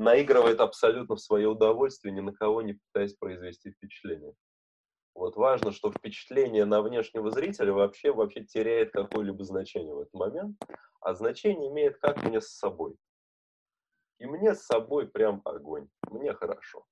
наигрывает 0.01 0.61
абсолютно 0.61 1.17
в 1.17 1.21
свое 1.21 1.49
удовольствие, 1.49 2.13
ни 2.13 2.21
на 2.21 2.33
кого 2.33 2.63
не 2.63 2.73
пытаясь 2.73 3.15
произвести 3.15 3.71
впечатление. 3.71 4.35
Вот 5.15 5.37
важно, 5.37 5.73
что 5.73 5.93
впечатление 5.93 6.65
на 6.65 6.81
внешнего 6.81 7.31
зрителя 7.31 7.75
вообще, 7.75 8.11
вообще 8.11 8.45
теряет 8.45 8.93
какое-либо 8.93 9.45
значение 9.45 9.95
в 9.95 10.01
этот 10.01 10.15
момент, 10.15 10.57
а 11.03 11.15
значение 11.15 11.69
имеет 11.69 11.99
как 11.99 12.23
мне 12.25 12.41
с 12.41 12.49
собой. 12.49 12.97
И 14.19 14.27
мне 14.27 14.55
с 14.55 14.63
собой 14.63 15.07
прям 15.07 15.43
огонь, 15.45 15.89
мне 16.11 16.33
хорошо. 16.33 16.87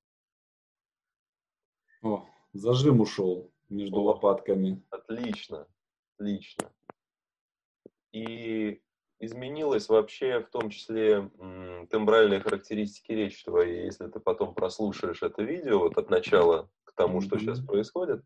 О, 2.03 2.27
зажим 2.53 3.01
ушел 3.01 3.51
между 3.71 4.01
О, 4.01 4.03
лопатками. 4.03 4.85
Отлично, 4.91 5.67
отлично. 6.19 6.71
И 8.13 8.83
изменилась 9.21 9.89
вообще 9.89 10.41
в 10.41 10.51
том 10.51 10.71
числе 10.71 11.31
тембральные 11.91 12.41
характеристики 12.41 13.12
речи 13.12 13.45
твоей. 13.45 13.85
Если 13.87 14.07
ты 14.07 14.21
потом 14.21 14.55
прослушаешь 14.55 15.23
это 15.23 15.43
видео 15.43 15.81
вот 15.81 15.99
от 15.99 16.11
начала 16.11 16.71
к 16.85 16.93
тому, 16.95 17.21
что 17.21 17.37
mm-hmm. 17.37 17.41
сейчас 17.41 17.61
происходит, 17.61 18.25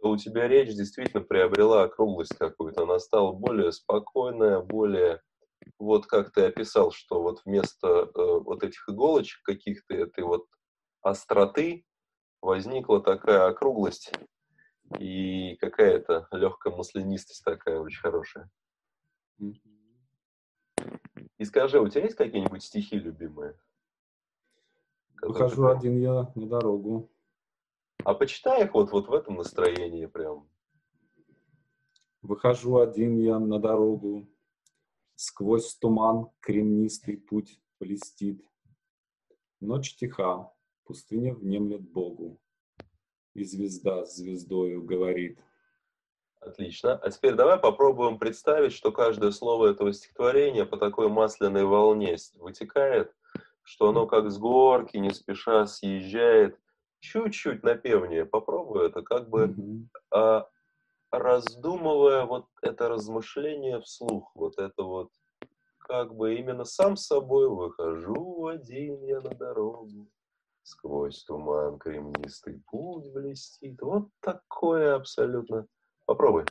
то 0.00 0.10
у 0.10 0.16
тебя 0.16 0.48
речь 0.48 0.74
действительно 0.74 1.22
приобрела 1.22 1.84
округлость 1.84 2.36
какую-то. 2.38 2.82
Она 2.82 2.98
стала 2.98 3.32
более 3.32 3.72
спокойная, 3.72 4.60
более 4.60 5.20
вот 5.78 6.06
как 6.06 6.32
ты 6.32 6.42
описал, 6.42 6.92
что 6.92 7.22
вот 7.22 7.40
вместо 7.44 7.88
э, 7.88 8.08
вот 8.14 8.62
этих 8.62 8.88
иголочек 8.88 9.42
каких-то 9.42 9.94
этой 9.94 10.24
вот 10.24 10.46
остроты 11.02 11.84
возникла 12.40 13.02
такая 13.02 13.46
округлость 13.48 14.12
и 14.98 15.56
какая-то 15.56 16.28
легкая 16.30 16.74
маслянистость 16.74 17.44
такая 17.44 17.80
очень 17.80 18.00
хорошая. 18.00 18.48
И 21.38 21.44
скажи, 21.44 21.80
у 21.80 21.88
тебя 21.88 22.04
есть 22.04 22.16
какие-нибудь 22.16 22.62
стихи 22.62 22.96
любимые? 22.98 23.58
Выхожу 25.22 25.62
прям... 25.62 25.78
один 25.78 25.98
я 25.98 26.32
на 26.34 26.46
дорогу. 26.46 27.10
А 28.04 28.14
почитай 28.14 28.64
их 28.64 28.74
вот, 28.74 28.90
вот 28.92 29.08
в 29.08 29.12
этом 29.12 29.36
настроении 29.36 30.06
прям. 30.06 30.48
Выхожу 32.22 32.78
один 32.78 33.18
я 33.18 33.38
на 33.38 33.58
дорогу, 33.58 34.28
Сквозь 35.18 35.74
туман 35.76 36.28
кремнистый 36.40 37.16
путь 37.16 37.58
блестит. 37.80 38.44
Ночь 39.60 39.96
тиха, 39.96 40.52
Пустыня 40.84 41.34
внемлет 41.34 41.80
Богу, 41.90 42.38
и 43.32 43.42
звезда 43.42 44.04
с 44.04 44.16
звездою 44.16 44.84
говорит. 44.84 45.40
Отлично. 46.46 46.94
А 46.94 47.10
теперь 47.10 47.34
давай 47.34 47.58
попробуем 47.58 48.20
представить, 48.20 48.72
что 48.72 48.92
каждое 48.92 49.32
слово 49.32 49.66
этого 49.72 49.92
стихотворения 49.92 50.64
по 50.64 50.76
такой 50.76 51.08
масляной 51.08 51.64
волне 51.64 52.16
вытекает, 52.36 53.12
что 53.64 53.88
оно 53.88 54.06
как 54.06 54.30
с 54.30 54.38
горки 54.38 54.96
не 54.96 55.10
спеша 55.10 55.66
съезжает, 55.66 56.56
чуть-чуть 57.00 57.64
напевнее. 57.64 58.24
Попробуй 58.24 58.86
это, 58.86 59.02
как 59.02 59.28
бы 59.28 59.46
mm-hmm. 59.46 59.86
а, 60.12 60.48
раздумывая 61.10 62.26
вот 62.26 62.46
это 62.62 62.88
размышление 62.88 63.80
вслух, 63.80 64.30
вот 64.36 64.56
это 64.58 64.84
вот 64.84 65.10
как 65.78 66.14
бы 66.14 66.36
именно 66.36 66.64
сам 66.64 66.96
собой 66.96 67.48
выхожу 67.48 68.46
один 68.46 69.02
я 69.02 69.20
на 69.20 69.30
дорогу, 69.30 70.08
Сквозь 70.62 71.24
туман 71.24 71.78
кремнистый 71.78 72.60
путь 72.68 73.12
блестит. 73.12 73.82
Вот 73.82 74.08
такое 74.20 74.94
абсолютно. 74.94 75.66
Попробуй. 76.06 76.44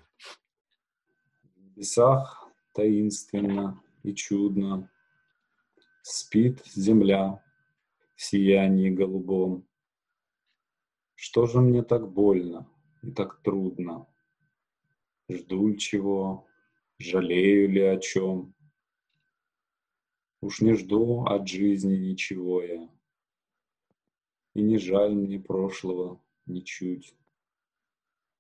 В 1.56 1.78
лесах 1.78 2.50
таинственно 2.74 3.82
и 4.04 4.14
чудно 4.14 4.92
Спит 6.04 6.64
земля 6.68 7.44
в 8.16 8.22
сиянии 8.22 8.92
голубом. 8.92 9.68
Что 11.16 11.48
же 11.48 11.62
мне 11.62 11.82
так 11.82 12.12
больно 12.12 12.70
и 13.02 13.12
так 13.12 13.42
трудно? 13.42 14.06
Жду 15.30 15.74
чего, 15.78 16.46
жалею 17.00 17.72
ли 17.72 17.82
о 17.82 17.98
чем? 17.98 18.54
Уж 20.42 20.62
не 20.62 20.74
жду 20.74 21.24
от 21.24 21.48
жизни 21.48 21.96
ничего 21.96 22.62
я, 22.62 22.90
и 24.54 24.62
не 24.62 24.78
жаль 24.78 25.16
мне 25.16 25.40
прошлого 25.40 26.22
ничуть. 26.46 27.16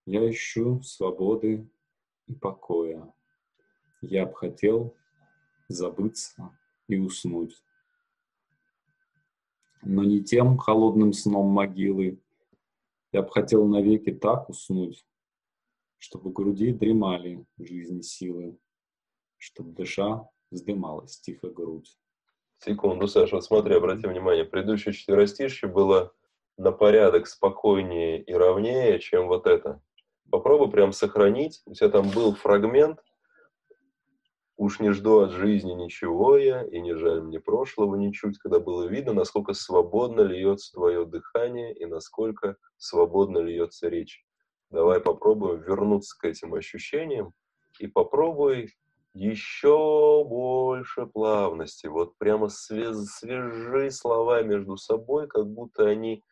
Я 0.05 0.29
ищу 0.29 0.81
свободы 0.83 1.67
и 2.27 2.33
покоя. 2.33 3.13
Я 4.01 4.25
б 4.25 4.33
хотел 4.33 4.95
забыться 5.67 6.57
и 6.87 6.97
уснуть. 6.97 7.55
но 9.85 10.03
не 10.03 10.23
тем 10.23 10.57
холодным 10.57 11.13
сном 11.13 11.47
могилы. 11.47 12.19
Я 13.11 13.21
бы 13.21 13.29
хотел 13.29 13.65
навеки 13.65 14.11
так 14.11 14.49
уснуть, 14.49 15.05
чтобы 15.99 16.31
груди 16.31 16.73
дремали 16.73 17.45
жизни 17.57 18.01
силы, 18.01 18.57
чтобы 19.37 19.71
дыша 19.71 20.27
вздымалась 20.51 21.19
тихо 21.19 21.49
грудь. 21.49 21.97
Секунду, 22.57 23.07
Саша, 23.07 23.35
вот 23.35 23.45
смотри, 23.45 23.75
обрати 23.75 24.07
внимание, 24.07 24.43
предыдущее 24.43 24.93
четверостишье 24.93 25.69
было 25.69 26.13
на 26.57 26.71
порядок 26.71 27.27
спокойнее 27.27 28.23
и 28.23 28.33
ровнее, 28.33 28.99
чем 28.99 29.27
вот 29.27 29.45
это. 29.45 29.81
Попробуй 30.29 30.71
прям 30.71 30.91
сохранить. 30.91 31.61
У 31.65 31.73
тебя 31.73 31.89
там 31.89 32.09
был 32.09 32.35
фрагмент 32.35 32.99
Уж 34.57 34.79
не 34.79 34.91
жду 34.91 35.19
от 35.19 35.31
жизни 35.31 35.73
ничего 35.73 36.37
я, 36.37 36.63
и 36.63 36.79
не 36.79 36.95
жаль 36.95 37.21
мне 37.21 37.41
прошлого 37.41 37.95
ничуть, 37.95 38.37
когда 38.37 38.61
было 38.61 38.87
видно, 38.87 39.11
насколько 39.11 39.53
свободно 39.53 40.21
льется 40.21 40.71
твое 40.71 41.05
дыхание 41.05 41.73
и 41.73 41.85
насколько 41.85 42.55
свободно 42.77 43.39
льется 43.39 43.89
речь. 43.89 44.25
Давай 44.69 45.01
попробуем 45.01 45.59
вернуться 45.61 46.17
к 46.17 46.23
этим 46.23 46.53
ощущениям 46.53 47.33
и 47.79 47.87
попробуй 47.87 48.73
еще 49.13 50.23
больше 50.25 51.05
плавности. 51.05 51.87
Вот 51.87 52.17
прямо 52.17 52.47
свяжи, 52.47 53.03
свяжи 53.03 53.91
слова 53.91 54.41
между 54.41 54.77
собой, 54.77 55.27
как 55.27 55.47
будто 55.47 55.85
они 55.85 56.23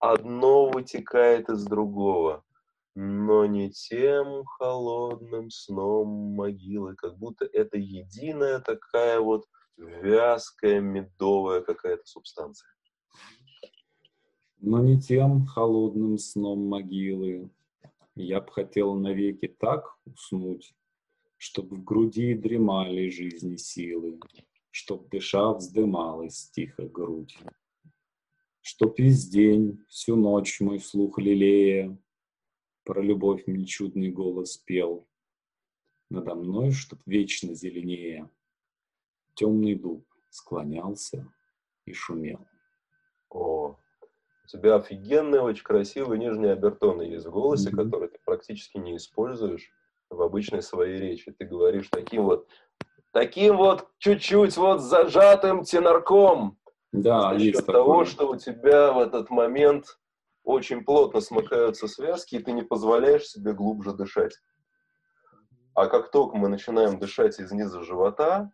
одно 0.00 0.68
вытекает 0.68 1.48
из 1.48 1.64
другого 1.64 2.42
но 2.94 3.46
не 3.46 3.70
тем 3.70 4.44
холодным 4.44 5.50
сном 5.50 6.34
могилы, 6.34 6.94
как 6.94 7.18
будто 7.18 7.44
это 7.46 7.78
единая 7.78 8.60
такая 8.60 9.20
вот 9.20 9.46
вязкая, 9.76 10.80
медовая 10.80 11.62
какая-то 11.62 12.04
субстанция. 12.04 12.68
Но 14.60 14.80
не 14.80 15.00
тем 15.00 15.46
холодным 15.46 16.18
сном 16.18 16.66
могилы. 16.68 17.50
Я 18.14 18.40
б 18.40 18.50
хотел 18.50 18.94
навеки 18.94 19.48
так 19.48 19.96
уснуть, 20.04 20.74
Чтоб 21.38 21.72
в 21.72 21.82
груди 21.82 22.34
дремали 22.34 23.08
жизни 23.08 23.56
силы, 23.56 24.20
Чтоб 24.70 25.08
дыша 25.08 25.54
вздымалась 25.54 26.50
тихо 26.50 26.86
грудь. 26.86 27.36
Чтоб 28.60 28.96
весь 28.98 29.28
день, 29.28 29.80
всю 29.88 30.14
ночь 30.14 30.60
мой 30.60 30.78
слух 30.78 31.18
лелея, 31.18 31.98
про 32.84 33.00
любовь 33.00 33.44
мне 33.46 33.64
чудный 33.64 34.10
голос 34.10 34.56
пел. 34.56 35.06
Надо 36.10 36.34
мной, 36.34 36.72
чтоб 36.72 36.98
вечно 37.06 37.54
зеленее, 37.54 38.28
темный 39.34 39.74
дуб 39.74 40.06
склонялся 40.30 41.26
и 41.86 41.92
шумел. 41.92 42.46
О, 43.30 43.76
у 44.44 44.48
тебя 44.48 44.76
офигенные, 44.76 45.40
очень 45.40 45.64
красивые 45.64 46.18
нижние 46.18 46.52
обертоны 46.52 47.02
есть 47.02 47.26
в 47.26 47.30
голосе, 47.30 47.70
mm-hmm. 47.70 47.76
которые 47.76 48.08
ты 48.10 48.18
практически 48.24 48.78
не 48.78 48.96
используешь 48.96 49.72
в 50.10 50.20
обычной 50.20 50.62
своей 50.62 50.98
речи. 50.98 51.32
Ты 51.32 51.46
говоришь 51.46 51.88
таким 51.90 52.24
вот, 52.24 52.46
таким 53.12 53.56
вот 53.56 53.88
чуть-чуть 53.98 54.56
вот 54.56 54.82
зажатым 54.82 55.64
тенорком. 55.64 56.58
Да, 56.92 57.32
за 57.32 57.40
счет 57.40 57.64
того, 57.64 58.04
что 58.04 58.28
у 58.28 58.36
тебя 58.36 58.92
в 58.92 58.98
этот 58.98 59.30
момент 59.30 59.98
очень 60.44 60.84
плотно 60.84 61.20
смыкаются 61.20 61.88
связки, 61.88 62.36
и 62.36 62.42
ты 62.42 62.52
не 62.52 62.62
позволяешь 62.62 63.26
себе 63.26 63.52
глубже 63.52 63.92
дышать. 63.92 64.38
А 65.74 65.86
как 65.86 66.10
только 66.10 66.36
мы 66.36 66.48
начинаем 66.48 66.98
дышать 66.98 67.38
из 67.40 67.50
низа 67.52 67.82
живота, 67.82 68.52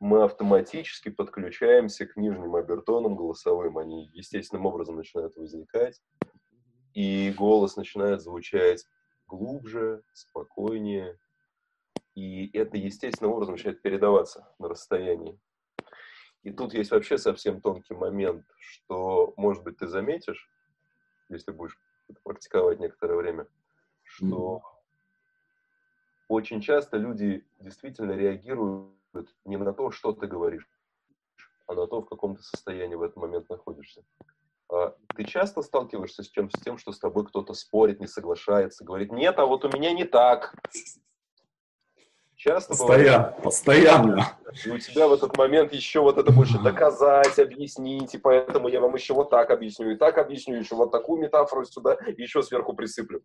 мы 0.00 0.22
автоматически 0.22 1.08
подключаемся 1.08 2.06
к 2.06 2.16
нижним 2.16 2.54
обертонам 2.54 3.16
голосовым. 3.16 3.78
Они 3.78 4.10
естественным 4.12 4.66
образом 4.66 4.96
начинают 4.96 5.36
возникать, 5.36 6.00
и 6.92 7.32
голос 7.36 7.76
начинает 7.76 8.20
звучать 8.20 8.84
глубже, 9.26 10.02
спокойнее, 10.12 11.18
и 12.14 12.50
это 12.56 12.76
естественным 12.76 13.32
образом 13.32 13.54
начинает 13.54 13.80
передаваться 13.82 14.52
на 14.58 14.68
расстоянии. 14.68 15.38
И 16.42 16.50
тут 16.50 16.74
есть 16.74 16.90
вообще 16.90 17.18
совсем 17.18 17.60
тонкий 17.60 17.94
момент, 17.94 18.44
что, 18.58 19.34
может 19.36 19.62
быть, 19.64 19.78
ты 19.78 19.86
заметишь, 19.86 20.48
если 21.28 21.52
будешь 21.52 21.78
практиковать 22.22 22.80
некоторое 22.80 23.16
время, 23.16 23.46
что 24.02 24.62
очень 26.28 26.60
часто 26.60 26.96
люди 26.96 27.46
действительно 27.58 28.12
реагируют 28.12 29.34
не 29.44 29.56
на 29.56 29.72
то, 29.72 29.90
что 29.90 30.12
ты 30.12 30.26
говоришь, 30.26 30.68
а 31.66 31.74
на 31.74 31.86
то, 31.86 32.02
в 32.02 32.08
каком 32.08 32.36
ты 32.36 32.42
состоянии 32.42 32.94
в 32.94 33.02
этот 33.02 33.16
момент 33.16 33.48
находишься. 33.48 34.04
А 34.70 34.94
ты 35.14 35.24
часто 35.24 35.62
сталкиваешься 35.62 36.22
с, 36.22 36.28
чем, 36.28 36.50
с 36.50 36.60
тем, 36.60 36.76
что 36.76 36.92
с 36.92 36.98
тобой 36.98 37.26
кто-то 37.26 37.54
спорит, 37.54 38.00
не 38.00 38.06
соглашается, 38.06 38.84
говорит, 38.84 39.12
нет, 39.12 39.38
а 39.38 39.46
вот 39.46 39.64
у 39.64 39.68
меня 39.68 39.92
не 39.92 40.04
так. 40.04 40.54
Часто 42.38 42.70
постоянно, 42.70 43.24
бывает. 43.24 43.42
постоянно. 43.42 44.38
И 44.64 44.70
у 44.70 44.78
тебя 44.78 45.08
в 45.08 45.12
этот 45.12 45.36
момент 45.36 45.72
еще 45.72 45.98
вот 46.00 46.18
это 46.18 46.30
больше 46.30 46.56
доказать, 46.62 47.36
объяснить, 47.36 48.14
и 48.14 48.18
поэтому 48.18 48.68
я 48.68 48.80
вам 48.80 48.94
еще 48.94 49.12
вот 49.12 49.28
так 49.28 49.50
объясню, 49.50 49.90
и 49.90 49.96
так 49.96 50.18
объясню, 50.18 50.56
еще 50.56 50.76
вот 50.76 50.92
такую 50.92 51.20
метафору 51.20 51.64
сюда, 51.64 51.94
и 51.94 52.22
еще 52.22 52.44
сверху 52.44 52.74
присыплю. 52.74 53.22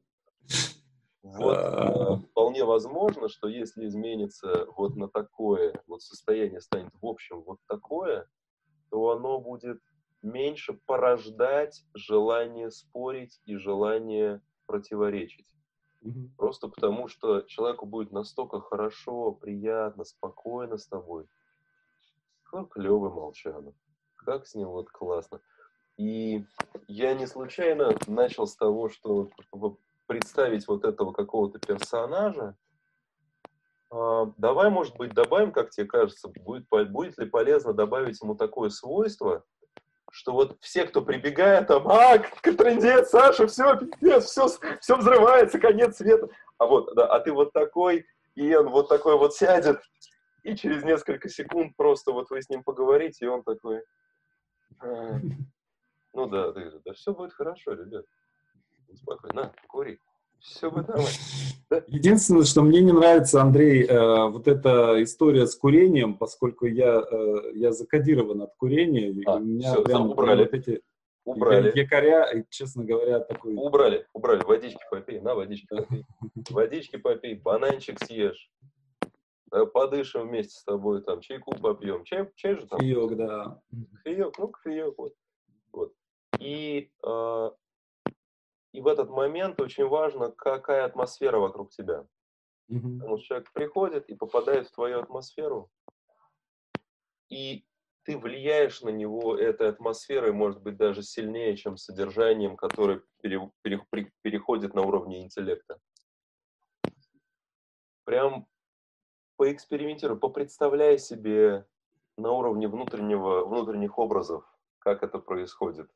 Вот 1.22 1.58
э, 1.58 2.18
вполне 2.32 2.66
возможно, 2.66 3.30
что 3.30 3.48
если 3.48 3.86
изменится 3.86 4.66
вот 4.76 4.96
на 4.96 5.08
такое, 5.08 5.80
вот 5.86 6.02
состояние 6.02 6.60
станет 6.60 6.92
в 7.00 7.06
общем 7.06 7.44
вот 7.44 7.60
такое, 7.68 8.28
то 8.90 9.12
оно 9.12 9.40
будет 9.40 9.80
меньше 10.24 10.74
порождать 10.88 11.86
желание 11.94 12.72
спорить 12.72 13.40
и 13.46 13.58
желание 13.58 14.42
противоречить. 14.66 15.54
Просто 16.38 16.68
потому, 16.68 17.08
что 17.08 17.42
человеку 17.42 17.86
будет 17.86 18.12
настолько 18.12 18.60
хорошо, 18.60 19.32
приятно, 19.32 20.04
спокойно 20.04 20.78
с 20.78 20.88
тобой. 20.88 21.28
Как 22.44 22.70
клевый 22.70 23.12
Молчанов. 23.12 23.74
Как 24.18 24.46
с 24.46 24.56
ним 24.56 24.70
вот 24.70 24.90
классно. 24.90 25.42
И 25.98 26.46
я 26.88 27.14
не 27.14 27.28
случайно 27.28 27.96
начал 28.08 28.48
с 28.48 28.56
того, 28.56 28.90
что 28.90 29.30
представить 30.08 30.68
вот 30.68 30.84
этого 30.86 31.14
какого-то 31.14 31.60
персонажа. 31.60 32.58
А, 33.92 34.26
давай, 34.38 34.70
может 34.70 34.98
быть, 34.98 35.14
добавим, 35.14 35.52
как 35.52 35.70
тебе 35.70 35.86
кажется, 35.86 36.28
будет, 36.28 36.68
будет 36.70 37.18
ли 37.18 37.30
полезно 37.30 37.74
добавить 37.74 38.22
ему 38.22 38.36
такое 38.36 38.70
свойство, 38.70 39.44
что 40.14 40.32
вот 40.32 40.58
все, 40.62 40.86
кто 40.86 41.02
прибегает, 41.02 41.68
там, 41.68 41.88
а, 41.88 42.20
трендец, 42.20 43.10
Саша, 43.10 43.48
все, 43.48 43.76
пиздец, 43.78 44.26
все, 44.26 44.48
все 44.80 44.96
взрывается, 44.96 45.58
конец 45.58 45.98
света. 45.98 46.30
А 46.60 46.68
вот, 46.68 46.94
да, 46.96 47.08
а 47.08 47.20
ты 47.20 47.34
вот 47.34 47.52
такой, 47.52 48.06
и 48.36 48.54
он 48.54 48.70
вот 48.70 48.90
такой 48.90 49.18
вот 49.18 49.34
сядет, 49.34 49.82
и 50.44 50.56
через 50.56 50.84
несколько 50.84 51.30
секунд 51.30 51.76
просто 51.76 52.12
вот 52.12 52.30
вы 52.30 52.44
с 52.44 52.50
ним 52.50 52.64
поговорите, 52.64 53.26
и 53.26 53.28
он 53.28 53.42
такой, 53.42 53.82
а, 54.80 55.18
ну 56.14 56.28
да, 56.28 56.52
да, 56.52 56.72
да, 56.86 56.94
все 56.94 57.12
будет 57.12 57.34
хорошо, 57.34 57.74
ребят, 57.74 58.06
спокойно, 58.94 59.42
на, 59.46 59.54
кури. 59.68 60.00
Все 60.44 60.70
бы 60.70 60.82
нормально. 60.82 61.10
Единственное, 61.88 62.44
что 62.44 62.62
мне 62.64 62.82
не 62.82 62.92
нравится, 62.92 63.42
Андрей, 63.42 63.86
э, 63.86 64.28
вот 64.28 64.48
эта 64.50 65.02
история 65.02 65.48
с 65.48 65.56
курением, 65.56 66.18
поскольку 66.18 66.66
я, 66.66 67.00
э, 67.00 67.52
я 67.56 67.72
закодирован 67.72 68.42
от 68.42 68.54
курения, 68.58 69.16
а, 69.26 69.38
у 69.38 69.40
меня 69.40 69.72
все, 69.72 69.84
прям 69.84 70.12
убрали. 70.12 70.44
вот 70.44 70.54
эти 70.54 70.82
убрали. 71.24 71.72
якоря, 71.74 72.26
и, 72.26 72.44
честно 72.50 72.84
говоря, 72.84 73.22
такой... 73.22 73.56
Убрали, 73.56 74.06
убрали, 74.14 74.44
водички 74.44 74.84
попей, 74.92 75.22
на, 75.22 75.34
водички 75.34 75.68
попей. 75.70 76.06
Водички 76.50 76.98
попей, 76.98 77.36
бананчик 77.36 78.04
съешь. 78.04 78.52
Подышим 79.74 80.28
вместе 80.28 80.60
с 80.60 80.64
тобой, 80.66 81.04
там, 81.04 81.22
чайку 81.22 81.56
попьем. 81.56 82.04
Чай, 82.04 82.30
чай 82.36 82.56
же 82.56 82.68
там? 82.68 82.80
Кофеек, 82.80 83.16
да. 83.16 83.62
Кофеек, 84.04 84.38
ну, 84.38 84.48
кофеек, 84.50 84.94
вот. 84.98 85.14
вот. 85.72 85.94
И 86.40 86.92
э, 87.06 87.50
и 88.74 88.82
в 88.82 88.88
этот 88.88 89.10
момент 89.10 89.62
очень 89.62 89.88
важно, 89.88 90.32
какая 90.32 90.84
атмосфера 90.84 91.38
вокруг 91.38 91.70
тебя. 91.70 92.06
Mm-hmm. 92.72 93.00
Потому 93.00 93.18
что 93.18 93.28
человек 93.28 93.54
приходит 93.54 94.10
и 94.10 94.16
попадает 94.16 94.68
в 94.68 94.72
твою 94.72 95.00
атмосферу, 95.00 95.70
и 97.30 97.66
ты 98.04 98.18
влияешь 98.18 98.82
на 98.82 98.90
него 98.90 99.38
этой 99.38 99.70
атмосферой, 99.70 100.34
может 100.34 100.62
быть, 100.62 100.76
даже 100.76 101.04
сильнее, 101.04 101.56
чем 101.56 101.78
содержанием, 101.78 102.58
которое 102.58 103.04
пере, 103.22 103.50
пере, 103.62 104.12
переходит 104.22 104.74
на 104.74 104.82
уровне 104.82 105.24
интеллекта. 105.24 105.80
Прям 108.06 108.48
поэкспериментируй, 109.38 110.20
попредставляй 110.20 110.98
себе 110.98 111.66
на 112.18 112.32
уровне 112.32 112.68
внутреннего, 112.68 113.46
внутренних 113.46 113.98
образов, 114.00 114.44
как 114.80 115.04
это 115.04 115.20
происходит 115.20 115.90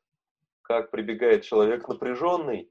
как 0.67 0.91
прибегает 0.91 1.43
человек 1.43 1.87
напряженный, 1.87 2.69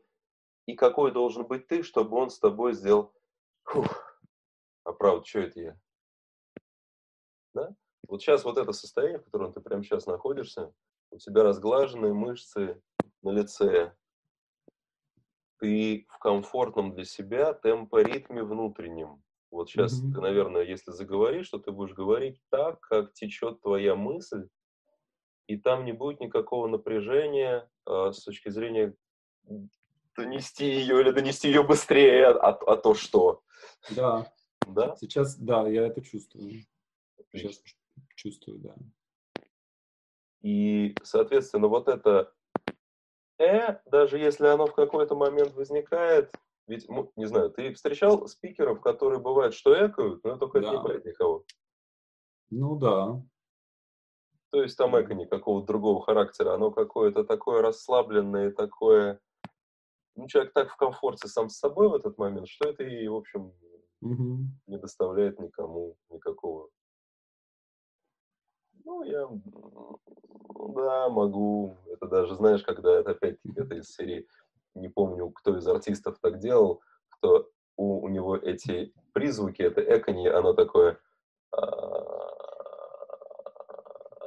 и 0.66 0.74
какой 0.74 1.12
должен 1.12 1.46
быть 1.46 1.66
ты, 1.66 1.82
чтобы 1.82 2.18
он 2.18 2.28
с 2.28 2.38
тобой 2.38 2.74
сделал, 2.74 3.14
фух, 3.64 4.20
а 4.84 4.92
правда, 4.92 5.24
что 5.24 5.40
это 5.40 5.60
я? 5.60 5.80
Да? 7.54 7.74
Вот 8.06 8.20
сейчас 8.20 8.44
вот 8.44 8.58
это 8.58 8.72
состояние, 8.72 9.18
в 9.18 9.24
котором 9.24 9.52
ты 9.52 9.60
прямо 9.60 9.82
сейчас 9.82 10.06
находишься, 10.06 10.74
у 11.10 11.18
тебя 11.18 11.42
разглаженные 11.42 12.12
мышцы 12.12 12.82
на 13.22 13.30
лице, 13.30 13.94
ты 15.58 16.06
в 16.10 16.18
комфортном 16.18 16.92
для 16.92 17.04
себя 17.04 17.54
темпоритме 17.54 18.42
внутреннем. 18.42 19.22
Вот 19.50 19.70
сейчас 19.70 19.94
mm-hmm. 19.94 20.12
ты, 20.12 20.20
наверное, 20.20 20.62
если 20.64 20.90
заговоришь, 20.90 21.48
то 21.48 21.58
ты 21.58 21.70
будешь 21.72 21.94
говорить 21.94 22.38
так, 22.50 22.80
как 22.80 23.14
течет 23.14 23.62
твоя 23.62 23.94
мысль, 23.94 24.48
и 25.46 25.56
там 25.56 25.84
не 25.84 25.92
будет 25.92 26.20
никакого 26.20 26.66
напряжения 26.66 27.68
э, 27.86 28.12
с 28.12 28.22
точки 28.22 28.48
зрения 28.48 28.94
донести 30.16 30.66
ее 30.66 31.00
или 31.00 31.10
донести 31.10 31.48
ее 31.48 31.62
быстрее, 31.62 32.28
а, 32.28 32.50
а, 32.50 32.72
а 32.72 32.76
то 32.76 32.94
что. 32.94 33.42
Да. 33.90 34.32
Да? 34.66 34.96
Сейчас, 34.96 35.36
да, 35.36 35.68
я 35.68 35.86
это 35.86 36.00
чувствую. 36.00 36.64
Отлично. 37.18 37.50
Сейчас 37.50 37.62
чувствую, 38.14 38.58
да. 38.58 38.74
И, 40.42 40.94
соответственно, 41.02 41.68
вот 41.68 41.88
это 41.88 42.32
«э», 43.38 43.78
даже 43.86 44.18
если 44.18 44.46
оно 44.46 44.66
в 44.66 44.74
какой-то 44.74 45.14
момент 45.14 45.54
возникает, 45.54 46.32
ведь, 46.66 46.88
ну, 46.88 47.12
не 47.16 47.26
знаю, 47.26 47.50
ты 47.50 47.72
встречал 47.72 48.26
спикеров, 48.26 48.80
которые 48.80 49.20
бывают, 49.20 49.54
что 49.54 49.74
экают, 49.86 50.24
но 50.24 50.36
только 50.36 50.60
да. 50.60 50.66
это 50.66 50.76
не 50.76 50.82
бывает 50.82 51.04
никого. 51.04 51.44
Ну 52.50 52.76
да. 52.76 53.22
То 54.56 54.62
есть 54.62 54.78
там 54.78 54.98
эко 54.98 55.12
никакого 55.12 55.62
другого 55.62 56.00
характера, 56.02 56.54
оно 56.54 56.70
какое-то 56.70 57.24
такое 57.24 57.60
расслабленное, 57.60 58.50
такое... 58.50 59.20
Ну, 60.14 60.26
человек 60.28 60.54
так 60.54 60.70
в 60.70 60.76
комфорте 60.78 61.28
сам 61.28 61.50
с 61.50 61.58
собой 61.58 61.90
в 61.90 61.94
этот 61.94 62.16
момент, 62.16 62.48
что 62.48 62.70
это 62.70 62.82
и, 62.82 63.06
в 63.06 63.16
общем, 63.16 63.52
угу. 64.00 64.38
не 64.66 64.78
доставляет 64.78 65.38
никому 65.40 65.98
никакого. 66.08 66.70
Ну, 68.82 69.02
я, 69.02 69.28
да, 70.74 71.10
могу. 71.10 71.76
Это 71.92 72.06
даже, 72.08 72.34
знаешь, 72.36 72.62
когда 72.62 72.98
это 72.98 73.10
опять-таки 73.10 73.60
это 73.60 73.74
из 73.74 73.94
серии, 73.94 74.26
не 74.74 74.88
помню, 74.88 75.28
кто 75.32 75.58
из 75.58 75.68
артистов 75.68 76.18
так 76.22 76.38
делал, 76.38 76.80
кто 77.10 77.50
у, 77.76 78.00
у 78.00 78.08
него 78.08 78.38
эти 78.38 78.94
призвуки, 79.12 79.60
это 79.60 79.82
экони, 79.82 80.28
оно 80.28 80.54
такое, 80.54 80.98
а, 81.50 82.25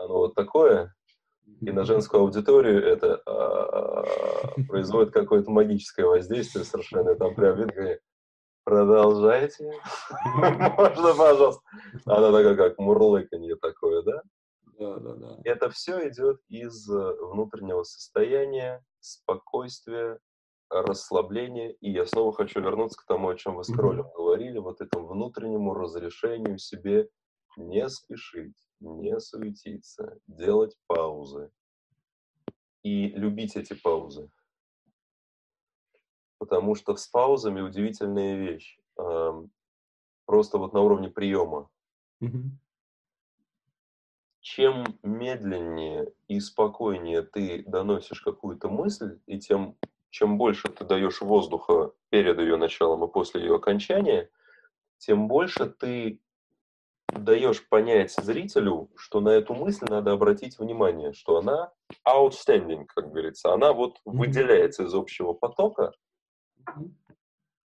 оно 0.10 0.20
вот 0.20 0.36
такое, 0.36 0.94
и 1.62 1.72
на 1.72 1.84
женскую 1.84 2.22
аудиторию 2.22 2.84
это 2.84 3.22
а, 3.26 4.04
производит 4.68 5.14
какое-то 5.14 5.52
магическое 5.52 6.06
воздействие 6.06 6.66
совершенно. 6.66 7.16
Там 7.16 7.36
прям 7.36 7.58
видно, 7.58 7.98
продолжайте. 8.64 9.72
Можно, 10.36 11.16
пожалуйста. 11.16 11.62
Она 12.06 12.32
такая, 12.32 12.56
как 12.56 12.80
мурлыканье 12.80 13.56
такое, 13.56 14.02
да? 14.04 14.22
Да, 14.80 14.98
да, 14.98 15.16
да. 15.16 15.38
Это 15.44 15.70
все 15.70 16.08
идет 16.08 16.40
из 16.48 16.90
э, 16.90 17.14
внутреннего 17.22 17.84
состояния, 17.84 18.82
спокойствия, 19.02 20.20
расслабления. 20.70 21.72
И 21.82 21.92
я 21.92 22.06
снова 22.06 22.32
хочу 22.32 22.62
вернуться 22.62 23.02
к 23.02 23.06
тому, 23.06 23.28
о 23.28 23.36
чем 23.36 23.56
вы 23.56 23.64
с 23.66 23.74
Кролем 23.74 24.10
говорили, 24.16 24.60
вот 24.60 24.80
этому 24.80 25.08
внутреннему 25.08 25.74
разрешению 25.74 26.58
себе 26.58 27.10
не 27.58 27.90
спешить, 27.90 28.69
не 28.80 29.20
суетиться, 29.20 30.20
делать 30.28 30.78
паузы 30.88 31.52
и 32.84 33.10
любить 33.10 33.56
эти 33.56 33.74
паузы. 33.74 34.30
Потому 36.38 36.76
что 36.76 36.96
с 36.96 37.08
паузами 37.08 37.62
удивительная 37.62 38.36
вещь. 38.36 38.80
Просто 40.26 40.58
вот 40.58 40.74
на 40.74 40.82
уровне 40.82 41.10
приема. 41.10 41.70
Mm-hmm 42.22 42.52
чем 44.42 44.84
медленнее 45.04 46.12
и 46.28 46.40
спокойнее 46.40 47.22
ты 47.22 47.64
доносишь 47.68 48.22
какую-то 48.22 48.68
мысль, 48.68 49.20
и 49.28 49.38
тем 49.38 49.78
чем 50.10 50.40
больше 50.40 50.70
ты 50.70 50.86
даешь 50.86 51.22
воздуха 51.22 51.92
перед 52.10 52.40
ее 52.40 52.58
началом 52.58 53.04
и 53.04 53.12
после 53.12 53.42
ее 53.42 53.58
окончания, 53.58 54.30
тем 54.98 55.28
больше 55.28 55.70
ты 55.70 56.20
даешь 57.12 57.68
понять 57.68 58.12
зрителю, 58.12 58.90
что 58.96 59.22
на 59.22 59.30
эту 59.30 59.54
мысль 59.54 59.86
надо 59.90 60.12
обратить 60.12 60.60
внимание, 60.60 61.14
что 61.14 61.38
она 61.38 61.72
outstanding, 62.08 62.86
как 62.88 63.12
говорится, 63.12 63.54
она 63.54 63.74
вот 63.74 64.00
выделяется 64.06 64.84
из 64.84 64.94
общего 64.94 65.34
потока, 65.34 65.94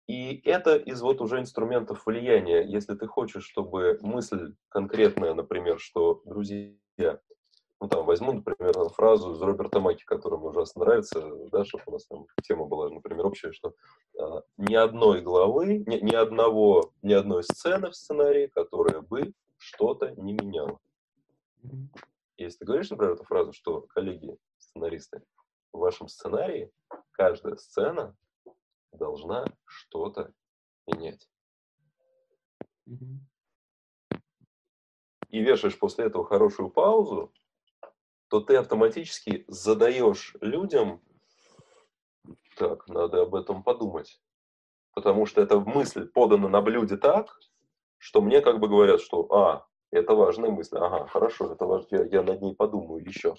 и 0.07 0.41
это 0.45 0.77
из 0.77 1.01
вот 1.01 1.19
уже 1.19 1.39
инструментов 1.39 2.05
влияния. 2.05 2.61
Если 2.61 2.95
ты 2.95 3.07
хочешь, 3.07 3.43
чтобы 3.45 3.99
мысль 4.01 4.55
конкретная, 4.69 5.33
например, 5.33 5.79
что, 5.79 6.21
друзья, 6.23 7.19
ну 7.79 7.87
там 7.87 8.05
возьму, 8.05 8.33
например, 8.33 8.73
фразу 8.89 9.33
из 9.33 9.41
Роберта 9.41 9.79
Маки, 9.79 10.03
которая 10.03 10.39
мне 10.39 10.49
ужасно 10.49 10.83
нравится, 10.83 11.21
да, 11.51 11.63
чтобы 11.63 11.83
у 11.87 11.91
нас 11.91 12.05
там 12.05 12.25
тема 12.43 12.65
была, 12.65 12.89
например, 12.89 13.25
общая, 13.25 13.51
что 13.51 13.73
а, 14.19 14.41
ни 14.57 14.73
одной 14.73 15.21
главы, 15.21 15.83
ни, 15.85 15.97
ни 15.97 16.15
одного, 16.15 16.91
ни 17.03 17.13
одной 17.13 17.43
сцены 17.43 17.91
в 17.91 17.95
сценарии, 17.95 18.47
которая 18.47 19.01
бы 19.01 19.33
что-то 19.57 20.11
не 20.11 20.33
меняла. 20.33 20.79
Если 22.37 22.59
ты 22.59 22.65
говоришь, 22.65 22.89
например, 22.89 23.13
эту 23.13 23.23
фразу, 23.23 23.53
что, 23.53 23.81
коллеги, 23.81 24.37
сценаристы, 24.57 25.23
в 25.71 25.79
вашем 25.79 26.07
сценарии 26.07 26.71
каждая 27.11 27.55
сцена 27.57 28.15
должна 28.91 29.45
что-то 29.65 30.31
менять. 30.87 31.27
И 35.29 35.41
вешаешь 35.41 35.77
после 35.77 36.05
этого 36.05 36.25
хорошую 36.25 36.69
паузу, 36.69 37.33
то 38.29 38.41
ты 38.41 38.55
автоматически 38.55 39.45
задаешь 39.47 40.35
людям, 40.41 41.01
так, 42.57 42.87
надо 42.87 43.21
об 43.21 43.35
этом 43.35 43.63
подумать. 43.63 44.21
Потому 44.93 45.25
что 45.25 45.41
эта 45.41 45.59
мысль 45.59 46.07
подана 46.07 46.49
на 46.49 46.61
блюде 46.61 46.97
так, 46.97 47.39
что 47.97 48.21
мне 48.21 48.41
как 48.41 48.59
бы 48.59 48.67
говорят, 48.67 49.01
что, 49.01 49.31
а, 49.31 49.67
это 49.91 50.13
важная 50.13 50.49
мысль, 50.49 50.77
ага, 50.77 51.07
хорошо, 51.07 51.53
это 51.53 51.65
важно, 51.65 51.97
я, 51.97 52.03
я 52.05 52.23
над 52.23 52.41
ней 52.41 52.55
подумаю 52.55 53.05
еще. 53.05 53.35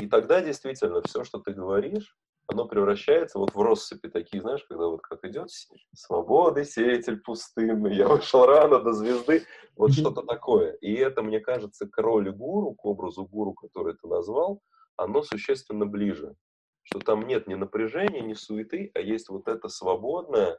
И 0.00 0.08
тогда 0.08 0.40
действительно 0.40 1.02
все, 1.02 1.24
что 1.24 1.38
ты 1.38 1.52
говоришь, 1.52 2.16
оно 2.48 2.66
превращается 2.66 3.38
вот 3.38 3.54
в 3.54 3.60
россыпи 3.60 4.08
такие, 4.08 4.40
знаешь, 4.40 4.64
когда 4.64 4.86
вот 4.86 5.02
как 5.02 5.22
идет 5.24 5.50
«Свободы, 5.94 6.64
сеятель 6.64 7.20
пустынный», 7.20 7.94
«Я 7.94 8.08
вышел 8.08 8.46
рано 8.46 8.80
до 8.80 8.92
звезды», 8.92 9.44
вот 9.76 9.92
что-то 9.92 10.22
такое. 10.22 10.72
И 10.72 10.94
это, 10.94 11.22
мне 11.22 11.40
кажется, 11.40 11.86
к 11.86 11.98
роли 11.98 12.30
гуру, 12.30 12.72
к 12.72 12.84
образу 12.86 13.26
гуру, 13.26 13.52
который 13.52 13.94
ты 13.94 14.08
назвал, 14.08 14.62
оно 14.96 15.22
существенно 15.22 15.84
ближе. 15.84 16.34
Что 16.82 17.00
там 17.00 17.26
нет 17.26 17.46
ни 17.46 17.54
напряжения, 17.54 18.22
ни 18.22 18.32
суеты, 18.32 18.90
а 18.94 19.00
есть 19.00 19.28
вот 19.28 19.46
это 19.46 19.68
свободное, 19.68 20.58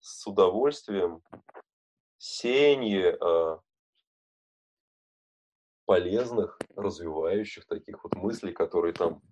с 0.00 0.26
удовольствием 0.26 1.22
сеяние 2.18 3.16
э, 3.20 3.58
полезных, 5.84 6.58
развивающих 6.74 7.66
таких 7.66 8.02
вот 8.02 8.16
мыслей, 8.16 8.52
которые 8.52 8.94
там 8.94 9.22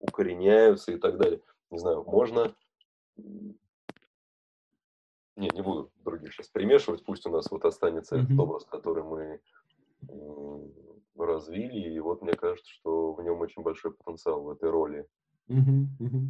укореняются 0.00 0.92
и 0.92 0.96
так 0.96 1.18
далее. 1.18 1.40
Не 1.70 1.78
знаю, 1.78 2.04
можно... 2.04 2.54
Не, 3.16 3.54
не 5.54 5.62
буду 5.62 5.92
других 6.04 6.32
сейчас 6.32 6.48
примешивать, 6.48 7.04
пусть 7.04 7.24
у 7.26 7.30
нас 7.30 7.48
вот 7.50 7.64
останется 7.64 8.16
mm-hmm. 8.16 8.24
этот 8.24 8.38
образ, 8.40 8.64
который 8.64 9.04
мы 9.04 9.40
развили, 11.16 11.94
и 11.94 12.00
вот 12.00 12.22
мне 12.22 12.32
кажется, 12.32 12.72
что 12.72 13.12
в 13.12 13.22
нем 13.22 13.40
очень 13.40 13.62
большой 13.62 13.92
потенциал 13.92 14.42
в 14.42 14.50
этой 14.50 14.70
роли. 14.70 15.06
Mm-hmm. 15.48 15.86
Mm-hmm. 16.00 16.26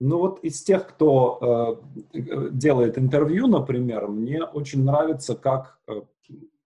Ну 0.00 0.18
вот 0.18 0.44
из 0.44 0.62
тех, 0.62 0.88
кто 0.88 1.82
э, 2.14 2.48
делает 2.52 2.96
интервью, 2.96 3.48
например, 3.48 4.06
мне 4.06 4.44
очень 4.44 4.84
нравится, 4.84 5.36
как 5.36 5.80
э, 5.88 6.02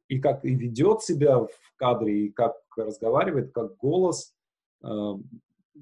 и 0.08 0.20
как 0.20 0.44
и 0.44 0.54
ведет 0.54 1.02
себя 1.02 1.40
в 1.40 1.50
кадре, 1.76 2.26
и 2.26 2.30
как 2.30 2.56
разговаривает, 2.76 3.52
как 3.52 3.76
голос 3.78 4.26
Э, 4.26 4.35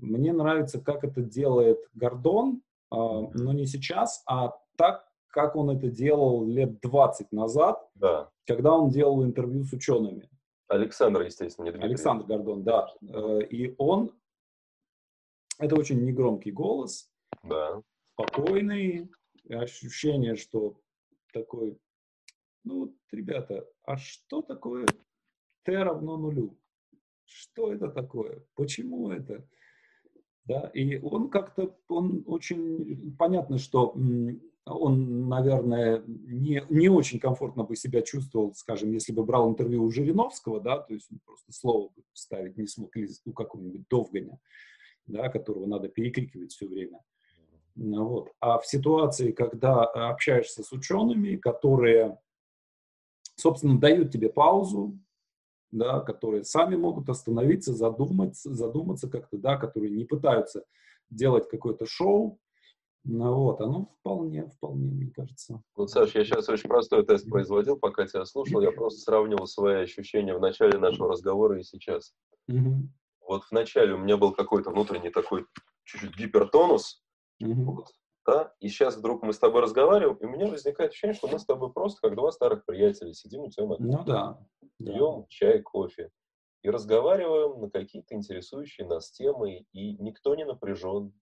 мне 0.01 0.33
нравится, 0.33 0.81
как 0.81 1.05
это 1.05 1.23
делает 1.23 1.79
Гордон, 1.95 2.63
э, 2.91 2.97
но 2.97 3.53
не 3.53 3.67
сейчас, 3.67 4.23
а 4.27 4.57
так, 4.77 5.09
как 5.29 5.57
он 5.57 5.71
это 5.71 5.89
делал 5.89 6.47
лет 6.47 6.81
20 6.81 7.33
назад, 7.33 7.89
да. 7.95 8.31
когда 8.47 8.73
он 8.77 8.91
делал 8.91 9.25
интервью 9.25 9.65
с 9.65 9.73
учеными. 9.73 10.29
Александр, 10.69 11.23
естественно, 11.23 11.67
не 11.67 11.71
Дмитрий. 11.73 11.89
Александр 11.89 12.25
Гордон, 12.27 12.65
да. 12.65 12.89
Э, 13.03 13.41
и 13.43 13.75
он, 13.79 14.13
это 15.59 15.77
очень 15.77 16.05
негромкий 16.05 16.51
голос, 16.51 17.11
да. 17.43 17.83
спокойный, 18.15 19.11
ощущение, 19.49 20.37
что 20.37 20.81
такой, 21.33 21.79
ну, 22.65 22.97
ребята, 23.13 23.67
а 23.85 23.97
что 23.97 24.43
такое 24.43 24.87
t 25.65 25.83
равно 25.83 26.17
нулю? 26.17 26.57
Что 27.27 27.73
это 27.73 27.89
такое, 27.89 28.43
почему 28.55 29.11
это. 29.11 29.47
Да, 30.45 30.71
и 30.75 30.99
он 30.99 31.31
как-то, 31.31 31.75
он 31.89 32.23
очень, 32.27 33.17
понятно, 33.17 33.59
что 33.59 33.95
он, 34.67 35.29
наверное, 35.29 36.03
не, 36.07 36.65
не 36.69 36.89
очень 36.89 37.19
комфортно 37.19 37.65
бы 37.65 37.77
себя 37.77 38.03
чувствовал, 38.03 38.55
скажем, 38.55 38.93
если 38.93 39.13
бы 39.13 39.25
брал 39.25 39.49
интервью 39.49 39.85
у 39.85 39.91
Жириновского, 39.91 40.61
да, 40.61 40.79
то 40.79 40.95
есть 40.95 41.11
он 41.11 41.21
просто 41.25 41.53
слово 41.53 41.89
бы 41.89 42.03
ставить 42.13 42.57
не 42.57 42.67
смог, 42.67 42.95
или 42.97 43.09
у 43.25 43.33
какого-нибудь 43.33 43.89
Довганя, 43.89 44.39
да, 45.07 45.29
которого 45.29 45.67
надо 45.67 45.89
перекрикивать 45.89 46.53
все 46.53 46.67
время. 46.67 47.01
Ну 47.75 48.07
вот. 48.07 48.33
А 48.41 48.59
в 48.59 48.67
ситуации, 48.67 49.33
когда 49.33 49.85
общаешься 49.85 50.63
с 50.63 50.73
учеными, 50.73 51.37
которые, 51.37 52.19
собственно, 53.35 53.79
дают 53.79 54.13
тебе 54.13 54.29
паузу, 54.29 54.99
да, 55.75 56.01
которые 56.01 56.45
сами 56.45 56.77
могут 56.77 57.09
остановиться, 57.09 57.75
задуматься, 57.75 58.55
задуматься 58.55 59.11
как-то, 59.11 59.37
да, 59.37 59.57
которые 59.57 59.91
не 59.91 60.05
пытаются 60.05 60.65
делать 61.11 61.49
какое-то 61.49 61.85
шоу, 61.87 62.39
ну 63.07 63.35
вот, 63.35 63.61
оно 63.61 63.91
вполне, 64.01 64.47
вполне, 64.47 64.91
мне 64.91 65.11
кажется. 65.11 65.63
Вот, 65.77 65.91
Саш, 65.91 66.15
я 66.15 66.25
сейчас 66.25 66.49
очень 66.49 66.71
простой 66.71 67.05
тест 67.05 67.29
производил, 67.29 67.77
пока 67.77 68.07
тебя 68.07 68.25
слушал. 68.25 68.63
Я 68.63 68.73
просто 68.73 69.01
сравнивал 69.01 69.47
свои 69.47 69.83
ощущения 69.83 70.35
в 70.35 70.41
начале 70.41 70.79
нашего 70.79 71.11
разговора 71.11 71.59
и 71.59 71.65
сейчас. 71.65 72.15
Mm-hmm. 72.51 72.89
Вот 73.29 73.45
в 73.45 73.53
начале 73.53 73.95
у 73.95 73.99
меня 73.99 74.17
был 74.17 74.33
какой-то 74.33 74.71
внутренний 74.71 75.11
такой 75.11 75.45
чуть-чуть 75.85 76.17
гипертонус, 76.17 77.05
mm-hmm. 77.43 77.65
вот, 77.65 77.89
да, 78.27 78.55
и 78.61 78.69
сейчас 78.69 78.97
вдруг 78.97 79.23
мы 79.23 79.33
с 79.33 79.39
тобой 79.39 79.63
разговариваем, 79.63 80.17
и 80.17 80.25
у 80.25 80.29
меня 80.29 80.47
возникает 80.47 80.91
ощущение, 80.91 81.15
что 81.15 81.29
мы 81.29 81.39
с 81.39 81.45
тобой 81.45 81.73
просто 81.73 82.01
как 82.01 82.17
два 82.17 82.33
старых 82.33 82.65
приятеля 82.65 83.13
сидим 83.13 83.43
у 83.43 83.51
тебя 83.51 83.67
на 83.67 83.77
Ну 83.79 84.05
да. 84.05 84.39
Пьем 84.79 85.23
да. 85.23 85.27
чай, 85.29 85.61
кофе 85.61 86.11
и 86.63 86.71
разговариваем 86.71 87.61
на 87.61 87.71
какие-то 87.71 88.15
интересующие 88.15 88.87
нас 88.87 89.11
темы, 89.11 89.67
и 89.73 89.97
никто 89.99 90.35
не 90.35 90.45
напряжен, 90.45 91.13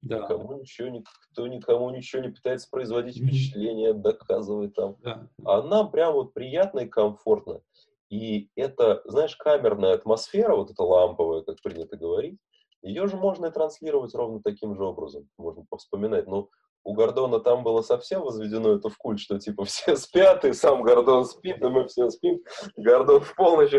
да. 0.00 0.20
Никому 0.20 0.52
ничего, 0.52 0.88
никто 0.88 1.46
никому 1.48 1.90
ничего 1.90 2.22
не 2.22 2.28
пытается 2.28 2.68
производить 2.70 3.16
впечатление, 3.16 3.92
доказывать 3.92 4.74
там. 4.74 4.96
Да. 5.02 5.28
А 5.44 5.62
нам 5.62 5.90
прям 5.90 6.12
вот 6.14 6.34
приятно 6.34 6.80
и 6.80 6.88
комфортно. 6.88 7.62
И 8.08 8.48
это, 8.54 9.02
знаешь, 9.06 9.36
камерная 9.36 9.94
атмосфера, 9.94 10.54
вот 10.54 10.70
эта 10.70 10.82
ламповая, 10.84 11.42
как 11.42 11.60
принято 11.60 11.96
говорить, 11.96 12.38
ее 12.82 13.06
же 13.06 13.16
можно 13.16 13.46
и 13.46 13.50
транслировать 13.50 14.14
ровно 14.14 14.40
таким 14.42 14.74
же 14.74 14.84
образом. 14.84 15.28
Можно 15.36 15.64
повспоминать. 15.68 16.26
Но 16.26 16.48
у 16.84 16.94
Гордона 16.94 17.40
там 17.40 17.62
было 17.62 17.82
совсем 17.82 18.22
возведено 18.22 18.72
это 18.72 18.88
в 18.88 18.96
культ, 18.96 19.20
что 19.20 19.38
типа 19.38 19.64
все 19.66 19.96
спят, 19.96 20.44
и 20.44 20.52
сам 20.52 20.82
Гордон 20.82 21.24
спит, 21.24 21.62
и 21.62 21.68
мы 21.68 21.86
все 21.86 22.10
спим. 22.10 22.40
Гордон 22.76 23.20
в 23.20 23.34
полночь 23.34 23.74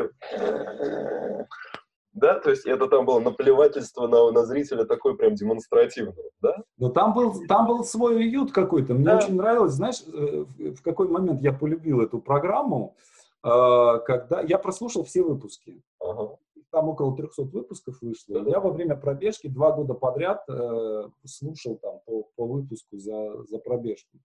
да, 2.12 2.40
то 2.40 2.50
есть 2.50 2.66
это 2.66 2.88
там 2.88 3.06
было 3.06 3.20
наплевательство 3.20 4.08
на, 4.08 4.32
на 4.32 4.46
зрителя 4.46 4.84
такое 4.86 5.14
прям 5.14 5.36
демонстративное, 5.36 6.32
да? 6.42 6.56
Но 6.78 6.90
там 6.90 7.14
был, 7.14 7.34
там 7.48 7.68
был 7.68 7.84
свой 7.84 8.16
уют 8.16 8.52
какой-то, 8.52 8.94
мне 8.94 9.06
да. 9.06 9.18
очень 9.18 9.36
нравилось, 9.36 9.74
знаешь, 9.74 10.02
э, 10.12 10.46
в 10.58 10.82
какой 10.82 11.08
момент 11.08 11.42
я 11.42 11.54
полюбил 11.54 12.02
эту 12.02 12.20
программу, 12.20 12.96
э, 13.44 14.00
когда 14.06 14.42
я 14.42 14.58
прослушал 14.58 15.04
все 15.04 15.22
выпуски. 15.22 15.82
Ага. 16.00 16.38
Там 16.72 16.90
около 16.90 17.16
300 17.16 17.44
выпусков 17.44 18.02
вышло. 18.02 18.48
Я 18.48 18.60
во 18.60 18.72
время 18.72 18.96
пробежки 18.96 19.48
два 19.48 19.72
года 19.72 19.96
подряд 19.96 20.44
э, 20.48 21.10
слушал 21.26 21.78
там 21.78 22.00
по, 22.06 22.30
по 22.36 22.46
выпуску 22.46 22.98
за, 22.98 23.44
за 23.46 23.58
пробежку. 23.58 24.20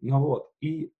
Ну 0.00 0.20
вот, 0.20 0.50
и 0.60 0.92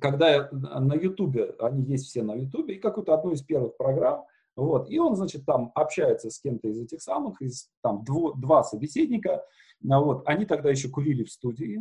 когда 0.00 0.30
я 0.30 0.48
на 0.52 0.94
Ютубе, 0.94 1.54
они 1.60 1.82
есть 1.84 2.06
все 2.06 2.22
на 2.22 2.34
Ютубе, 2.34 2.74
и 2.74 2.80
какую-то 2.80 3.14
одну 3.14 3.32
из 3.32 3.42
первых 3.42 3.76
программ, 3.76 4.24
вот. 4.56 4.90
И 4.90 4.98
он, 4.98 5.16
значит, 5.16 5.46
там 5.46 5.72
общается 5.74 6.30
с 6.30 6.38
кем-то 6.38 6.68
из 6.68 6.80
этих 6.80 7.00
самых, 7.00 7.40
из, 7.40 7.70
там 7.82 8.04
дво, 8.04 8.34
два 8.34 8.62
собеседника. 8.62 9.44
А 9.88 10.00
вот. 10.00 10.22
Они 10.26 10.44
тогда 10.44 10.70
еще 10.70 10.88
курили 10.88 11.24
в 11.24 11.30
студии. 11.30 11.80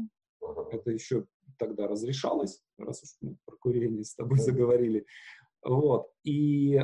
Это 0.71 0.91
еще 0.91 1.25
тогда 1.57 1.87
разрешалось, 1.87 2.61
раз 2.77 3.03
уж 3.03 3.09
мы 3.21 3.35
про 3.45 3.57
курение 3.57 4.05
с 4.05 4.15
тобой 4.15 4.39
заговорили. 4.39 5.05
Вот. 5.61 6.09
И 6.23 6.79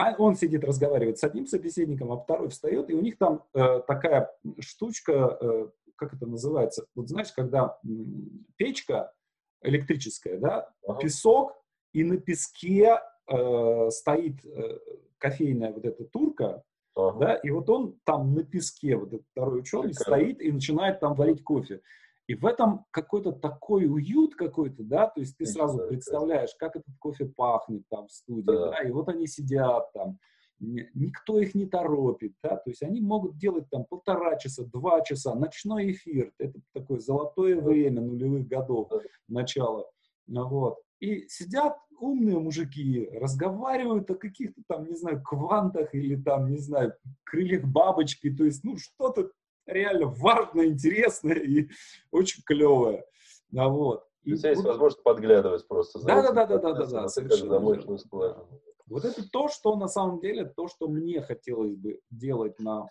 а 0.00 0.14
он 0.18 0.34
сидит, 0.34 0.64
разговаривает 0.64 1.18
с 1.18 1.24
одним 1.24 1.46
собеседником, 1.46 2.12
а 2.12 2.18
второй 2.18 2.48
встает, 2.48 2.90
и 2.90 2.94
у 2.94 3.00
них 3.00 3.18
там 3.18 3.44
э, 3.54 3.80
такая 3.86 4.30
штучка, 4.58 5.38
э, 5.40 5.68
как 5.96 6.14
это 6.14 6.26
называется, 6.26 6.86
вот 6.94 7.08
знаешь, 7.08 7.32
когда 7.32 7.78
м, 7.84 8.46
печка 8.56 9.12
электрическая, 9.62 10.38
да, 10.38 10.72
ага. 10.86 11.00
песок, 11.00 11.54
и 11.92 12.04
на 12.04 12.16
песке 12.16 12.98
э, 13.26 13.90
стоит 13.90 14.44
э, 14.44 14.78
кофейная 15.18 15.72
вот 15.72 15.84
эта 15.84 16.04
турка, 16.04 16.62
ага. 16.94 17.18
да, 17.18 17.34
и 17.34 17.50
вот 17.50 17.68
он 17.68 17.98
там 18.04 18.34
на 18.34 18.42
песке, 18.42 18.96
вот 18.96 19.08
этот 19.12 19.26
второй 19.32 19.60
ученый, 19.60 19.90
Прикольно. 19.90 20.18
стоит 20.18 20.40
и 20.40 20.50
начинает 20.50 21.00
там 21.00 21.14
варить 21.14 21.44
кофе. 21.44 21.82
И 22.30 22.34
в 22.36 22.46
этом 22.46 22.84
какой-то 22.92 23.32
такой 23.32 23.86
уют 23.86 24.36
какой-то, 24.36 24.84
да, 24.84 25.08
то 25.08 25.18
есть 25.18 25.36
ты 25.36 25.46
сразу 25.46 25.84
представляешь, 25.88 26.54
как 26.60 26.76
этот 26.76 26.96
кофе 27.00 27.24
пахнет 27.24 27.82
там 27.88 28.06
в 28.06 28.12
студии, 28.12 28.44
да, 28.44 28.70
да 28.70 28.82
и 28.82 28.92
вот 28.92 29.08
они 29.08 29.26
сидят 29.26 29.92
там, 29.92 30.16
никто 30.60 31.40
их 31.40 31.56
не 31.56 31.66
торопит, 31.66 32.34
да, 32.40 32.50
то 32.50 32.70
есть 32.70 32.84
они 32.84 33.00
могут 33.00 33.36
делать 33.36 33.68
там 33.68 33.84
полтора 33.84 34.38
часа, 34.38 34.62
два 34.64 35.00
часа, 35.00 35.34
ночной 35.34 35.90
эфир, 35.90 36.32
это 36.38 36.60
такое 36.72 37.00
золотое 37.00 37.60
время 37.60 38.00
нулевых 38.00 38.46
годов, 38.46 38.92
начала, 39.26 39.90
вот, 40.28 40.78
и 41.00 41.26
сидят 41.26 41.78
умные 41.98 42.38
мужики, 42.38 43.08
разговаривают 43.12 44.08
о 44.08 44.14
каких-то 44.14 44.62
там, 44.68 44.86
не 44.86 44.94
знаю, 44.94 45.20
квантах 45.20 45.96
или 45.96 46.14
там, 46.14 46.48
не 46.48 46.58
знаю, 46.58 46.94
крыльях 47.24 47.64
бабочки, 47.64 48.30
то 48.30 48.44
есть, 48.44 48.62
ну, 48.62 48.76
что-то 48.76 49.32
реально 49.72 50.06
важное, 50.06 50.66
интересное 50.66 51.36
и 51.36 51.68
очень 52.10 52.42
клевое. 52.44 53.04
А 53.56 53.68
вот. 53.68 54.06
И 54.22 54.34
у 54.34 54.36
тебя 54.36 54.50
есть 54.50 54.62
возможность 54.62 55.02
подглядывать 55.02 55.66
просто. 55.66 56.04
Да, 56.04 56.22
да, 56.22 56.32
да, 56.32 56.46
да, 56.46 56.58
да, 56.58 56.72
да, 56.72 56.86
да, 56.86 57.08
совершенно. 57.08 57.58
Вот 58.86 59.04
это 59.04 59.28
то, 59.30 59.48
что 59.48 59.76
на 59.76 59.86
самом 59.86 60.20
деле, 60.20 60.44
то, 60.44 60.66
что 60.66 60.88
мне 60.88 61.22
хотелось 61.22 61.76
бы 61.76 62.00
делать 62.10 62.58
на 62.58 62.88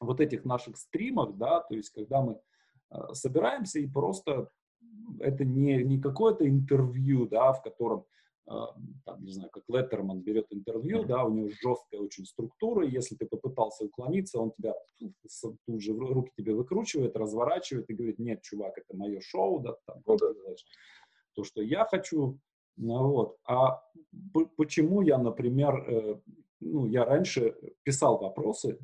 вот 0.00 0.20
этих 0.20 0.44
наших 0.44 0.76
стримах, 0.76 1.36
да, 1.36 1.60
то 1.60 1.74
есть 1.74 1.90
когда 1.90 2.20
мы 2.20 2.40
э, 2.90 3.14
собираемся 3.14 3.78
и 3.80 3.86
просто 3.86 4.50
это 5.20 5.44
не, 5.44 5.82
не 5.82 6.00
какое-то 6.00 6.48
интервью, 6.48 7.26
да, 7.26 7.52
в 7.52 7.62
котором, 7.62 8.04
там, 8.48 9.24
не 9.24 9.32
знаю, 9.32 9.50
как 9.50 9.64
Леттерман 9.68 10.20
берет 10.20 10.46
интервью, 10.50 11.04
да, 11.04 11.24
у 11.24 11.30
него 11.30 11.50
жесткая 11.50 12.00
очень 12.00 12.24
структура, 12.24 12.86
если 12.86 13.14
ты 13.14 13.26
попытался 13.26 13.84
уклониться, 13.84 14.40
он 14.40 14.52
тебя 14.52 14.74
тут 15.66 15.80
же 15.82 15.92
руки 15.92 16.32
тебе 16.36 16.54
выкручивает, 16.54 17.16
разворачивает 17.16 17.90
и 17.90 17.94
говорит, 17.94 18.18
нет, 18.18 18.42
чувак, 18.42 18.78
это 18.78 18.96
мое 18.96 19.20
шоу, 19.20 19.60
да, 19.60 19.76
там, 19.86 20.02
ну, 20.06 20.16
да. 20.16 20.26
то, 21.34 21.44
что 21.44 21.60
я 21.62 21.84
хочу, 21.84 22.38
ну, 22.76 23.08
вот. 23.08 23.36
А 23.46 23.82
почему 24.56 25.02
я, 25.02 25.18
например, 25.18 25.74
э, 25.86 26.20
ну, 26.60 26.86
я 26.86 27.04
раньше 27.04 27.54
писал 27.82 28.18
вопросы, 28.18 28.78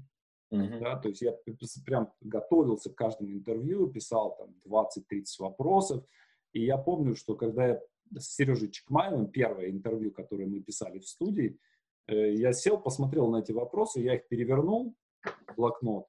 Uh-huh. 0.53 0.79
Да, 0.79 0.97
то 0.97 1.09
есть 1.09 1.21
я 1.21 1.35
прям 1.85 2.13
готовился 2.21 2.89
к 2.89 2.95
каждому 2.95 3.33
интервью, 3.33 3.89
писал 3.89 4.37
там 4.37 4.55
20-30 4.65 5.25
вопросов. 5.41 6.05
И 6.53 6.65
я 6.65 6.79
помню, 6.79 7.17
что 7.17 7.35
когда 7.35 7.67
я 7.67 7.81
с 8.19 8.35
Сережей 8.35 8.71
Чекмаевым, 8.71 9.29
первое 9.29 9.71
интервью, 9.71 10.13
которое 10.13 10.47
мы 10.47 10.61
писали 10.61 10.99
в 10.99 11.09
студии, 11.09 11.59
э, 12.07 12.35
я 12.35 12.53
сел, 12.53 12.79
посмотрел 12.79 13.29
на 13.29 13.39
эти 13.39 13.53
вопросы, 13.53 14.01
я 14.01 14.17
их 14.17 14.29
перевернул 14.29 14.95
в 15.23 15.55
блокнот 15.57 16.07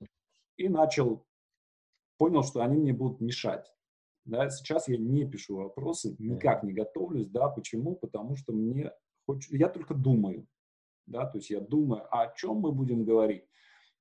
и 0.58 0.70
начал, 0.70 1.26
понял, 2.18 2.44
что 2.44 2.62
они 2.62 2.78
мне 2.78 2.94
будут 2.94 3.22
мешать. 3.22 3.72
Да, 4.26 4.50
сейчас 4.50 4.88
я 4.88 4.98
не 4.98 5.30
пишу 5.30 5.58
вопросы, 5.58 6.16
никак 6.18 6.64
не 6.64 6.74
готовлюсь, 6.74 7.28
да, 7.28 7.48
почему? 7.48 7.96
Потому 7.96 8.36
что 8.36 8.54
мне 8.54 8.92
хочется, 9.28 9.56
я 9.56 9.70
только 9.70 9.94
думаю, 9.94 10.48
да, 11.06 11.26
то 11.28 11.38
есть 11.38 11.52
я 11.52 11.60
думаю, 11.60 12.08
а 12.10 12.24
о 12.24 12.34
чем 12.36 12.58
мы 12.58 12.72
будем 12.72 13.06
говорить 13.06 13.46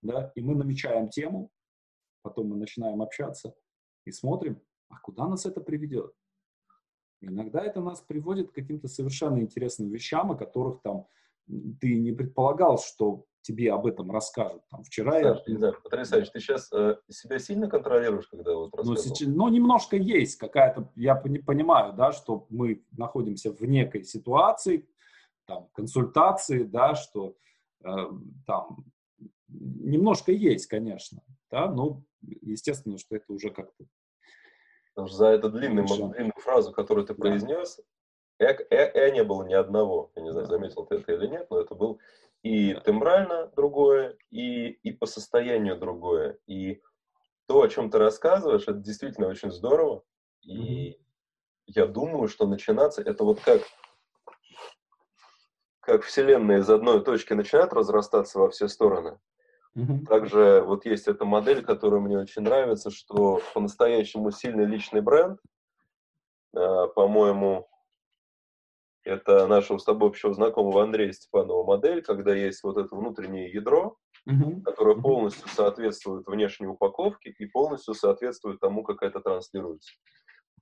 да, 0.05 0.31
и 0.35 0.43
мы 0.43 0.55
намечаем 0.55 1.09
тему, 1.09 1.51
потом 2.23 2.49
мы 2.49 2.57
начинаем 2.57 3.03
общаться 3.03 3.55
и 4.05 4.13
смотрим, 4.13 4.61
а 4.89 4.99
куда 5.01 5.27
нас 5.27 5.47
это 5.47 5.61
приведет. 5.61 6.15
Иногда 7.27 7.65
это 7.65 7.81
нас 7.81 8.01
приводит 8.01 8.51
к 8.51 8.55
каким-то 8.55 8.89
совершенно 8.89 9.39
интересным 9.39 9.91
вещам, 9.91 10.33
о 10.33 10.37
которых 10.37 10.81
там 10.83 11.07
ты 11.81 11.99
не 11.99 12.13
предполагал, 12.13 12.79
что 12.79 13.27
тебе 13.43 13.73
об 13.73 13.87
этом 13.87 14.11
расскажут. 14.11 14.63
Там, 14.71 14.83
вчера 14.85 15.13
Саш, 15.21 15.43
я... 15.47 15.59
Да, 15.59 15.73
потрясающе. 15.73 16.31
Ты 16.33 16.41
сейчас 16.41 16.73
э, 16.73 16.97
себя 17.11 17.39
сильно 17.39 17.69
контролируешь, 17.69 18.27
когда 18.29 18.55
вот 18.55 18.73
ну, 18.83 18.97
сейчас, 18.97 19.29
ну, 19.29 19.49
немножко 19.49 19.97
есть 19.97 20.37
какая-то... 20.37 20.91
Я 20.97 21.15
понимаю, 21.15 21.93
да, 21.93 22.13
что 22.13 22.47
мы 22.49 22.83
находимся 22.93 23.53
в 23.53 23.61
некой 23.63 24.05
ситуации, 24.05 24.89
там, 25.47 25.69
консультации, 25.75 26.63
да, 26.63 26.95
что 26.95 27.37
э, 27.85 27.95
там 28.47 28.87
немножко 29.49 30.33
есть, 30.33 30.67
конечно, 30.67 31.23
да, 31.51 31.71
но 31.71 32.03
естественно, 32.23 32.97
что 32.97 33.17
это 33.17 33.31
уже 33.33 33.51
как-то... 33.51 33.85
Потому 34.95 35.09
что 35.09 35.17
за 35.17 35.27
эту 35.29 35.51
длинную, 35.51 35.87
длинную 35.87 36.41
фразу, 36.41 36.73
которую 36.73 37.07
ты 37.07 37.15
произнес, 37.15 37.81
э, 38.39 38.47
э, 38.47 38.67
э 38.71 39.11
не 39.11 39.25
было 39.25 39.43
ни 39.45 39.55
одного. 39.55 40.13
Я 40.15 40.23
не 40.23 40.31
знаю, 40.31 40.47
заметил 40.47 40.87
ты 40.87 40.97
это 40.97 41.13
или 41.13 41.27
нет, 41.27 41.49
но 41.51 41.61
это 41.61 41.75
был 41.75 42.01
и 42.43 42.75
тембрально 42.85 43.51
другое, 43.57 44.17
и, 44.31 44.69
и 44.69 44.93
по 44.93 45.07
состоянию 45.07 45.77
другое. 45.77 46.39
И 46.47 46.83
то, 47.47 47.63
о 47.63 47.69
чем 47.69 47.91
ты 47.91 47.99
рассказываешь, 47.99 48.63
это 48.63 48.75
действительно 48.75 49.29
очень 49.29 49.51
здорово. 49.51 50.03
И 50.43 50.91
mm-hmm. 50.91 50.97
я 51.67 51.87
думаю, 51.87 52.29
что 52.29 52.47
начинаться 52.47 53.03
это 53.03 53.25
вот 53.25 53.41
как 53.41 53.63
как 55.81 56.03
Вселенная 56.03 56.61
из 56.61 56.71
одной 56.71 57.05
точки 57.05 57.35
начинает 57.35 57.73
разрастаться 57.75 58.39
во 58.39 58.49
все 58.49 58.69
стороны. 58.69 59.19
Также 60.07 60.63
вот 60.65 60.85
есть 60.85 61.09
эта 61.09 61.25
модель, 61.25 61.65
которая 61.65 62.01
мне 62.01 62.19
очень 62.19 62.43
нравится, 62.43 62.91
что 62.91 63.41
по-настоящему 63.55 64.31
сильный 64.31 64.67
личный 64.67 65.01
бренд, 65.01 65.41
э, 66.55 66.87
по-моему, 66.95 67.69
это 69.03 69.47
нашего 69.47 69.79
с 69.79 69.85
тобой 69.85 70.09
общего 70.09 70.33
знакомого 70.33 70.83
Андрея 70.83 71.13
Степанова 71.13 71.65
модель, 71.65 72.03
когда 72.03 72.35
есть 72.35 72.63
вот 72.63 72.79
это 72.79 72.95
внутреннее 72.95 73.51
ядро, 73.53 73.99
которое 74.65 74.97
полностью 74.97 75.47
соответствует 75.49 76.27
внешней 76.27 76.67
упаковке 76.67 77.35
и 77.39 77.45
полностью 77.45 77.95
соответствует 77.95 78.61
тому, 78.61 78.83
как 78.83 79.03
это 79.03 79.21
транслируется. 79.21 79.93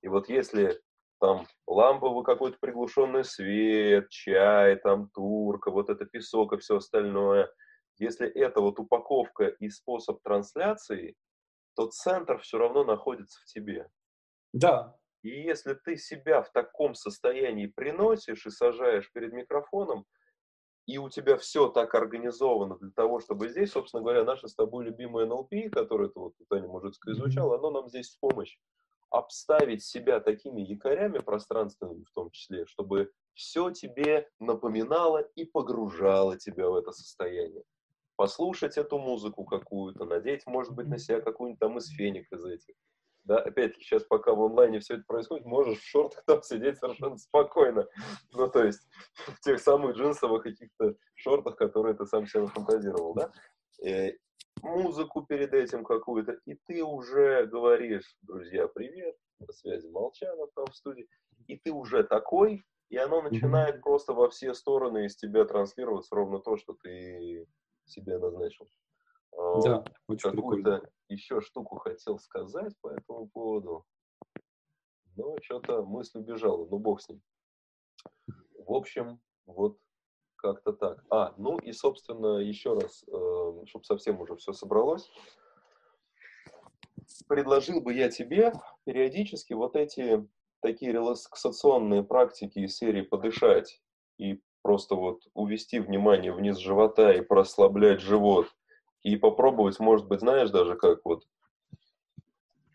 И 0.01 0.09
вот 0.09 0.27
если 0.27 0.81
там 1.21 1.47
ламповый 1.65 2.25
какой-то 2.25 2.57
приглушенный 2.59 3.23
свет, 3.23 4.09
чай, 4.09 4.75
там 4.75 5.07
турка, 5.13 5.71
вот 5.71 5.89
это 5.89 6.03
песок 6.03 6.51
и 6.51 6.57
все 6.57 6.77
остальное. 6.77 7.49
Если 8.03 8.27
это 8.27 8.61
вот 8.61 8.79
упаковка 8.79 9.45
и 9.47 9.69
способ 9.69 10.21
трансляции, 10.21 11.15
то 11.75 11.87
центр 11.87 12.39
все 12.39 12.57
равно 12.57 12.83
находится 12.83 13.39
в 13.41 13.45
тебе. 13.45 13.89
Да. 14.51 14.95
И 15.23 15.29
если 15.29 15.73
ты 15.73 15.95
себя 15.97 16.41
в 16.41 16.51
таком 16.51 16.95
состоянии 16.95 17.67
приносишь 17.67 18.45
и 18.45 18.51
сажаешь 18.51 19.11
перед 19.13 19.33
микрофоном, 19.33 20.05
и 20.85 20.97
у 20.97 21.09
тебя 21.09 21.37
все 21.37 21.69
так 21.69 21.95
организовано 21.95 22.77
для 22.77 22.91
того, 22.91 23.21
чтобы 23.21 23.47
здесь, 23.47 23.71
собственно 23.71 24.03
говоря, 24.03 24.25
наше 24.25 24.49
с 24.49 24.55
тобой 24.55 24.85
любимое 24.85 25.25
НЛП, 25.25 25.53
которое 25.71 26.09
ты 26.09 26.19
вот, 26.19 26.33
Таня 26.49 26.67
Мужицкая 26.67 27.15
изучала, 27.15 27.57
оно 27.57 27.71
нам 27.71 27.87
здесь 27.87 28.13
в 28.13 28.19
помощь 28.19 28.57
обставить 29.09 29.83
себя 29.83 30.19
такими 30.19 30.61
якорями 30.61 31.19
пространственными 31.19 32.03
в 32.03 32.11
том 32.11 32.31
числе, 32.31 32.65
чтобы 32.65 33.11
все 33.33 33.69
тебе 33.71 34.27
напоминало 34.39 35.19
и 35.35 35.45
погружало 35.45 36.37
тебя 36.37 36.67
в 36.69 36.75
это 36.75 36.91
состояние. 36.91 37.63
Послушать 38.23 38.77
эту 38.77 38.99
музыку 38.99 39.43
какую-то, 39.43 40.05
надеть, 40.05 40.47
может 40.47 40.73
быть, 40.73 40.87
на 40.87 40.97
себя 40.97 41.19
какую-нибудь 41.19 41.59
там 41.59 41.77
из 41.77 41.89
феник 41.89 42.31
из 42.31 42.45
этих. 42.45 42.73
Да, 43.25 43.39
опять-таки, 43.39 43.83
сейчас 43.83 44.05
пока 44.05 44.33
в 44.33 44.41
онлайне 44.41 44.79
все 44.79 44.93
это 44.93 45.03
происходит, 45.05 45.45
можешь 45.45 45.79
в 45.79 45.85
шортах 45.85 46.23
там 46.25 46.41
сидеть 46.43 46.77
совершенно 46.77 47.17
спокойно. 47.17 47.85
Ну, 48.31 48.49
то 48.49 48.63
есть, 48.63 48.87
в 49.27 49.41
тех 49.41 49.59
самых 49.59 49.97
джинсовых 49.97 50.43
каких-то 50.43 50.95
шортах, 51.15 51.57
которые 51.57 51.95
ты 51.95 52.05
сам 52.05 52.25
себе 52.25 52.43
нафантазировал, 52.43 53.13
да? 53.13 53.31
Э, 53.85 54.13
музыку 54.61 55.23
перед 55.23 55.53
этим 55.53 55.83
какую-то, 55.83 56.37
и 56.45 56.55
ты 56.65 56.81
уже 56.81 57.45
говоришь, 57.47 58.15
друзья, 58.21 58.69
привет, 58.69 59.17
на 59.39 59.51
связи 59.51 59.89
Молчанов 59.89 60.49
там 60.55 60.67
в 60.67 60.75
студии, 60.77 61.09
и 61.47 61.57
ты 61.57 61.73
уже 61.73 62.05
такой, 62.05 62.63
и 62.87 62.95
оно 62.95 63.21
начинает 63.21 63.81
просто 63.81 64.13
во 64.13 64.29
все 64.29 64.53
стороны 64.53 65.07
из 65.07 65.17
тебя 65.17 65.43
транслироваться 65.43 66.15
ровно 66.15 66.39
то, 66.39 66.55
что 66.55 66.71
ты 66.81 67.45
себе 67.93 68.17
назначил. 68.17 68.67
А, 69.37 69.61
да, 69.61 69.85
очень 70.07 70.31
Какую-то 70.31 70.89
еще 71.09 71.41
штуку 71.41 71.77
хотел 71.77 72.19
сказать 72.19 72.73
по 72.81 72.89
этому 72.89 73.27
поводу, 73.27 73.85
но 75.15 75.35
что-то 75.41 75.83
мысль 75.83 76.19
убежала, 76.19 76.65
ну 76.65 76.79
бог 76.79 77.01
с 77.01 77.09
ним. 77.09 77.21
В 78.57 78.73
общем, 78.73 79.19
вот 79.45 79.77
как-то 80.35 80.73
так. 80.73 81.03
А, 81.09 81.33
ну 81.37 81.57
и, 81.57 81.71
собственно, 81.71 82.37
еще 82.37 82.73
раз, 82.73 83.03
э, 83.07 83.65
чтобы 83.65 83.85
совсем 83.85 84.19
уже 84.19 84.35
все 84.35 84.53
собралось, 84.53 85.09
предложил 87.27 87.81
бы 87.81 87.93
я 87.93 88.09
тебе 88.09 88.53
периодически 88.85 89.53
вот 89.53 89.75
эти 89.75 90.27
такие 90.61 90.91
релаксационные 90.91 92.03
практики 92.03 92.59
из 92.59 92.75
серии 92.77 93.01
«подышать» 93.01 93.81
и 94.17 94.41
просто 94.63 94.95
вот 94.95 95.21
увести 95.35 95.79
внимание 95.79 96.31
вниз 96.31 96.57
живота 96.57 97.11
и 97.11 97.21
прослаблять 97.21 97.99
живот, 97.99 98.47
и 99.03 99.17
попробовать, 99.17 99.79
может 99.79 100.07
быть, 100.07 100.21
знаешь, 100.21 100.49
даже 100.49 100.75
как 100.75 101.01
вот 101.03 101.23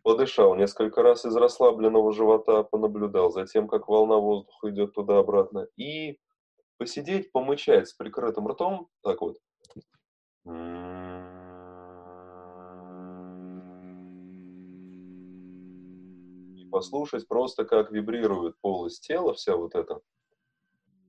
подышал 0.02 0.54
несколько 0.54 1.02
раз 1.02 1.24
из 1.24 1.34
расслабленного 1.34 2.12
живота, 2.12 2.62
понаблюдал 2.62 3.32
за 3.32 3.46
тем, 3.46 3.66
как 3.66 3.88
волна 3.88 4.16
воздуха 4.16 4.70
идет 4.70 4.94
туда-обратно, 4.94 5.66
и 5.76 6.18
посидеть, 6.76 7.32
помычать 7.32 7.88
с 7.88 7.94
прикрытым 7.94 8.48
ртом, 8.48 8.88
так 9.02 9.20
вот. 9.20 9.36
И 16.56 16.64
послушать 16.70 17.26
просто, 17.26 17.64
как 17.64 17.90
вибрирует 17.90 18.54
полость 18.60 19.06
тела, 19.06 19.34
вся 19.34 19.56
вот 19.56 19.74
эта, 19.74 20.00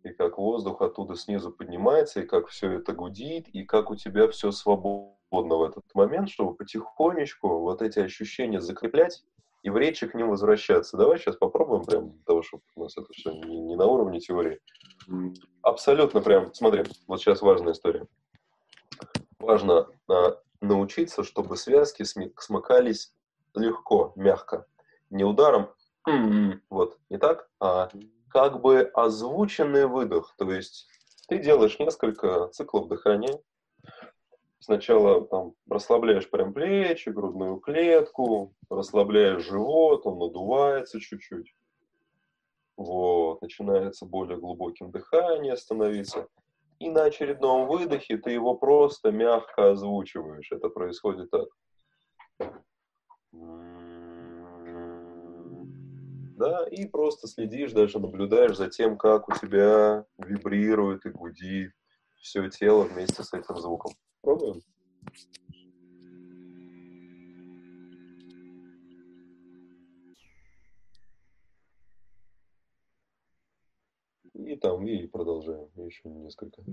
и 0.03 0.09
как 0.09 0.37
воздух 0.37 0.81
оттуда 0.81 1.15
снизу 1.15 1.51
поднимается, 1.51 2.21
и 2.21 2.25
как 2.25 2.47
все 2.47 2.71
это 2.73 2.93
гудит, 2.93 3.47
и 3.49 3.63
как 3.63 3.91
у 3.91 3.95
тебя 3.95 4.27
все 4.29 4.51
свободно 4.51 5.55
в 5.57 5.63
этот 5.63 5.83
момент, 5.93 6.29
чтобы 6.29 6.55
потихонечку 6.55 7.59
вот 7.59 7.81
эти 7.81 7.99
ощущения 7.99 8.61
закреплять 8.61 9.23
и 9.61 9.69
в 9.69 9.77
речи 9.77 10.07
к 10.07 10.13
ним 10.13 10.29
возвращаться. 10.29 10.97
Давай 10.97 11.17
сейчас 11.17 11.35
попробуем 11.35 11.83
прям 11.83 12.11
для 12.11 12.23
того, 12.23 12.41
чтобы 12.43 12.63
у 12.75 12.83
нас 12.83 12.97
это 12.97 13.11
все 13.11 13.31
не, 13.31 13.59
не 13.59 13.75
на 13.75 13.85
уровне 13.85 14.19
теории. 14.19 14.59
Абсолютно 15.61 16.21
прям, 16.21 16.53
смотри, 16.53 16.83
вот 17.07 17.19
сейчас 17.19 17.41
важная 17.41 17.73
история. 17.73 18.07
Важно 19.39 19.87
а, 20.07 20.37
научиться, 20.61 21.23
чтобы 21.23 21.57
связки 21.57 22.03
смыкались 22.03 23.13
легко, 23.55 24.13
мягко. 24.15 24.65
Не 25.09 25.23
ударом, 25.23 25.69
вот, 26.69 26.97
не 27.09 27.17
так, 27.17 27.49
а 27.59 27.89
как 28.29 28.61
бы 28.61 28.81
озвученный 28.93 29.87
выдох. 29.87 30.35
То 30.37 30.51
есть 30.51 30.87
ты 31.27 31.39
делаешь 31.39 31.79
несколько 31.79 32.47
циклов 32.49 32.87
дыхания, 32.87 33.39
сначала 34.59 35.25
там 35.27 35.53
расслабляешь 35.69 36.29
прям 36.29 36.53
плечи, 36.53 37.09
грудную 37.09 37.57
клетку, 37.57 38.53
расслабляешь 38.69 39.43
живот, 39.43 40.05
он 40.05 40.19
надувается 40.19 40.99
чуть-чуть. 40.99 41.53
Вот, 42.77 43.41
начинается 43.41 44.05
более 44.05 44.37
глубоким 44.37 44.91
дыхание 44.91 45.57
становиться. 45.57 46.27
И 46.79 46.89
на 46.89 47.03
очередном 47.03 47.67
выдохе 47.67 48.17
ты 48.17 48.31
его 48.31 48.55
просто 48.55 49.11
мягко 49.11 49.71
озвучиваешь. 49.71 50.49
Это 50.51 50.69
происходит 50.69 51.29
так. 51.29 51.49
Да, 56.39 56.65
и 56.67 56.85
просто 56.85 57.27
следишь, 57.27 57.73
даже 57.73 57.99
наблюдаешь 57.99 58.55
за 58.55 58.69
тем, 58.69 58.97
как 58.97 59.27
у 59.27 59.33
тебя 59.33 60.05
вибрирует 60.17 61.05
и 61.05 61.09
гудит 61.09 61.73
все 62.21 62.49
тело 62.49 62.85
вместе 62.85 63.23
с 63.23 63.33
этим 63.33 63.57
звуком. 63.57 63.91
Пробуем? 64.21 64.61
И 74.33 74.55
там, 74.55 74.87
и 74.87 75.07
продолжаем. 75.07 75.67
Еще 75.75 76.07
несколько. 76.07 76.63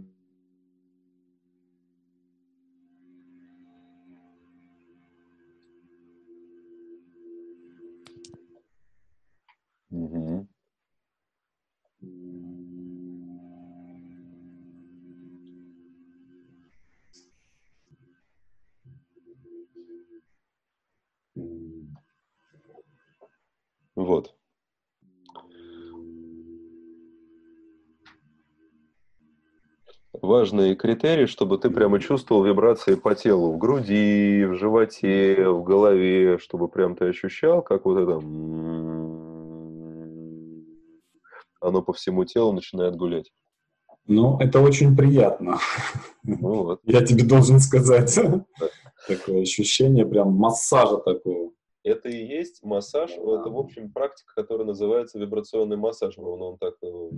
Важный 30.46 30.76
критерий, 30.76 31.26
чтобы 31.26 31.58
ты 31.58 31.70
прямо 31.70 31.98
чувствовал 31.98 32.44
вибрации 32.44 32.94
по 32.94 33.16
телу, 33.16 33.50
в 33.50 33.58
груди, 33.58 34.44
в 34.44 34.54
животе, 34.54 35.48
в 35.48 35.64
голове, 35.64 36.38
чтобы 36.38 36.68
прям 36.68 36.94
ты 36.94 37.06
ощущал, 37.06 37.62
как 37.62 37.84
вот 37.84 37.98
это 37.98 38.18
оно 41.60 41.82
по 41.82 41.92
всему 41.92 42.24
телу 42.26 42.52
начинает 42.52 42.94
гулять. 42.94 43.32
Ну, 44.06 44.38
это 44.38 44.60
очень 44.60 44.96
приятно. 44.96 45.58
Ну, 46.22 46.62
вот. 46.62 46.80
Я 46.84 47.04
тебе 47.04 47.24
должен 47.24 47.58
сказать. 47.58 48.16
Такое 49.08 49.42
ощущение 49.42 50.06
прям 50.06 50.32
массажа 50.32 50.98
такого. 50.98 51.50
Это 51.82 52.08
и 52.08 52.24
есть 52.24 52.62
массаж, 52.62 53.10
да. 53.10 53.40
это, 53.40 53.50
в 53.50 53.58
общем, 53.58 53.90
практика, 53.90 54.32
которая 54.36 54.66
называется 54.66 55.18
вибрационный 55.18 55.76
массаж. 55.76 56.16
Он, 56.18 56.40
он 56.40 56.58
так 56.58 56.74
э, 56.82 57.10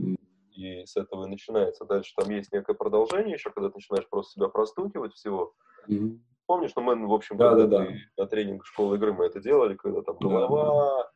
и 0.58 0.84
с 0.84 0.96
этого 0.96 1.26
и 1.26 1.30
начинается. 1.30 1.84
Дальше 1.84 2.12
там 2.16 2.30
есть 2.30 2.52
некое 2.52 2.74
продолжение 2.74 3.34
еще, 3.34 3.50
когда 3.50 3.68
ты 3.70 3.76
начинаешь 3.76 4.08
просто 4.08 4.32
себя 4.32 4.48
простукивать 4.48 5.14
всего. 5.14 5.54
Mm-hmm. 5.88 6.18
Помнишь, 6.46 6.72
ну 6.74 6.82
мы, 6.82 7.06
в 7.06 7.12
общем, 7.12 7.36
да, 7.36 7.50
когда 7.50 7.66
да, 7.66 7.84
да. 7.84 7.92
на 8.16 8.26
тренинг 8.26 8.66
школы 8.66 8.96
игры 8.96 9.12
мы 9.12 9.26
это 9.26 9.40
делали, 9.40 9.76
когда 9.76 10.02
там 10.02 10.16
голова, 10.18 11.10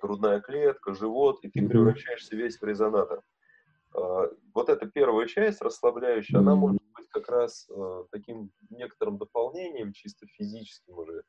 грудная 0.00 0.40
клетка, 0.40 0.94
живот, 0.94 1.40
и 1.42 1.50
ты 1.50 1.60
mm-hmm. 1.60 1.68
превращаешься 1.68 2.34
весь 2.34 2.58
в 2.58 2.64
резонатор. 2.64 3.22
А, 3.94 4.30
вот 4.54 4.68
эта 4.70 4.86
первая 4.86 5.26
часть, 5.26 5.60
расслабляющая, 5.60 6.38
mm-hmm. 6.38 6.42
она 6.42 6.54
может 6.54 6.80
быть 6.94 7.08
как 7.10 7.28
раз 7.28 7.68
э, 7.68 8.04
таким 8.10 8.50
некоторым 8.70 9.18
дополнением, 9.18 9.92
чисто 9.92 10.26
физическим 10.26 10.98
уже, 10.98 11.24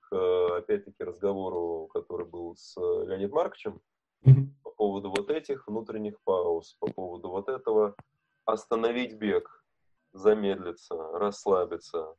к, 0.00 0.56
опять-таки, 0.56 1.04
разговору, 1.04 1.88
который 1.92 2.26
был 2.26 2.56
с 2.56 2.76
Леонидом 2.78 3.34
Марковичем, 3.34 3.80
mm-hmm. 4.24 4.61
По 4.82 4.86
поводу 4.86 5.10
вот 5.10 5.30
этих 5.30 5.68
внутренних 5.68 6.20
пауз, 6.24 6.74
по 6.80 6.90
поводу 6.90 7.28
вот 7.28 7.48
этого 7.48 7.94
остановить 8.44 9.14
бег, 9.14 9.64
замедлиться, 10.12 10.96
расслабиться, 10.96 12.16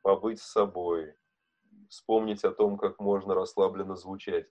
побыть 0.00 0.40
с 0.40 0.50
собой, 0.50 1.14
вспомнить 1.90 2.42
о 2.44 2.52
том, 2.52 2.78
как 2.78 3.00
можно 3.00 3.34
расслабленно 3.34 3.96
звучать. 3.96 4.46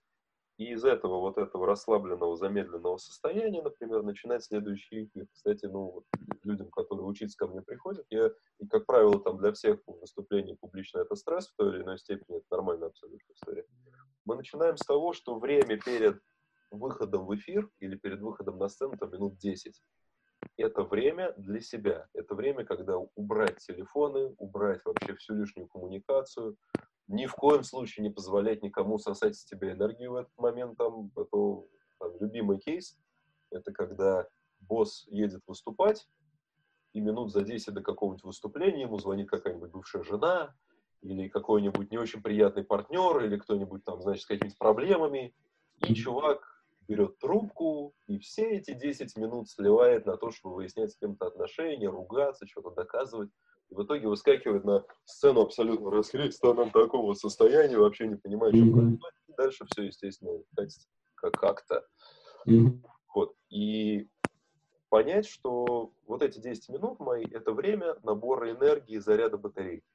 И 0.58 0.74
из 0.74 0.84
этого 0.84 1.18
вот 1.18 1.38
этого 1.38 1.66
расслабленного, 1.66 2.36
замедленного 2.36 2.98
состояния, 2.98 3.62
например, 3.62 4.04
начинать 4.04 4.44
следующий 4.44 5.06
эфир. 5.06 5.26
Кстати, 5.32 5.66
ну, 5.66 5.90
вот 5.90 6.04
людям, 6.44 6.70
которые 6.70 7.04
учиться 7.04 7.36
ко 7.36 7.48
мне 7.48 7.62
приходят, 7.62 8.06
я, 8.10 8.30
и, 8.60 8.66
как 8.68 8.86
правило, 8.86 9.18
там 9.18 9.38
для 9.38 9.50
всех 9.50 9.80
выступлений 9.88 10.54
публично 10.54 11.00
это 11.00 11.16
стресс 11.16 11.48
в 11.48 11.56
той 11.56 11.70
или 11.70 11.82
иной 11.82 11.98
степени, 11.98 12.36
это 12.36 12.46
нормальная 12.52 12.90
абсолютно 12.90 13.32
история. 13.32 13.66
Мы 14.24 14.36
начинаем 14.36 14.76
с 14.76 14.86
того, 14.86 15.12
что 15.12 15.36
время 15.36 15.80
перед 15.80 16.22
выходом 16.70 17.26
в 17.26 17.34
эфир 17.34 17.68
или 17.80 17.96
перед 17.96 18.20
выходом 18.20 18.58
на 18.58 18.68
сцену, 18.68 18.96
там, 18.96 19.10
минут 19.12 19.38
10, 19.38 19.82
это 20.56 20.82
время 20.82 21.32
для 21.36 21.60
себя. 21.60 22.08
Это 22.14 22.34
время, 22.34 22.64
когда 22.64 22.98
убрать 22.98 23.58
телефоны, 23.58 24.34
убрать 24.38 24.84
вообще 24.84 25.14
всю 25.14 25.34
лишнюю 25.34 25.68
коммуникацию, 25.68 26.56
ни 27.08 27.26
в 27.26 27.34
коем 27.34 27.64
случае 27.64 28.04
не 28.04 28.10
позволять 28.10 28.62
никому 28.62 28.98
сосать 28.98 29.36
с 29.36 29.44
тебя 29.44 29.72
энергию 29.72 30.12
в 30.12 30.16
этот 30.16 30.36
момент. 30.38 30.78
Там, 30.78 31.10
это 31.16 31.62
там, 31.98 32.16
любимый 32.20 32.58
кейс. 32.58 32.96
Это 33.50 33.72
когда 33.72 34.28
босс 34.60 35.06
едет 35.08 35.42
выступать, 35.46 36.08
и 36.92 37.00
минут 37.00 37.32
за 37.32 37.42
10 37.42 37.74
до 37.74 37.82
какого-нибудь 37.82 38.24
выступления 38.24 38.82
ему 38.82 38.98
звонит 38.98 39.28
какая-нибудь 39.28 39.70
бывшая 39.70 40.02
жена, 40.02 40.54
или 41.02 41.28
какой-нибудь 41.28 41.90
не 41.90 41.98
очень 41.98 42.22
приятный 42.22 42.62
партнер, 42.62 43.24
или 43.24 43.36
кто-нибудь 43.36 43.84
там, 43.84 44.02
значит, 44.02 44.22
с 44.22 44.26
какими-то 44.26 44.56
проблемами, 44.58 45.34
и 45.86 45.94
чувак 45.94 46.49
берет 46.90 47.18
трубку 47.18 47.94
и 48.08 48.18
все 48.18 48.50
эти 48.50 48.74
10 48.74 49.16
минут 49.16 49.48
сливает 49.48 50.06
на 50.06 50.16
то, 50.16 50.32
чтобы 50.32 50.56
выяснять 50.56 50.90
с 50.90 50.96
кем-то 50.96 51.28
отношения, 51.28 51.88
ругаться, 51.88 52.48
что-то 52.48 52.70
доказывать. 52.72 53.30
И 53.68 53.74
в 53.74 53.84
итоге 53.84 54.08
выскакивает 54.08 54.64
на 54.64 54.84
сцену 55.04 55.42
абсолютно 55.42 55.92
расхристанном 55.92 56.72
такого 56.72 57.14
состояния, 57.14 57.78
вообще 57.78 58.08
не 58.08 58.16
понимая, 58.16 58.50
что 58.50 58.64
происходит. 58.72 59.14
И 59.28 59.32
дальше 59.36 59.64
все, 59.70 59.84
естественно, 59.84 60.42
как-то. 61.14 61.86
Вот. 63.14 63.34
И 63.50 64.08
понять, 64.88 65.26
что 65.26 65.92
вот 66.08 66.22
эти 66.22 66.40
10 66.40 66.70
минут 66.70 66.98
мои— 66.98 67.24
это 67.30 67.52
время 67.52 67.96
набора 68.02 68.50
энергии, 68.50 68.98
заряда 68.98 69.38
батарейки 69.38 69.86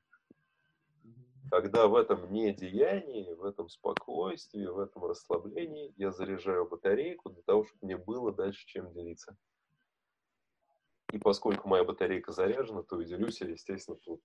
когда 1.50 1.88
в 1.88 1.96
этом 1.96 2.32
недеянии, 2.32 3.34
в 3.34 3.44
этом 3.44 3.70
спокойствии, 3.70 4.66
в 4.66 4.80
этом 4.80 5.06
расслаблении 5.06 5.94
я 5.98 6.12
заряжаю 6.12 6.68
батарейку 6.68 7.30
для 7.30 7.44
того, 7.44 7.66
чтобы 7.66 7.86
мне 7.86 7.98
было 7.98 8.34
дальше 8.34 8.66
чем 8.68 8.92
делиться. 8.94 9.38
И 11.12 11.20
поскольку 11.20 11.68
моя 11.68 11.84
батарейка 11.84 12.32
заряжена, 12.32 12.84
то 12.84 13.00
и 13.00 13.06
делюсь 13.06 13.42
я, 13.42 13.48
естественно, 13.48 13.98
в 14.06 14.20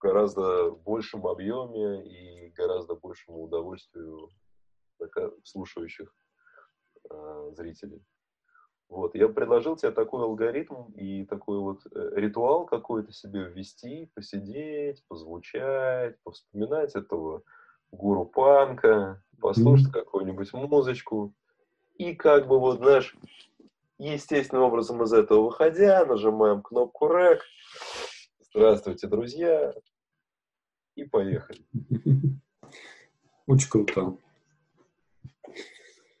гораздо 0.00 0.70
большем 0.70 1.26
объеме 1.26 2.06
и 2.06 2.50
гораздо 2.50 2.94
большему 2.94 3.42
удовольствию 3.42 4.30
слушающих 5.44 6.12
э, 7.10 7.50
зрителей. 7.52 8.04
Вот, 8.88 9.14
я 9.14 9.28
предложил 9.28 9.76
тебе 9.76 9.90
такой 9.90 10.24
алгоритм 10.24 10.84
и 10.94 11.26
такой 11.26 11.58
вот 11.58 11.82
э, 11.92 12.10
ритуал 12.14 12.64
какой-то 12.64 13.12
себе 13.12 13.44
ввести, 13.44 14.10
посидеть, 14.14 15.04
позвучать, 15.08 16.16
повспоминать 16.22 16.94
этого 16.94 17.42
гуру 17.92 18.24
панка, 18.24 19.22
послушать 19.40 19.88
mm-hmm. 19.88 19.92
какую-нибудь 19.92 20.52
музычку. 20.54 21.34
И 21.96 22.14
как 22.14 22.48
бы 22.48 22.58
вот, 22.58 22.78
знаешь, 22.78 23.14
естественным 23.98 24.64
образом 24.64 25.02
из 25.02 25.12
этого 25.12 25.46
выходя, 25.46 26.06
нажимаем 26.06 26.62
кнопку 26.62 27.08
REC. 27.08 27.40
Здравствуйте, 28.54 29.06
друзья. 29.06 29.74
И 30.94 31.04
поехали. 31.04 31.60
Очень 33.46 33.68
круто. 33.68 34.16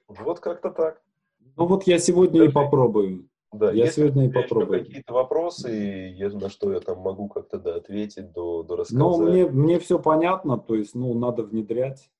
Вот 0.06 0.40
как-то 0.40 0.70
так. 0.70 1.02
Ну 1.58 1.66
вот 1.66 1.88
я 1.88 1.98
сегодня 1.98 2.38
Даже, 2.38 2.50
и 2.50 2.54
попробую. 2.54 3.28
Да, 3.52 3.72
я 3.72 3.88
сегодня 3.88 4.26
и 4.26 4.30
попробую. 4.30 4.84
какие-то 4.84 5.12
вопросы, 5.12 6.16
на 6.34 6.50
что 6.50 6.72
я 6.72 6.78
там 6.78 7.00
могу 7.00 7.28
как-то 7.28 7.58
да, 7.58 7.74
ответить, 7.74 8.32
до, 8.32 8.62
до 8.62 8.76
рассказать. 8.76 9.00
Ну, 9.00 9.28
мне, 9.28 9.44
мне 9.44 9.80
все 9.80 9.98
понятно, 9.98 10.56
то 10.56 10.76
есть, 10.76 10.94
ну, 10.94 11.12
надо 11.14 11.42
внедрять. 11.42 12.10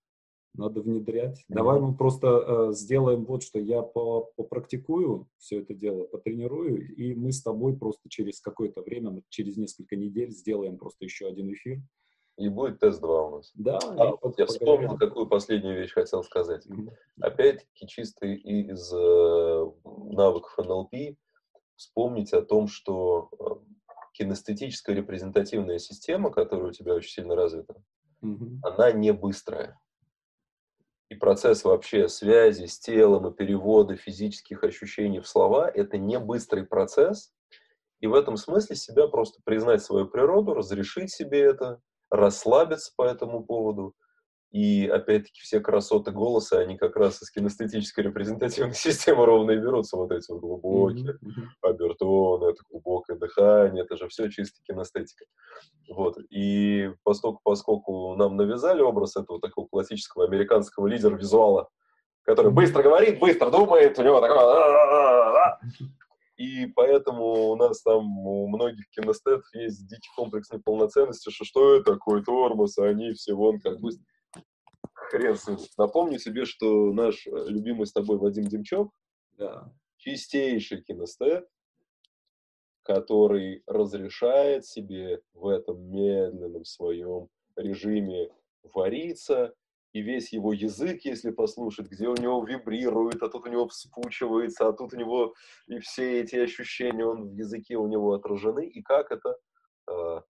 Надо 0.54 0.80
внедрять. 0.80 1.38
Mm-hmm. 1.38 1.54
Давай 1.54 1.78
мы 1.78 1.94
просто 1.94 2.26
э, 2.26 2.72
сделаем 2.72 3.26
вот 3.26 3.44
что. 3.44 3.60
Я 3.60 3.82
по, 3.82 4.32
попрактикую 4.34 5.28
все 5.38 5.60
это 5.60 5.72
дело, 5.72 6.04
потренирую, 6.04 6.96
и 6.96 7.14
мы 7.14 7.30
с 7.30 7.40
тобой 7.40 7.76
просто 7.76 8.08
через 8.08 8.40
какое-то 8.40 8.82
время, 8.82 9.22
через 9.28 9.56
несколько 9.56 9.94
недель 9.94 10.30
сделаем 10.32 10.78
просто 10.78 11.04
еще 11.04 11.28
один 11.28 11.52
эфир. 11.52 11.80
И 12.38 12.48
будет 12.48 12.78
тест 12.78 13.00
2 13.00 13.22
у 13.22 13.36
нас. 13.36 13.50
Да. 13.54 13.78
А, 13.82 14.12
вот 14.22 14.38
я 14.38 14.46
вспомнил, 14.46 14.96
какую 14.96 15.26
последнюю 15.26 15.76
вещь 15.76 15.92
хотел 15.92 16.22
сказать. 16.22 16.64
Mm-hmm. 16.66 16.90
Опять-таки, 17.20 17.88
чисто 17.88 18.26
из 18.26 18.92
э, 18.92 19.70
навыков 19.84 20.56
НЛП, 20.56 21.18
вспомнить 21.74 22.32
о 22.32 22.42
том, 22.42 22.68
что 22.68 23.28
э, 23.40 23.44
кинестетическая 24.12 24.94
репрезентативная 24.94 25.78
система, 25.78 26.30
которая 26.30 26.68
у 26.68 26.72
тебя 26.72 26.94
очень 26.94 27.10
сильно 27.10 27.34
развита, 27.34 27.74
mm-hmm. 28.22 28.58
она 28.62 28.92
не 28.92 29.12
быстрая. 29.12 29.76
И 31.08 31.16
процесс 31.16 31.64
вообще 31.64 32.08
связи 32.08 32.66
с 32.66 32.78
телом 32.78 33.26
и 33.26 33.34
перевода 33.34 33.96
физических 33.96 34.62
ощущений 34.62 35.18
в 35.18 35.26
слова– 35.26 35.68
это 35.74 35.98
не 35.98 36.20
быстрый 36.20 36.64
процесс. 36.64 37.32
И 37.98 38.06
в 38.06 38.14
этом 38.14 38.36
смысле 38.36 38.76
себя 38.76 39.08
просто 39.08 39.40
признать 39.42 39.82
свою 39.82 40.06
природу, 40.06 40.54
разрешить 40.54 41.10
себе 41.10 41.40
это, 41.40 41.80
расслабиться 42.10 42.92
по 42.96 43.02
этому 43.04 43.44
поводу. 43.44 43.94
И 44.50 44.86
опять-таки 44.86 45.40
все 45.42 45.60
красоты 45.60 46.10
голоса, 46.10 46.58
они 46.58 46.78
как 46.78 46.96
раз 46.96 47.20
из 47.20 47.30
кинестетической 47.30 48.04
репрезентативной 48.04 48.74
системы 48.74 49.26
ровно 49.26 49.50
и 49.50 49.58
берутся. 49.58 49.98
Вот 49.98 50.10
эти 50.10 50.30
вот 50.30 50.40
глубокие 50.40 51.12
mm-hmm. 51.12 51.68
обертоны, 51.68 52.50
это 52.50 52.62
глубокое 52.70 53.18
дыхание, 53.18 53.84
это 53.84 53.98
же 53.98 54.08
все 54.08 54.30
чисто 54.30 54.58
кинестетика. 54.66 55.26
Вот. 55.90 56.16
И 56.30 56.90
поскольку, 57.02 57.40
поскольку 57.44 58.14
нам 58.16 58.36
навязали 58.36 58.80
образ 58.80 59.16
этого 59.16 59.38
такого 59.38 59.66
классического 59.66 60.24
американского 60.24 60.86
лидера 60.86 61.14
визуала, 61.14 61.68
который 62.22 62.50
быстро 62.50 62.82
говорит, 62.82 63.18
быстро 63.18 63.50
думает, 63.50 63.98
у 63.98 64.02
него 64.02 64.20
такое 64.20 65.58
и 66.38 66.66
поэтому 66.66 67.50
у 67.50 67.56
нас 67.56 67.82
там 67.82 68.24
у 68.24 68.46
многих 68.46 68.88
кинестетов 68.90 69.44
есть 69.54 69.88
дикий 69.88 70.08
комплекс 70.14 70.50
неполноценности, 70.52 71.30
что 71.30 71.44
что 71.44 71.74
это 71.74 71.94
такое 71.94 72.22
тормоз, 72.22 72.78
а 72.78 72.84
они 72.84 73.12
все 73.12 73.34
вон 73.34 73.60
как 73.60 73.80
бы... 73.80 73.90
Хрен 74.92 75.36
с 75.36 75.48
ним. 75.48 75.58
Напомню 75.76 76.18
себе, 76.20 76.44
что 76.44 76.92
наш 76.92 77.26
э, 77.26 77.30
любимый 77.48 77.86
с 77.86 77.92
тобой 77.92 78.18
Вадим 78.18 78.44
Демчок, 78.44 78.92
да. 79.36 79.72
чистейший 79.96 80.82
кинестет, 80.82 81.48
который 82.84 83.64
разрешает 83.66 84.64
себе 84.64 85.20
в 85.34 85.48
этом 85.48 85.90
медленном 85.90 86.64
своем 86.64 87.28
режиме 87.56 88.30
вариться, 88.62 89.54
и 89.92 90.02
весь 90.02 90.32
его 90.32 90.52
язык, 90.52 91.00
если 91.04 91.30
послушать, 91.30 91.88
где 91.88 92.08
у 92.08 92.14
него 92.14 92.44
вибрирует, 92.44 93.22
а 93.22 93.28
тут 93.28 93.46
у 93.46 93.50
него 93.50 93.68
вспучивается, 93.68 94.68
а 94.68 94.72
тут 94.72 94.92
у 94.92 94.96
него 94.96 95.34
и 95.66 95.78
все 95.78 96.20
эти 96.20 96.36
ощущения, 96.36 97.06
он 97.06 97.28
в 97.28 97.32
языке 97.32 97.76
у 97.76 97.88
него 97.88 98.12
отражены, 98.12 98.66
и 98.66 98.82
как 98.82 99.10
это, 99.10 99.36
э, 99.90 100.20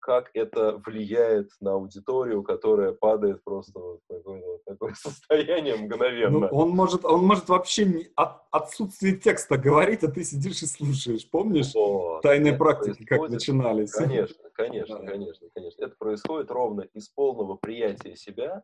как 0.00 0.30
это 0.34 0.80
влияет 0.84 1.50
на 1.60 1.72
аудиторию, 1.72 2.42
которая 2.42 2.92
падает 2.92 3.42
просто 3.42 3.78
в 3.80 4.00
такое, 4.08 4.42
вот 4.44 4.64
такое 4.64 4.94
состояние 4.96 5.76
мгновенно. 5.76 6.40
Ну, 6.40 6.46
он, 6.50 6.70
может, 6.70 7.04
он 7.04 7.24
может 7.24 7.48
вообще 7.48 7.86
не, 7.86 8.08
от, 8.16 8.42
отсутствие 8.50 9.16
текста 9.16 9.56
говорить, 9.56 10.04
а 10.04 10.10
ты 10.10 10.24
сидишь 10.24 10.62
и 10.62 10.66
слушаешь. 10.66 11.28
Помнишь 11.28 11.74
вот, 11.74 12.20
тайные 12.20 12.54
практики, 12.54 13.04
как 13.04 13.30
начинались? 13.30 13.92
Конечно, 13.92 14.44
конечно, 14.52 14.98
конечно, 15.06 15.48
конечно. 15.54 15.84
Это 15.84 15.96
происходит 15.98 16.50
ровно 16.50 16.82
из 16.92 17.08
полного 17.08 17.56
приятия 17.56 18.14
себя, 18.14 18.62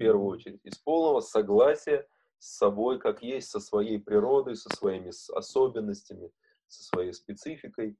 первую 0.00 0.28
очередь, 0.28 0.60
из 0.64 0.78
полного 0.78 1.20
согласия 1.20 2.08
с 2.38 2.56
собой, 2.56 2.98
как 2.98 3.22
есть, 3.22 3.50
со 3.50 3.60
своей 3.60 3.98
природой, 3.98 4.56
со 4.56 4.74
своими 4.74 5.12
особенностями, 5.36 6.32
со 6.68 6.82
своей 6.82 7.12
спецификой. 7.12 7.98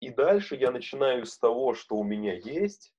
И 0.00 0.10
дальше 0.10 0.56
я 0.56 0.70
начинаю 0.70 1.24
с 1.24 1.38
того, 1.38 1.72
что 1.72 1.96
у 1.96 2.04
меня 2.04 2.34
есть, 2.34 2.92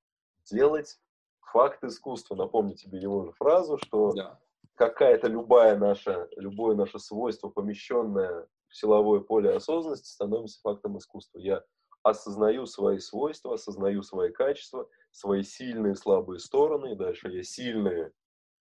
делать 0.49 0.99
факт 1.41 1.83
искусства. 1.83 2.35
Напомню 2.35 2.75
тебе 2.75 2.99
его 2.99 3.23
же 3.23 3.31
фразу, 3.33 3.77
что 3.77 4.13
да. 4.13 4.39
какая-то 4.73 5.27
любая 5.27 5.77
наша, 5.77 6.27
любое 6.35 6.75
наше 6.75 6.97
свойство, 6.97 7.49
помещенное 7.49 8.47
в 8.67 8.75
силовое 8.75 9.19
поле 9.19 9.51
осознанности, 9.51 10.07
становится 10.07 10.59
фактом 10.61 10.97
искусства. 10.97 11.37
Я 11.37 11.63
осознаю 12.01 12.65
свои 12.65 12.97
свойства, 12.97 13.53
осознаю 13.53 14.01
свои 14.01 14.31
качества, 14.31 14.89
свои 15.11 15.43
сильные 15.43 15.93
и 15.93 15.95
слабые 15.95 16.39
стороны, 16.39 16.93
и 16.93 16.95
дальше 16.95 17.29
я 17.29 17.43
сильные 17.43 18.11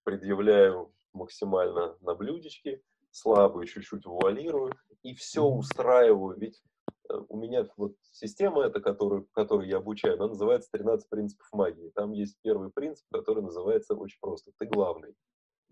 предъявляю 0.03 0.93
максимально 1.13 1.97
на 2.01 2.15
блюдечке, 2.15 2.81
слабые 3.11 3.67
чуть-чуть 3.67 4.05
вуалирую, 4.05 4.73
и 5.03 5.13
все 5.15 5.43
устраиваю. 5.43 6.37
Ведь 6.37 6.61
э, 7.09 7.13
у 7.29 7.37
меня 7.37 7.67
вот 7.77 7.95
система 8.11 8.63
эта, 8.63 8.81
которую, 8.81 9.27
которую 9.33 9.67
я 9.67 9.77
обучаю, 9.77 10.15
она 10.15 10.27
называется 10.27 10.69
13 10.71 11.09
принципов 11.09 11.47
магии. 11.51 11.91
Там 11.95 12.11
есть 12.11 12.37
первый 12.41 12.71
принцип, 12.71 13.05
который 13.11 13.43
называется 13.43 13.95
очень 13.95 14.19
просто. 14.21 14.51
Ты 14.57 14.65
главный. 14.65 15.15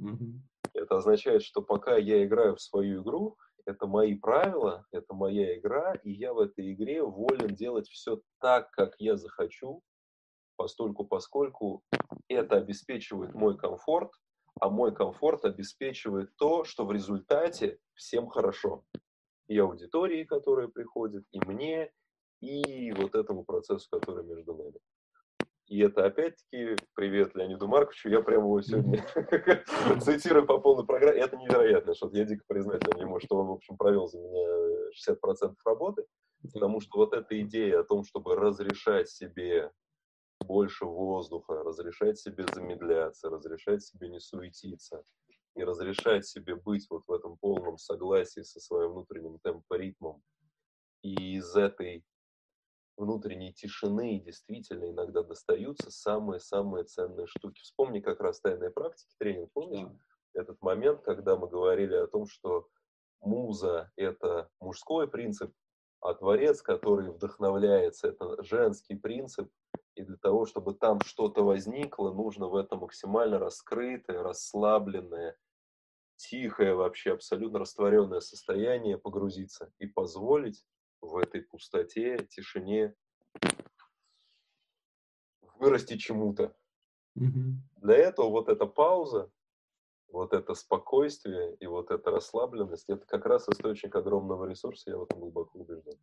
Mm-hmm. 0.02 0.40
Это 0.74 0.98
означает, 0.98 1.44
что 1.44 1.62
пока 1.62 1.98
я 1.98 2.24
играю 2.24 2.56
в 2.56 2.62
свою 2.62 3.02
игру, 3.02 3.38
это 3.66 3.86
мои 3.86 4.16
правила, 4.16 4.86
это 4.92 5.14
моя 5.14 5.58
игра, 5.58 5.94
и 5.96 6.12
я 6.12 6.34
в 6.34 6.40
этой 6.40 6.74
игре 6.74 7.04
волен 7.04 7.54
делать 7.54 7.90
все 7.90 8.22
так, 8.40 8.72
как 8.72 8.96
я 9.00 9.18
захочу, 9.18 9.82
постольку 10.58 11.06
поскольку 11.06 11.84
это 12.28 12.58
обеспечивает 12.58 13.34
мой 13.34 13.58
комфорт, 13.58 14.12
а 14.60 14.70
мой 14.70 14.94
комфорт 14.94 15.46
обеспечивает 15.46 16.36
то, 16.36 16.64
что 16.64 16.86
в 16.86 16.92
результате 16.92 17.80
всем 17.94 18.28
хорошо. 18.28 18.84
И 19.48 19.58
аудитории, 19.58 20.26
которая 20.26 20.68
приходит, 20.68 21.24
и 21.32 21.40
мне, 21.46 21.92
и 22.42 22.92
вот 22.92 23.16
этому 23.16 23.46
процессу, 23.46 23.88
который 23.90 24.26
между 24.26 24.54
нами. 24.56 24.80
И 25.68 25.80
это 25.82 26.06
опять-таки 26.06 26.78
привет 26.96 27.36
Леониду 27.36 27.68
Марковичу. 27.68 28.10
Я 28.10 28.22
прямо 28.22 28.44
его 28.44 28.62
сегодня 28.62 29.04
цитирую 30.02 30.46
по 30.46 30.60
полной 30.60 30.86
программе. 30.86 31.20
Это 31.20 31.36
невероятно, 31.36 31.94
что 31.94 32.10
я 32.14 32.24
дико 32.24 32.44
признателен 32.48 33.02
ему, 33.02 33.20
что 33.20 33.38
он, 33.38 33.48
в 33.48 33.52
общем, 33.52 33.76
провел 33.76 34.08
за 34.08 34.18
меня 34.18 34.48
60% 35.12 35.56
работы. 35.66 36.06
Потому 36.54 36.80
что 36.80 37.00
вот 37.00 37.14
эта 37.14 37.42
идея 37.42 37.82
о 37.82 37.84
том, 37.84 38.06
чтобы 38.06 38.36
разрешать 38.36 39.10
себе 39.10 39.72
больше 40.46 40.86
воздуха, 40.86 41.64
разрешать 41.64 42.20
себе 42.20 42.46
замедляться, 42.54 43.30
разрешать 43.30 43.84
себе 43.84 44.10
не 44.10 44.20
суетиться 44.20 45.04
и 45.56 45.64
разрешать 45.64 46.26
себе 46.26 46.56
быть 46.56 46.88
вот 46.90 47.04
в 47.08 47.12
этом 47.12 47.38
полном 47.38 47.78
согласии 47.78 48.42
со 48.42 48.60
своим 48.60 48.92
внутренним 48.92 49.40
темпоритмом. 49.40 50.22
И 51.02 51.36
из 51.38 51.56
этой 51.56 52.04
внутренней 52.98 53.54
тишины 53.54 54.20
действительно 54.20 54.90
иногда 54.90 55.24
достаются 55.24 55.92
самые-самые 55.92 56.86
ценные 56.86 57.28
штуки. 57.28 57.62
Вспомни 57.62 58.00
как 58.00 58.20
раз 58.20 58.40
тайные 58.42 58.72
практики, 58.72 59.14
тренинг, 59.20 59.52
помнишь? 59.54 59.88
Да. 60.34 60.42
Этот 60.42 60.62
момент, 60.62 61.02
когда 61.02 61.36
мы 61.36 61.48
говорили 61.48 61.96
о 61.96 62.08
том, 62.08 62.28
что 62.28 62.68
муза— 63.22 63.92
это 63.96 64.50
мужской 64.60 65.08
принцип, 65.08 65.52
а 66.00 66.14
творец, 66.14 66.62
который 66.62 67.10
вдохновляется, 67.10 68.10
это 68.10 68.44
женский 68.44 68.96
принцип, 68.96 69.50
и 69.98 70.04
для 70.04 70.18
того, 70.18 70.46
чтобы 70.46 70.76
там 70.76 71.02
что-то 71.02 71.44
возникло, 71.44 72.14
нужно 72.14 72.48
в 72.48 72.56
это 72.56 72.76
максимально 72.76 73.40
раскрытое, 73.40 74.22
расслабленное, 74.22 75.36
тихое 76.18 76.76
вообще, 76.76 77.14
абсолютно 77.14 77.60
растворенное 77.60 78.20
состояние 78.20 79.00
погрузиться 79.00 79.74
и 79.80 79.88
позволить 79.88 80.66
в 81.02 81.18
этой 81.18 81.42
пустоте, 81.42 82.28
тишине 82.30 82.96
вырасти 85.56 85.98
чему-то. 85.98 86.56
Mm-hmm. 87.18 87.54
Для 87.78 87.96
этого 87.96 88.30
вот 88.30 88.50
эта 88.50 88.68
пауза, 88.68 89.32
вот 90.10 90.34
это 90.34 90.54
спокойствие 90.54 91.56
и 91.56 91.66
вот 91.66 91.90
эта 91.90 92.12
расслабленность, 92.12 92.88
это 92.88 93.06
как 93.08 93.26
раз 93.26 93.50
источник 93.50 93.96
огромного 93.96 94.46
ресурса, 94.46 94.92
я 94.92 94.98
в 94.98 95.04
этом 95.04 95.20
глубоко 95.20 95.58
убежден. 95.58 96.00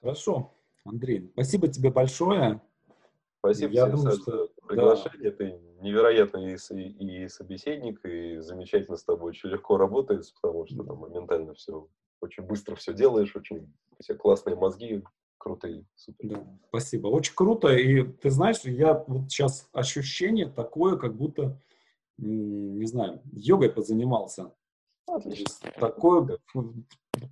Хорошо. 0.00 0.54
Андрей, 0.84 1.30
спасибо 1.32 1.68
тебе 1.68 1.90
большое. 1.90 2.60
Спасибо 3.38 3.72
Я 3.72 3.86
тебе 3.86 3.96
думаю, 3.96 4.12
за 4.12 4.22
что... 4.22 4.48
приглашение. 4.66 5.30
Да. 5.30 5.36
Ты 5.36 5.60
невероятный 5.80 6.54
и, 6.54 7.24
и 7.24 7.28
собеседник, 7.28 8.04
и 8.04 8.38
замечательно 8.38 8.96
с 8.96 9.04
тобой 9.04 9.30
очень 9.30 9.48
легко 9.48 9.76
работается, 9.76 10.32
потому 10.40 10.66
что 10.66 10.84
там 10.84 10.98
моментально 10.98 11.54
все, 11.54 11.88
очень 12.20 12.44
быстро 12.44 12.76
все 12.76 12.94
делаешь, 12.94 13.34
очень 13.34 13.72
все 14.00 14.14
классные 14.14 14.54
мозги, 14.54 15.02
крутые, 15.38 15.84
супер. 15.96 16.28
Да, 16.28 16.58
спасибо. 16.68 17.08
Очень 17.08 17.34
круто. 17.34 17.68
И 17.68 18.04
ты 18.04 18.30
знаешь, 18.30 18.60
я 18.62 19.04
вот 19.08 19.30
сейчас 19.30 19.68
ощущение 19.72 20.46
такое, 20.46 20.96
как 20.96 21.16
будто, 21.16 21.60
не 22.16 22.86
знаю, 22.86 23.22
йогой 23.32 23.70
позанимался. 23.70 24.54
Отлично. 25.06 25.72
Такое 25.80 26.38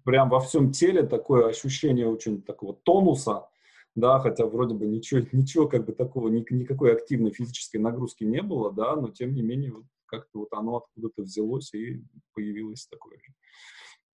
прям 0.04 0.28
во 0.28 0.40
всем 0.40 0.72
теле 0.72 1.02
такое 1.02 1.48
ощущение 1.48 2.08
очень 2.08 2.42
такого 2.42 2.74
тонуса, 2.74 3.48
да, 3.94 4.18
хотя 4.20 4.46
вроде 4.46 4.74
бы 4.74 4.86
ничего, 4.86 5.20
ничего 5.32 5.68
как 5.68 5.86
бы 5.86 5.92
такого, 5.92 6.28
ни, 6.28 6.44
никакой 6.50 6.92
активной 6.92 7.32
физической 7.32 7.78
нагрузки 7.78 8.24
не 8.24 8.42
было, 8.42 8.72
да, 8.72 8.96
но 8.96 9.08
тем 9.08 9.34
не 9.34 9.42
менее 9.42 9.72
вот 9.72 9.84
как-то 10.06 10.40
вот 10.40 10.52
оно 10.52 10.78
откуда-то 10.78 11.22
взялось 11.22 11.72
и 11.72 12.02
появилось 12.34 12.86
такое 12.86 13.18
же, 13.18 13.34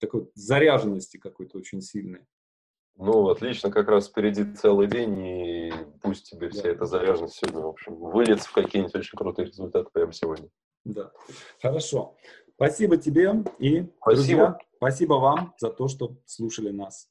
такой 0.01 0.31
заряженности 0.35 1.19
какой-то 1.19 1.59
очень 1.59 1.83
сильной. 1.83 2.21
Ну, 2.97 3.29
отлично, 3.29 3.71
как 3.71 3.89
раз 3.89 4.09
впереди 4.09 4.45
целый 4.55 4.87
день, 4.87 5.19
и 5.19 5.73
пусть 6.03 6.31
тебе 6.31 6.51
вся 6.51 6.65
да. 6.65 6.69
эта 6.71 6.85
заряженность 6.85 7.37
сегодня, 7.37 7.63
в 7.63 7.69
общем, 7.69 7.95
выльется 7.95 8.49
в 8.49 8.53
какие-нибудь 8.53 8.95
очень 8.95 9.17
крутые 9.17 9.47
результаты 9.47 9.89
прямо 9.93 10.13
сегодня. 10.13 10.49
Да, 10.85 11.13
хорошо. 11.61 12.17
Спасибо 12.63 12.97
тебе 12.97 13.25
и, 13.59 13.91
спасибо. 14.01 14.15
друзья, 14.15 14.59
спасибо 14.77 15.15
вам 15.15 15.53
за 15.59 15.71
то, 15.71 15.89
что 15.89 16.17
слушали 16.27 16.71
нас. 16.71 17.09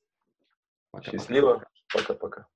Пока, 0.91 1.12
Счастливо. 1.12 1.66
Пока-пока. 1.93 2.47